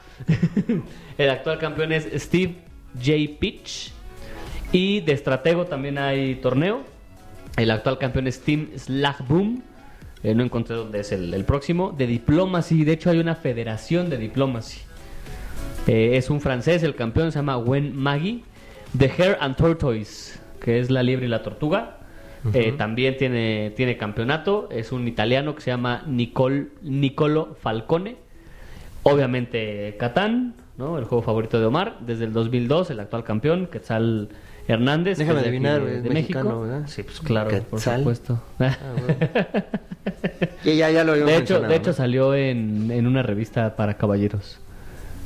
[1.18, 2.56] El actual campeón es Steve
[2.94, 3.38] J.
[3.40, 3.92] Pitch.
[4.70, 6.82] Y de estratego también hay torneo.
[7.56, 9.62] El actual campeón es Team Slagboom.
[10.22, 11.92] Eh, no encontré dónde es el, el próximo.
[11.96, 12.84] De Diplomacy.
[12.84, 14.80] De hecho, hay una federación de Diplomacy.
[15.86, 18.44] Eh, es un francés, el campeón se llama Wen Maggie.
[18.96, 21.98] The Hare and Tortoise, que es la liebre y la tortuga.
[22.54, 24.68] Eh, también tiene, tiene campeonato.
[24.70, 28.16] Es un italiano que se llama Nicol, Nicolo Falcone.
[29.04, 30.98] Obviamente Catán, ¿no?
[30.98, 31.98] el juego favorito de Omar.
[32.00, 34.28] Desde el 2002, el actual campeón, Quetzal
[34.68, 35.18] Hernández.
[35.18, 36.60] que Déjame adivinar, de- es de mexicano, México.
[36.62, 36.82] ¿verdad?
[36.88, 38.42] Sí, pues claro, por supuesto.
[38.60, 39.64] Ah, bueno.
[40.64, 41.94] Y ya, ya lo habíamos de hecho, de hecho ¿no?
[41.96, 44.58] salió en, en una revista para caballeros.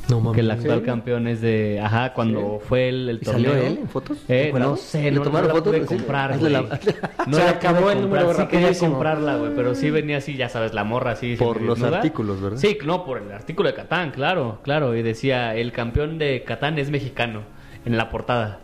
[0.09, 0.35] No mames.
[0.37, 0.85] Que el actual ¿Sí?
[0.87, 1.81] campeón es de.
[1.83, 3.66] Ajá, cuando fue el, el ¿Y salió torneo.
[3.66, 4.19] él en fotos?
[4.28, 5.74] Eh, no sé, ¿Le no, no tomaron la fotos?
[5.74, 6.53] pude comprar, güey.
[7.27, 10.49] No Se la acabó el número sí quería comprarla, güey, pero sí venía así, ya
[10.49, 11.35] sabes, la morra así.
[11.37, 12.59] Por los artículos, ¿verdad?
[12.59, 14.95] Sí, no, por el artículo de Catán, claro, claro.
[14.95, 17.43] Y decía, el campeón de Catán es mexicano,
[17.85, 18.61] en la portada.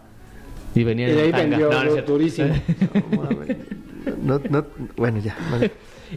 [0.77, 1.43] Y venía Y en de ahí tanga.
[1.49, 2.13] vendió No, no es cierto.
[2.13, 2.55] durísimo.
[4.21, 4.39] No.
[4.39, 4.67] No, no,
[4.97, 5.37] bueno, ya.
[5.51, 5.71] vale.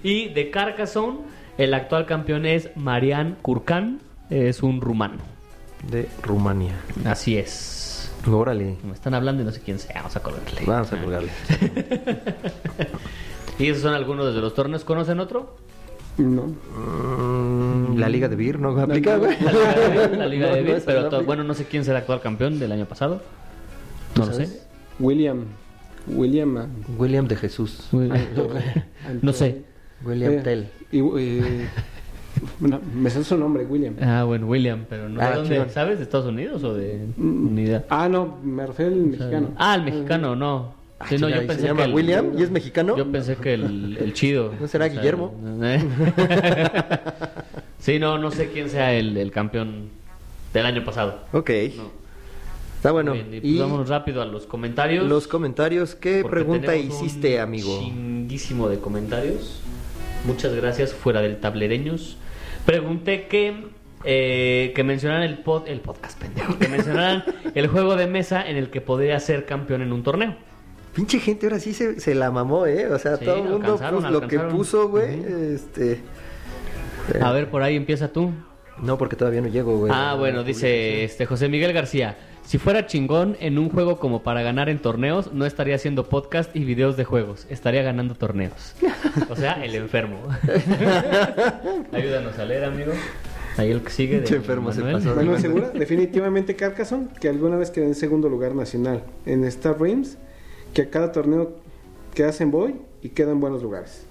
[0.04, 1.20] Y de Carcassonne,
[1.58, 4.00] el actual campeón es Marian Kurkan,
[4.30, 5.18] es un rumano.
[5.90, 6.74] De Rumania.
[7.06, 8.12] Así es.
[8.30, 8.78] Órale.
[8.84, 10.62] Me están hablando y no sé quién sea, vamos a colgarle.
[10.66, 11.30] Vamos a colgarle.
[13.58, 14.84] Y esos son algunos de los torneos.
[14.84, 15.56] ¿Conocen otro?
[16.18, 16.44] No.
[16.48, 19.38] Mm, la Liga de Beer no aplica, güey.
[19.40, 21.26] La Liga de Beer, la Liga No, de no, Beer, esa pero no to- aplica.
[21.28, 23.22] bueno, no sé quién será el actual campeón del año pasado.
[24.18, 24.62] No lo sé.
[25.00, 25.46] William.
[26.08, 26.68] William.
[26.98, 27.88] William de Jesús.
[29.22, 29.62] No sé.
[30.04, 30.68] William eh, Tell.
[30.92, 31.68] y, eh,
[32.96, 33.96] me sé su nombre, William.
[34.02, 35.70] Ah, bueno, William, pero no Ah, ¿de dónde?
[35.70, 35.98] ¿Sabes?
[35.98, 37.48] ¿De Estados Unidos o de Mm.
[37.48, 37.86] unidad?
[37.90, 39.50] Ah, no, me refiero al mexicano.
[39.58, 40.74] Ah, el mexicano, no.
[41.10, 42.96] Sí, no, yo ¿y pensé ¿Se llama que el- William y es mexicano?
[42.98, 44.54] Yo pensé que el, el chido.
[44.60, 45.34] ¿No será Guillermo?
[45.62, 45.84] ¿eh?
[47.80, 49.90] sí, no, no sé quién sea el, el campeón
[50.54, 51.20] del año pasado.
[51.34, 51.50] Ok.
[51.78, 52.06] No.
[52.78, 53.14] Está bueno.
[53.14, 55.06] Bien, y, pues y vámonos rápido a los comentarios.
[55.08, 57.80] los comentarios, ¿qué pregunta hiciste, un amigo?
[57.82, 59.60] Chinguísimo de comentarios.
[60.26, 62.18] Muchas gracias, fuera del tablereños.
[62.66, 63.68] Pregunté que,
[64.04, 66.58] eh, que mencionaran el, pod, el podcast, pendejo.
[66.58, 67.24] Que mencionaran
[67.54, 70.36] el juego de mesa en el que podría ser campeón en un torneo.
[70.94, 72.88] Pinche gente ahora sí se, se la mamó, ¿eh?
[72.88, 74.58] O sea, Sí, todo el mundo alcanzaron, puso lo que alcanzaron.
[74.58, 75.24] puso, güey.
[75.54, 76.02] Este.
[77.22, 78.32] A ver, por ahí empieza tú.
[78.82, 79.92] No, porque todavía no llego, güey.
[79.94, 82.18] Ah, bueno, dice este José Miguel García.
[82.46, 86.56] Si fuera chingón en un juego como para ganar en torneos, no estaría haciendo podcast
[86.56, 88.76] y videos de juegos, estaría ganando torneos.
[89.30, 90.20] O sea, el enfermo.
[91.92, 92.92] Ayúdanos a leer, amigo.
[93.58, 94.22] Ahí el que sigue.
[94.22, 95.16] de enfermo se pasó.
[95.16, 100.18] Manuel Segura, definitivamente Carcassonne, que alguna vez quedó en segundo lugar nacional en Star Realms,
[100.74, 101.56] que a cada torneo
[102.14, 104.06] que hacen voy y queda en buenos lugares.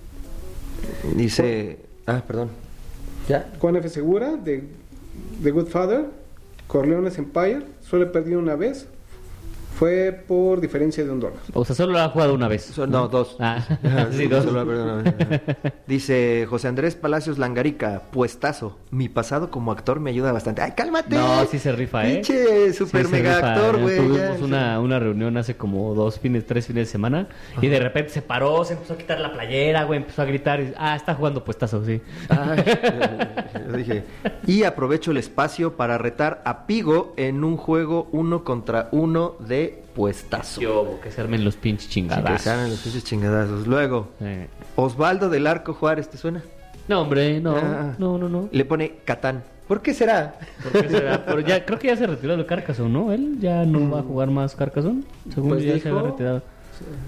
[1.15, 1.79] Dice.
[2.07, 2.51] Ah, perdón.
[3.29, 3.51] ¿Ya?
[3.61, 3.89] Juan F.
[3.91, 4.65] Segura, de
[5.43, 6.07] The Good Father,
[6.67, 8.89] Corleones Empire, solo he perdido una vez,
[9.77, 11.39] fue por diferencia de un dólar.
[11.53, 12.65] O sea, solo lo ha jugado una vez.
[12.65, 13.37] So- no, dos.
[13.41, 13.59] Ah,
[14.13, 14.45] sí, dos.
[14.45, 15.15] solo- perdón.
[15.87, 18.79] Dice José Andrés Palacios Langarica, puestazo.
[18.91, 20.63] Mi pasado como actor me ayuda bastante.
[20.63, 21.17] ¡Ay, cálmate!
[21.17, 22.15] No, sí se rifa, ¿eh?
[22.15, 23.83] Pinche super Sí, mega rifa, actor, ¿eh?
[23.83, 23.97] güey.
[23.97, 24.45] Tuvimos ya.
[24.45, 27.29] una, una reunión hace como dos fines, tres fines de semana.
[27.61, 30.61] Y de repente se paró, se empezó a quitar la playera, güey, empezó a gritar.
[30.61, 32.01] y- ah, está jugando puestazo, sí.
[32.29, 32.63] Ay,
[33.71, 34.05] yo dije,
[34.47, 39.64] y aprovecho el espacio para retar a Pigo en un juego uno contra uno de
[39.95, 40.61] puestazo.
[40.81, 42.43] Obo, que se armen los pinches Sí, que chingadas.
[42.43, 43.67] se hagan los pinches chingadazos.
[43.67, 46.43] Luego, Eh, Osvaldo del Arco Juárez, ¿te suena?
[46.89, 47.95] No, hombre, no, Ah.
[47.99, 48.49] no, no, no.
[48.53, 49.43] Le pone Catán.
[49.69, 50.35] ¿Por qué será?
[50.63, 51.25] ¿Por qué será?
[51.25, 53.13] Pero ya, creo que ya se retiró de Carcassonne, ¿no?
[53.13, 55.03] Él ya no va a jugar más Carcassonne.
[55.33, 56.43] Según Pues yo ya se dijo- había retirado.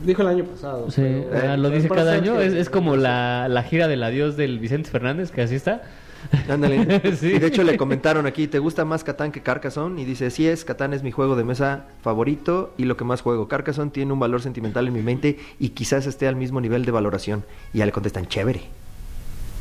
[0.04, 0.90] Dijo el año pasado.
[0.90, 2.40] Sí, pero- ah, lo dice pero cada año.
[2.40, 5.82] Es, es como la, la gira del adiós del Vicente Fernández, que así está.
[6.48, 7.02] Ándale.
[7.16, 7.28] Sí.
[7.28, 10.00] Y de hecho le comentaron aquí, ¿te gusta más Catán que Carcassonne?
[10.00, 13.22] Y dice, sí es, Catán es mi juego de mesa favorito y lo que más
[13.22, 13.48] juego.
[13.48, 16.92] Carcassonne tiene un valor sentimental en mi mente y quizás esté al mismo nivel de
[16.92, 17.44] valoración.
[17.72, 18.62] Y ya le contestan, chévere.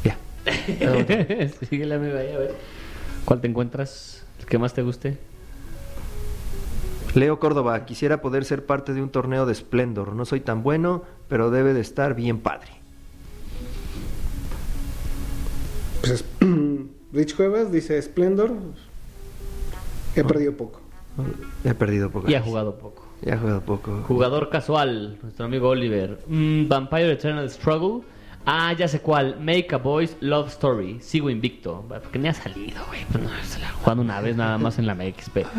[0.03, 0.17] Ya.
[1.69, 2.55] Síguele, amigo, ahí, a ver.
[3.25, 4.23] ¿Cuál te encuentras?
[4.39, 5.17] ¿El que más te guste?
[7.15, 10.13] Leo Córdoba, quisiera poder ser parte de un torneo de Splendor.
[10.13, 12.74] No soy tan bueno, pero debe de estar bien padre.
[16.05, 16.25] Pues es-
[17.13, 18.51] Rich Cuevas dice Splendor.
[20.15, 20.81] He perdido poco.
[21.63, 22.29] He perdido poco.
[22.29, 23.05] Y ha jugado poco.
[23.29, 24.03] Ha jugado poco.
[24.07, 26.19] Jugador casual, nuestro amigo Oliver.
[26.27, 28.03] Mm, Vampire Eternal Struggle.
[28.45, 29.37] Ah, ya sé cuál.
[29.39, 30.99] Make a Boys Love Story.
[31.01, 31.83] Sigo invicto.
[31.89, 33.01] Porque ni ha salido, güey.
[33.11, 35.37] Pues no, se la jugado una vez nada más en la MXP.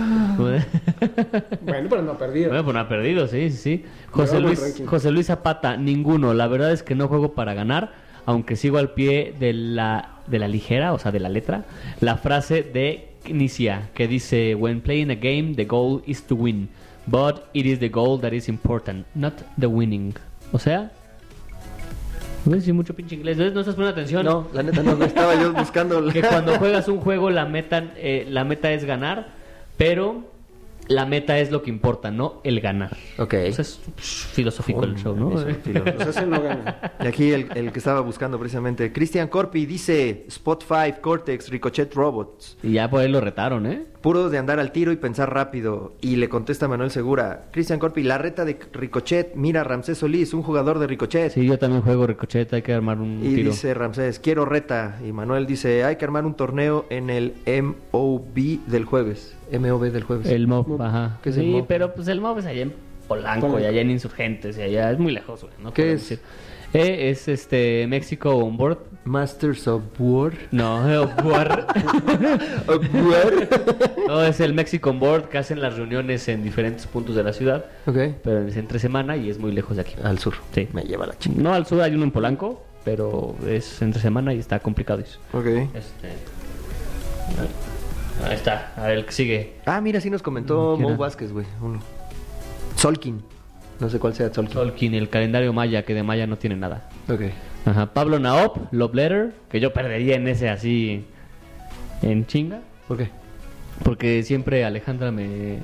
[1.62, 2.48] Bueno, pero no ha perdido.
[2.50, 3.84] Bueno, pues no ha perdido, sí, sí, sí.
[4.10, 4.82] José Luis.
[4.86, 6.34] José Luis Zapata, ninguno.
[6.34, 7.92] La verdad es que no juego para ganar,
[8.26, 11.64] aunque sigo al pie de la, de la ligera, o sea, de la letra,
[12.00, 16.68] la frase de Knicia, que dice, When playing a game, the goal is to win,
[17.06, 20.14] but it is the goal that is important, not the winning.
[20.52, 20.90] O sea,
[22.46, 24.24] no sé si mucho pinche inglés, no estás poniendo atención.
[24.24, 26.06] No, la neta no, no estaba yo buscando.
[26.12, 29.28] que cuando juegas un juego la meta, eh, la meta es ganar,
[29.76, 30.35] pero
[30.88, 32.96] la meta es lo que importa, no el ganar.
[33.18, 33.30] Ok.
[33.30, 35.38] Sea, es filosófico el show, ¿no?
[35.40, 35.56] Eso.
[35.64, 36.92] Pues no gana.
[37.00, 41.92] Y aquí el, el que estaba buscando precisamente, Cristian Corpi dice, Spot 5, Cortex, Ricochet
[41.94, 42.56] Robots.
[42.62, 43.86] Y ya por ahí lo retaron, ¿eh?
[44.06, 45.94] Puro de andar al tiro y pensar rápido.
[46.00, 50.44] Y le contesta Manuel Segura, Cristian Corpi, la reta de Ricochet, mira Ramsés Solís, un
[50.44, 51.32] jugador de Ricochet.
[51.32, 53.50] Sí, yo también juego Ricochet, hay que armar un Y tiro.
[53.50, 55.00] dice Ramsés, quiero reta.
[55.04, 57.34] Y Manuel dice, hay que armar un torneo en el
[57.92, 59.34] MOB del jueves.
[59.50, 60.28] MOB del jueves.
[60.28, 60.82] El MOB, Mob.
[60.82, 61.18] ajá.
[61.24, 61.66] ¿Qué es el sí, Mob?
[61.66, 62.74] pero pues el MOB es allá en
[63.08, 63.60] Polanco, Polanco.
[63.60, 65.52] y allá en Insurgentes, y allá es muy lejos, güey.
[65.60, 66.12] No ¿Qué es?
[66.12, 66.20] ir.
[66.74, 68.78] Eh, es este México on board.
[69.06, 70.32] Masters of War.
[70.50, 71.64] No, on board.
[72.68, 73.48] Of War.
[74.08, 77.32] no, es el Mexico on board que hacen las reuniones en diferentes puntos de la
[77.32, 77.96] ciudad, ok.
[78.22, 79.94] pero es entre semana y es muy lejos de aquí.
[80.02, 80.34] Al sur.
[80.52, 80.68] Sí.
[80.72, 81.42] Me lleva la chingada.
[81.42, 85.00] No, al sur hay uno en Polanco, pero es entre semana y está complicado.
[85.00, 85.18] eso.
[85.32, 85.46] Ok.
[85.46, 86.08] Este,
[88.24, 89.52] ahí está, a ver el que sigue.
[89.66, 90.96] Ah, mira, sí nos comentó ¿Quién Mo?
[90.96, 91.46] Vázquez, güey.
[91.62, 91.80] Uno.
[92.76, 93.22] Solkin.
[93.78, 94.54] No sé cuál sea Solkin.
[94.54, 96.88] Tolkien, el calendario maya, que de maya no tiene nada.
[97.08, 97.20] Ok.
[97.66, 101.04] Ajá, Pablo Naop, Love Letter, que yo perdería en ese así
[102.02, 103.08] en chinga, ¿Por qué?
[103.82, 105.58] porque siempre Alejandra me...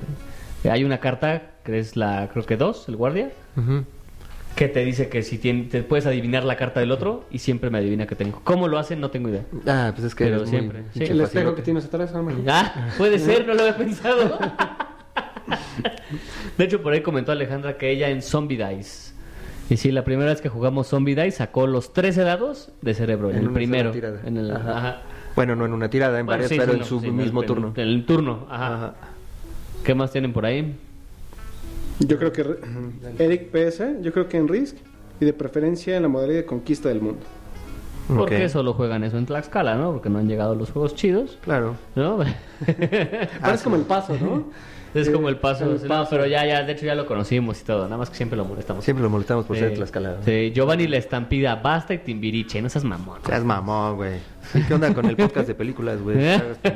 [0.69, 3.31] Hay una carta, que es la, creo que dos, el guardia,
[4.55, 7.69] que te dice que si tien- te puedes adivinar la carta del otro y siempre
[7.69, 8.39] me adivina que tengo.
[8.43, 9.01] ¿Cómo lo hacen?
[9.01, 9.43] No tengo idea.
[9.65, 11.03] Ah, pues es que Pero eres muy siempre, sí.
[11.03, 12.13] El espejo que tienes atrás.
[12.47, 14.37] Ah, puede ser, no lo había pensado.
[16.57, 19.12] De hecho, por ahí comentó Alejandra que ella en Zombie Dice.
[19.69, 23.31] Y sí, la primera vez que jugamos Zombie Dice sacó los 13 dados de cerebro,
[23.31, 23.91] en, el primero.
[23.91, 24.19] tirada.
[24.25, 24.77] En el, Ajá.
[24.77, 25.01] ajá.
[25.35, 27.11] Bueno, no en una tirada, en Bueno, varias, sí, pero sí, en no, su sí,
[27.11, 27.73] mismo en- turno.
[27.75, 28.75] En el turno, ajá.
[28.75, 28.93] Ajá.
[29.83, 30.75] ¿Qué más tienen por ahí?
[31.99, 32.45] Yo creo que
[33.19, 34.75] Eric PS, yo creo que en Risk
[35.19, 37.21] y de preferencia en la modalidad de conquista del mundo.
[38.07, 38.49] Porque Ok.
[38.51, 39.93] solo juegan eso en Tlaxcala, ¿no?
[39.93, 41.75] Porque no han llegado los juegos chidos, Claro.
[41.95, 42.17] ¿no?
[43.41, 44.43] Ahora es como el paso, ¿no?
[44.93, 45.65] es como el paso.
[45.65, 47.83] el No, pero ya, ya, de hecho ya lo conocimos y todo.
[47.85, 48.83] Nada más que siempre lo molestamos.
[48.83, 49.61] Siempre lo molestamos por Sí.
[49.61, 50.17] ser Tlaxcala.
[50.23, 53.19] Sí, Giovanni la estampida, basta y timbiriche, no seas mamón.
[53.25, 54.19] Seas mamón, güey.
[54.53, 56.17] ¿Y ¿Qué onda con el podcast de películas, güey?
[56.19, 56.41] ¿Eh?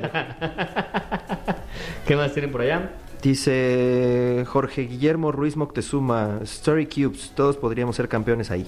[2.08, 2.92] ¿Qué más tienen por allá?
[3.22, 8.68] Dice Jorge Guillermo Ruiz Moctezuma, Story Cubes, todos podríamos ser campeones ahí.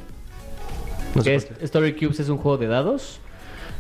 [1.16, 1.50] No es-.
[1.62, 3.20] Story Cubes es un juego de dados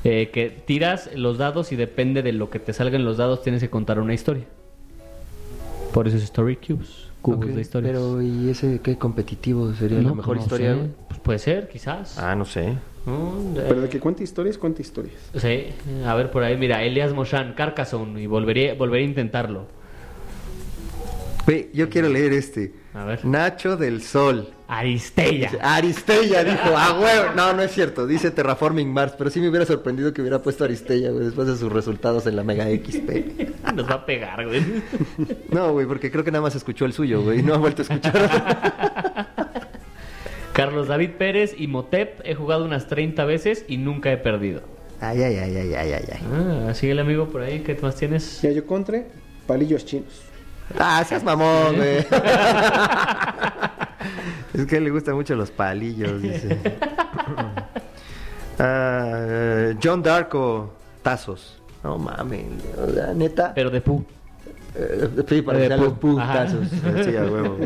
[0.03, 3.61] eh, que tiras los dados y depende de lo que te salgan los dados tienes
[3.61, 4.45] que contar una historia.
[5.93, 7.91] Por eso es Story Cubes, cubos de historias.
[7.93, 10.71] Pero, ¿y ese qué competitivo sería No, la mejor no historia?
[10.73, 10.77] sé.
[10.77, 10.89] güey?
[11.07, 12.17] Pues puede ser, quizás.
[12.17, 12.73] Ah, no sé.
[13.05, 15.15] Mm, eh, Pero de que cuenta historias, cuenta historias.
[15.35, 15.67] Sí,
[16.05, 19.67] a ver por ahí, mira, Elias Moshan, Carcassonne, y volvería, volvería a intentarlo.
[21.45, 22.73] Güey, yo quiero leer este.
[22.93, 23.25] A ver.
[23.25, 24.49] Nacho del Sol.
[24.67, 25.49] Aristella.
[25.61, 27.31] Aristella dijo, ah, huevo.
[27.35, 28.05] No, no es cierto.
[28.05, 29.13] Dice Terraforming Mars.
[29.17, 32.35] Pero sí me hubiera sorprendido que hubiera puesto Aristella, güey, después de sus resultados en
[32.35, 33.71] la Mega XP.
[33.73, 34.63] Nos va a pegar, güey.
[35.51, 37.39] No, güey, porque creo que nada más escuchó el suyo, güey.
[37.39, 39.29] y No ha vuelto a escuchar.
[40.53, 44.61] Carlos David Pérez y Motep he jugado unas 30 veces y nunca he perdido.
[44.99, 46.19] Ay, ay, ay, ay, ay, ay, ay.
[46.69, 48.41] Ah, sigue el amigo por ahí, ¿qué más tienes?
[48.41, 49.07] Ya yo contre
[49.47, 50.21] palillos chinos.
[50.77, 51.97] Ah, seas mamón, güey.
[54.53, 56.59] es que le gustan mucho los palillos, dice.
[58.61, 61.61] Ah, John Darko, tazos.
[61.81, 62.45] No mames,
[63.15, 63.53] neta.
[63.55, 64.03] Pero de pu.
[64.75, 66.19] Eh, sí, para De que sean los pu-.
[67.05, 67.57] Sí, a huevo.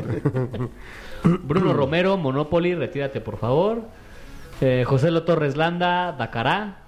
[1.24, 3.82] Bruno Romero, Monopoly, retírate por favor.
[4.62, 6.83] Eh, José Lo Torres Landa, Dakará,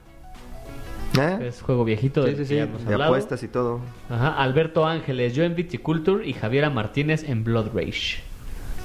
[1.19, 1.47] ¿Eh?
[1.47, 2.55] es juego viejito Sí, sí, sí.
[2.55, 3.79] De apuestas y todo.
[4.09, 8.21] Ajá, Alberto Ángeles, yo en Viticulture y Javiera Martínez en Blood Rage.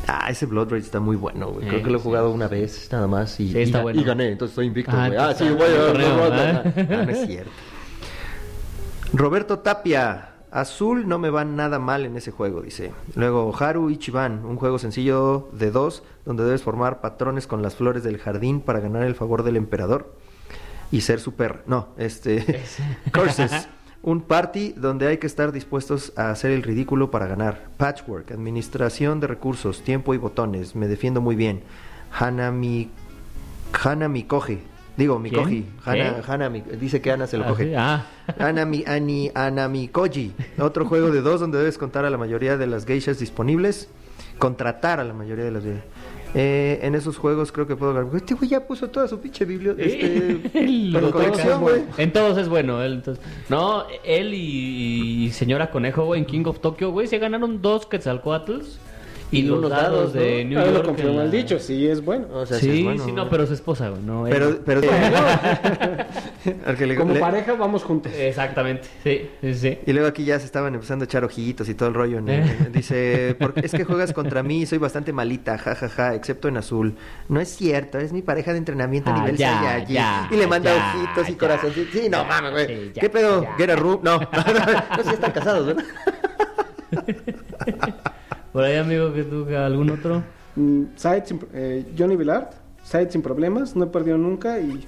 [0.09, 1.67] Ah, ese Blood Rage está muy bueno, güey.
[1.69, 2.05] Creo Eh, que lo he sí.
[2.05, 4.01] jugado una vez nada más y, Sí, está y, ga- bueno.
[4.01, 5.19] y gané, entonces estoy invicto, Ah, güey.
[5.19, 6.87] Ah, sí, torneo, Ah, ¿eh?
[7.07, 7.51] no es cierto.
[9.13, 12.93] Roberto Tapia, Azul no me va nada mal en ese juego, dice.
[13.15, 18.03] Luego Haru Ichiban, un juego sencillo de dos donde debes formar patrones con las flores
[18.03, 20.15] del jardín para ganar el favor del emperador
[20.93, 22.63] y ser super, no, este
[23.13, 23.69] Curses,
[24.03, 27.69] un party donde hay que estar dispuestos a hacer el ridículo para ganar.
[27.77, 30.75] Patchwork, administración de recursos, tiempo y botones.
[30.75, 31.63] Me defiendo muy bien.
[32.19, 32.91] Hanami
[33.85, 34.59] Hana Mikoji.
[34.97, 35.63] Digo, Mikoji.
[35.85, 35.91] ¿Qué?
[35.91, 37.65] Hana, Hana Mi- dice que Ana se lo Ah, coge.
[37.67, 38.07] sí, ah.
[38.39, 40.33] Anami, Ani, Anamikoji.
[40.59, 43.89] Otro juego de dos donde debes contar a la mayoría de las geishas disponibles.
[44.39, 45.83] Contratar a la mayoría de las de-
[46.35, 48.15] Eh, en esos juegos creo que puedo ganar.
[48.15, 49.89] Este güey ya puso toda su pinche biblioteca.
[49.89, 51.83] Este, colección, güey.
[51.99, 52.83] En todos es bueno.
[52.83, 57.19] él, entonces- no, él y, y señora Conejo, güey, en King of Tokyo, güey, se
[57.19, 58.79] ganaron dos Quetzalcoatls
[59.33, 60.45] y, los dados, de.
[60.45, 60.85] New lo York.
[60.87, 62.27] confirma la- el dicho, sí es bueno.
[62.33, 64.33] O sea, sí, es bueno, sí, no, pero su esposa, güey, no él.
[64.33, 64.81] Pero, pero
[66.67, 68.13] al que le- Como le- pareja vamos juntos.
[68.17, 69.79] Exactamente, sí, sí, sí.
[69.87, 72.21] Y luego aquí ya se estaban empezando a echar ojitos y todo el rollo.
[72.21, 72.33] ¿no?
[72.33, 72.45] Eh.
[72.73, 76.49] Dice, "Porque es que juegas contra mí y soy bastante malita, jajaja, ja, ja, excepto
[76.49, 76.95] en azul.
[77.29, 79.95] No es cierto, es mi pareja de entrenamiento a Ah, nivel ya, Saiyajin".
[79.95, 81.93] ya, Y le manda ya, ojitos y corazoncitos.
[81.93, 82.93] Sí, no mames, güey.
[82.93, 83.47] ¿Qué pedo?
[83.57, 84.01] ¿Get a room?
[84.03, 84.19] No.
[84.99, 85.85] no, sí están casados, ¿verdad?
[88.53, 90.23] Por ahí, amigo, que tú, algún otro.
[90.57, 92.49] Mm, Side sin- eh, Johnny Villard,
[92.83, 94.85] side sin problemas, no he perdido nunca y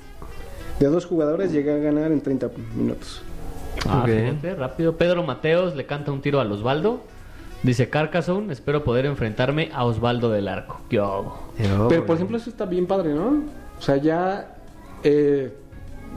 [0.80, 3.22] de dos jugadores llegué a ganar en 30 minutos.
[3.88, 4.06] Ah, Ok.
[4.10, 4.96] fíjate, rápido.
[4.96, 7.02] Pedro Mateos le canta un tiro al Osvaldo.
[7.62, 10.80] Dice Carcassonne, espero poder enfrentarme a Osvaldo del Arco.
[10.90, 11.38] Yo.
[11.88, 13.44] Pero por ejemplo eso está bien padre, ¿no?
[13.78, 14.56] O sea, ya
[15.04, 15.56] eh,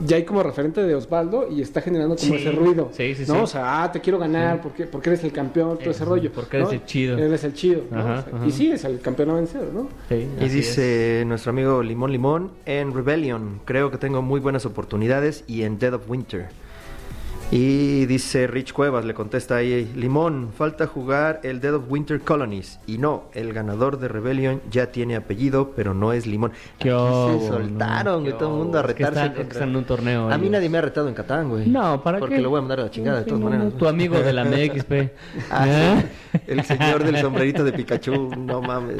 [0.05, 2.39] ya hay como referente de Osvaldo y está generando como Sí.
[2.41, 2.89] ese ruido.
[2.91, 3.35] Sí, sí, ¿no?
[3.35, 3.39] sí.
[3.41, 6.31] O sea, ah, te quiero ganar porque, porque eres el campeón, todo ese Eh, rollo.
[6.33, 7.17] porque eres el chido.
[7.17, 7.81] Eres el chido.
[7.91, 7.99] ¿no?
[7.99, 8.47] Ajá, O sea, ajá.
[8.47, 9.87] Y sí, es el campeón a vencer, ¿no?
[10.09, 15.43] Sí, Y dice nuestro amigo Limón Limón, en Rebellion creo que tengo muy buenas oportunidades
[15.47, 16.47] y en Dead of Winter.
[17.51, 22.79] Y dice Rich Cuevas, le contesta ahí, Limón, falta jugar el Dead of Winter Colonies.
[22.87, 26.53] Y no, el ganador de Rebellion ya tiene apellido, pero no es Limón.
[26.79, 29.25] ¿Qué se soltaron, güey, todo el mundo a retarse.
[29.27, 31.67] es que están en un torneo A mí nadie me ha retado en Catán, güey.
[31.67, 32.41] No, ¿para Porque qué?
[32.41, 33.73] lo voy a mandar a la chingada de todas no, maneras.
[33.77, 34.91] Tu amigo de la MXP.
[35.51, 36.05] Ah, ¿Eh?
[36.47, 38.97] El señor del sombrerito de Pikachu, no mames.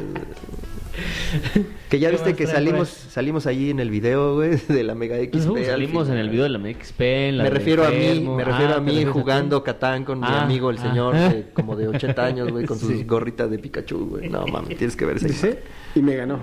[1.89, 5.17] Que ya ¿Qué viste que salimos salimos allí en el video, güey, de la Mega
[5.17, 5.47] XP.
[5.47, 6.57] Pues, al salimos en el video de la
[6.99, 9.63] en la Me refiero a mí, me refiero Ah, a ¿te mí refieres a jugando
[9.63, 10.81] Catán con mi Ah, amigo el ah.
[10.81, 13.03] señor de- como de 80 años, güey, con sus Sí.
[13.03, 14.29] gorritas de Pikachu, güey.
[14.29, 15.59] No mames, tienes que ver esa Dice,
[15.93, 16.39] y me ganó.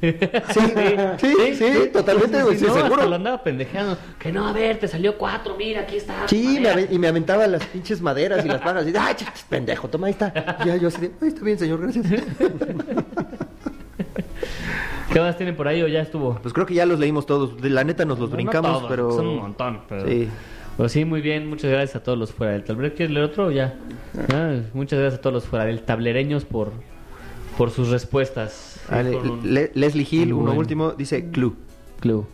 [0.00, 0.60] Sí,
[1.18, 3.14] sí, sí, totalmente, güey, sí, no, hasta lo seguro.
[3.14, 3.98] andaba pendejeando.
[4.18, 6.26] Que no, a ver, te salió cuatro, mira, aquí está.
[6.26, 9.14] Sí, me y me aventaba las pinches maderas y las pajas y ay,
[9.48, 10.32] pendejo, toma ahí está.
[10.64, 12.06] Ya yo así de, ay, está bien, señor, gracias.
[15.12, 16.34] ¿Qué más tienen por ahí o ya estuvo?
[16.42, 17.60] Pues creo que ya los leímos todos.
[17.60, 20.06] De la neta nos los No brincamos, todos, pero Son un montón, pero...
[20.06, 20.28] Sí.
[20.76, 21.48] Pues sí, muy bien.
[21.48, 22.94] Muchas gracias a todos los fuera del tablero.
[22.94, 23.74] ¿Quieres leer otro o ya?
[24.28, 26.70] Ya, Muchas gracias a todos los fuera del tablereños por,
[27.56, 28.80] por sus respuestas.
[28.88, 30.60] Ah, un Le- Leslie Hill, uno bueno.
[30.60, 31.52] último, dice clue.
[32.00, 32.24] Clue.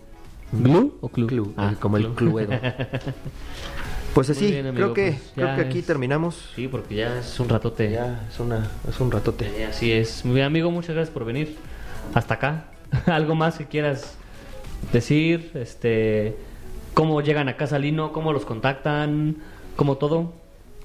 [0.53, 1.27] ¿Glue o clue?
[1.27, 2.47] Clue, Ah, como el clue.
[2.47, 2.53] cluedo.
[4.15, 6.51] Pues así, Muy bien, amigo, creo que pues creo que aquí es- terminamos.
[6.55, 7.91] Sí, porque ya es un ratote.
[7.91, 9.65] Ya es una es un ratote.
[9.65, 10.25] Así es.
[10.25, 11.57] Muy bien, amigo, muchas gracias por venir
[12.13, 12.65] hasta acá.
[13.07, 14.17] ¿Algo más que quieras
[14.93, 15.51] decir?
[15.55, 16.37] Este,
[16.95, 18.13] ¿Cómo llegan a Casa Lino?
[18.13, 19.37] ¿Cómo los contactan?
[19.77, 20.33] ¿Cómo todo?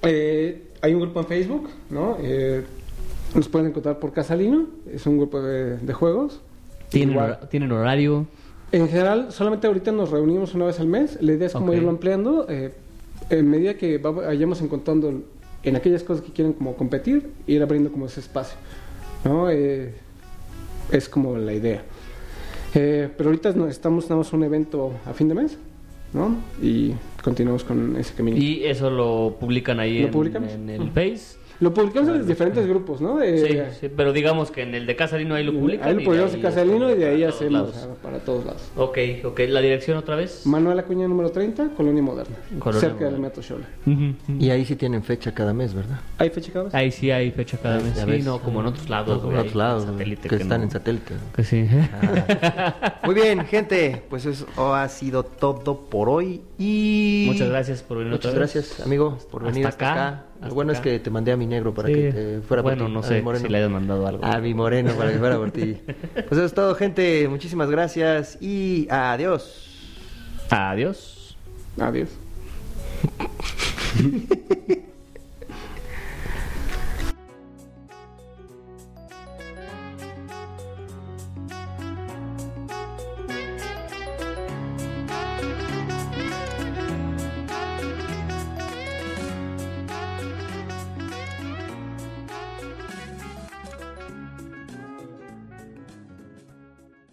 [0.01, 2.17] Eh, hay un grupo en Facebook, ¿no?
[2.21, 2.63] Eh,
[3.35, 6.41] nos pueden encontrar por Casalino, es un grupo de, de juegos.
[6.89, 7.19] ¿Tienen,
[7.51, 8.25] ¿tienen horario?
[8.71, 11.17] En general, solamente ahorita nos reunimos una vez al mes.
[11.21, 12.45] La idea es como irlo ampliando.
[12.49, 12.73] eh,
[13.29, 15.21] en medida que va- vayamos encontrando
[15.61, 18.57] en aquellas cosas que quieren como competir, ir abriendo como ese espacio.
[19.23, 19.49] ¿no?
[19.51, 19.93] Eh,
[20.91, 21.83] es como la idea.
[22.75, 25.57] Eh, pero ahorita no- estamos nada más un evento a fin de mes,
[26.13, 26.35] ¿no?
[26.61, 26.93] Y
[27.23, 28.37] continuamos con ese camino.
[28.37, 31.38] Y eso lo publican ahí ¿Lo en, el Face.
[31.59, 33.17] Lo publicamos en los diferentes grupos, ¿no?
[33.17, 35.87] De- Sí, sí, pero digamos que en el de Casa Lino ahí lo publican.
[35.89, 37.87] Ahí lo publicamos en Casalino y de ahí hacemos lados.
[38.01, 38.61] para todos lados.
[38.77, 39.39] Ok, ok.
[39.49, 40.45] ¿La dirección otra vez?
[40.45, 43.27] Manuel Acuña número 30, Colonia Moderna, Colonia cerca del Moderna.
[43.27, 43.65] Metro Xola.
[43.85, 44.03] Ujú,
[44.33, 44.37] ujú.
[44.43, 45.99] Y ahí sí tienen fecha cada mes, ¿verdad?
[46.17, 46.75] ¿Hay fecha cada vez?
[46.75, 47.97] Ahí sí hay fecha cada Ahí mes.
[47.97, 48.25] Sí, ves.
[48.25, 49.09] no, como en otros lados.
[49.09, 51.13] No, como güey, en otros lados, satélite que, están no- en satélite.
[51.35, 51.67] Que sí.
[51.93, 52.99] Ah.
[53.05, 54.45] Muy bien, gente, pues eso
[54.75, 58.53] ha sido todo por hoy y Muchas gracias por venir Muchas otra vez.
[58.53, 60.25] gracias, amigo, por venir Hasta hasta, acá, acá.
[60.41, 60.79] Lo bueno acá.
[60.79, 61.93] es que te mandé a mi negro para Sí.
[61.95, 63.45] que te fuera por Bueno, ti, no a sé moreno.
[63.45, 64.23] si le hayas mandado algo.
[64.25, 65.77] A mi moreno para que fuera por ti.
[66.13, 67.27] Pues eso es todo, gente.
[67.27, 69.65] Muchísimas gracias y adiós.
[70.49, 71.37] Adiós.
[71.79, 72.09] Adiós.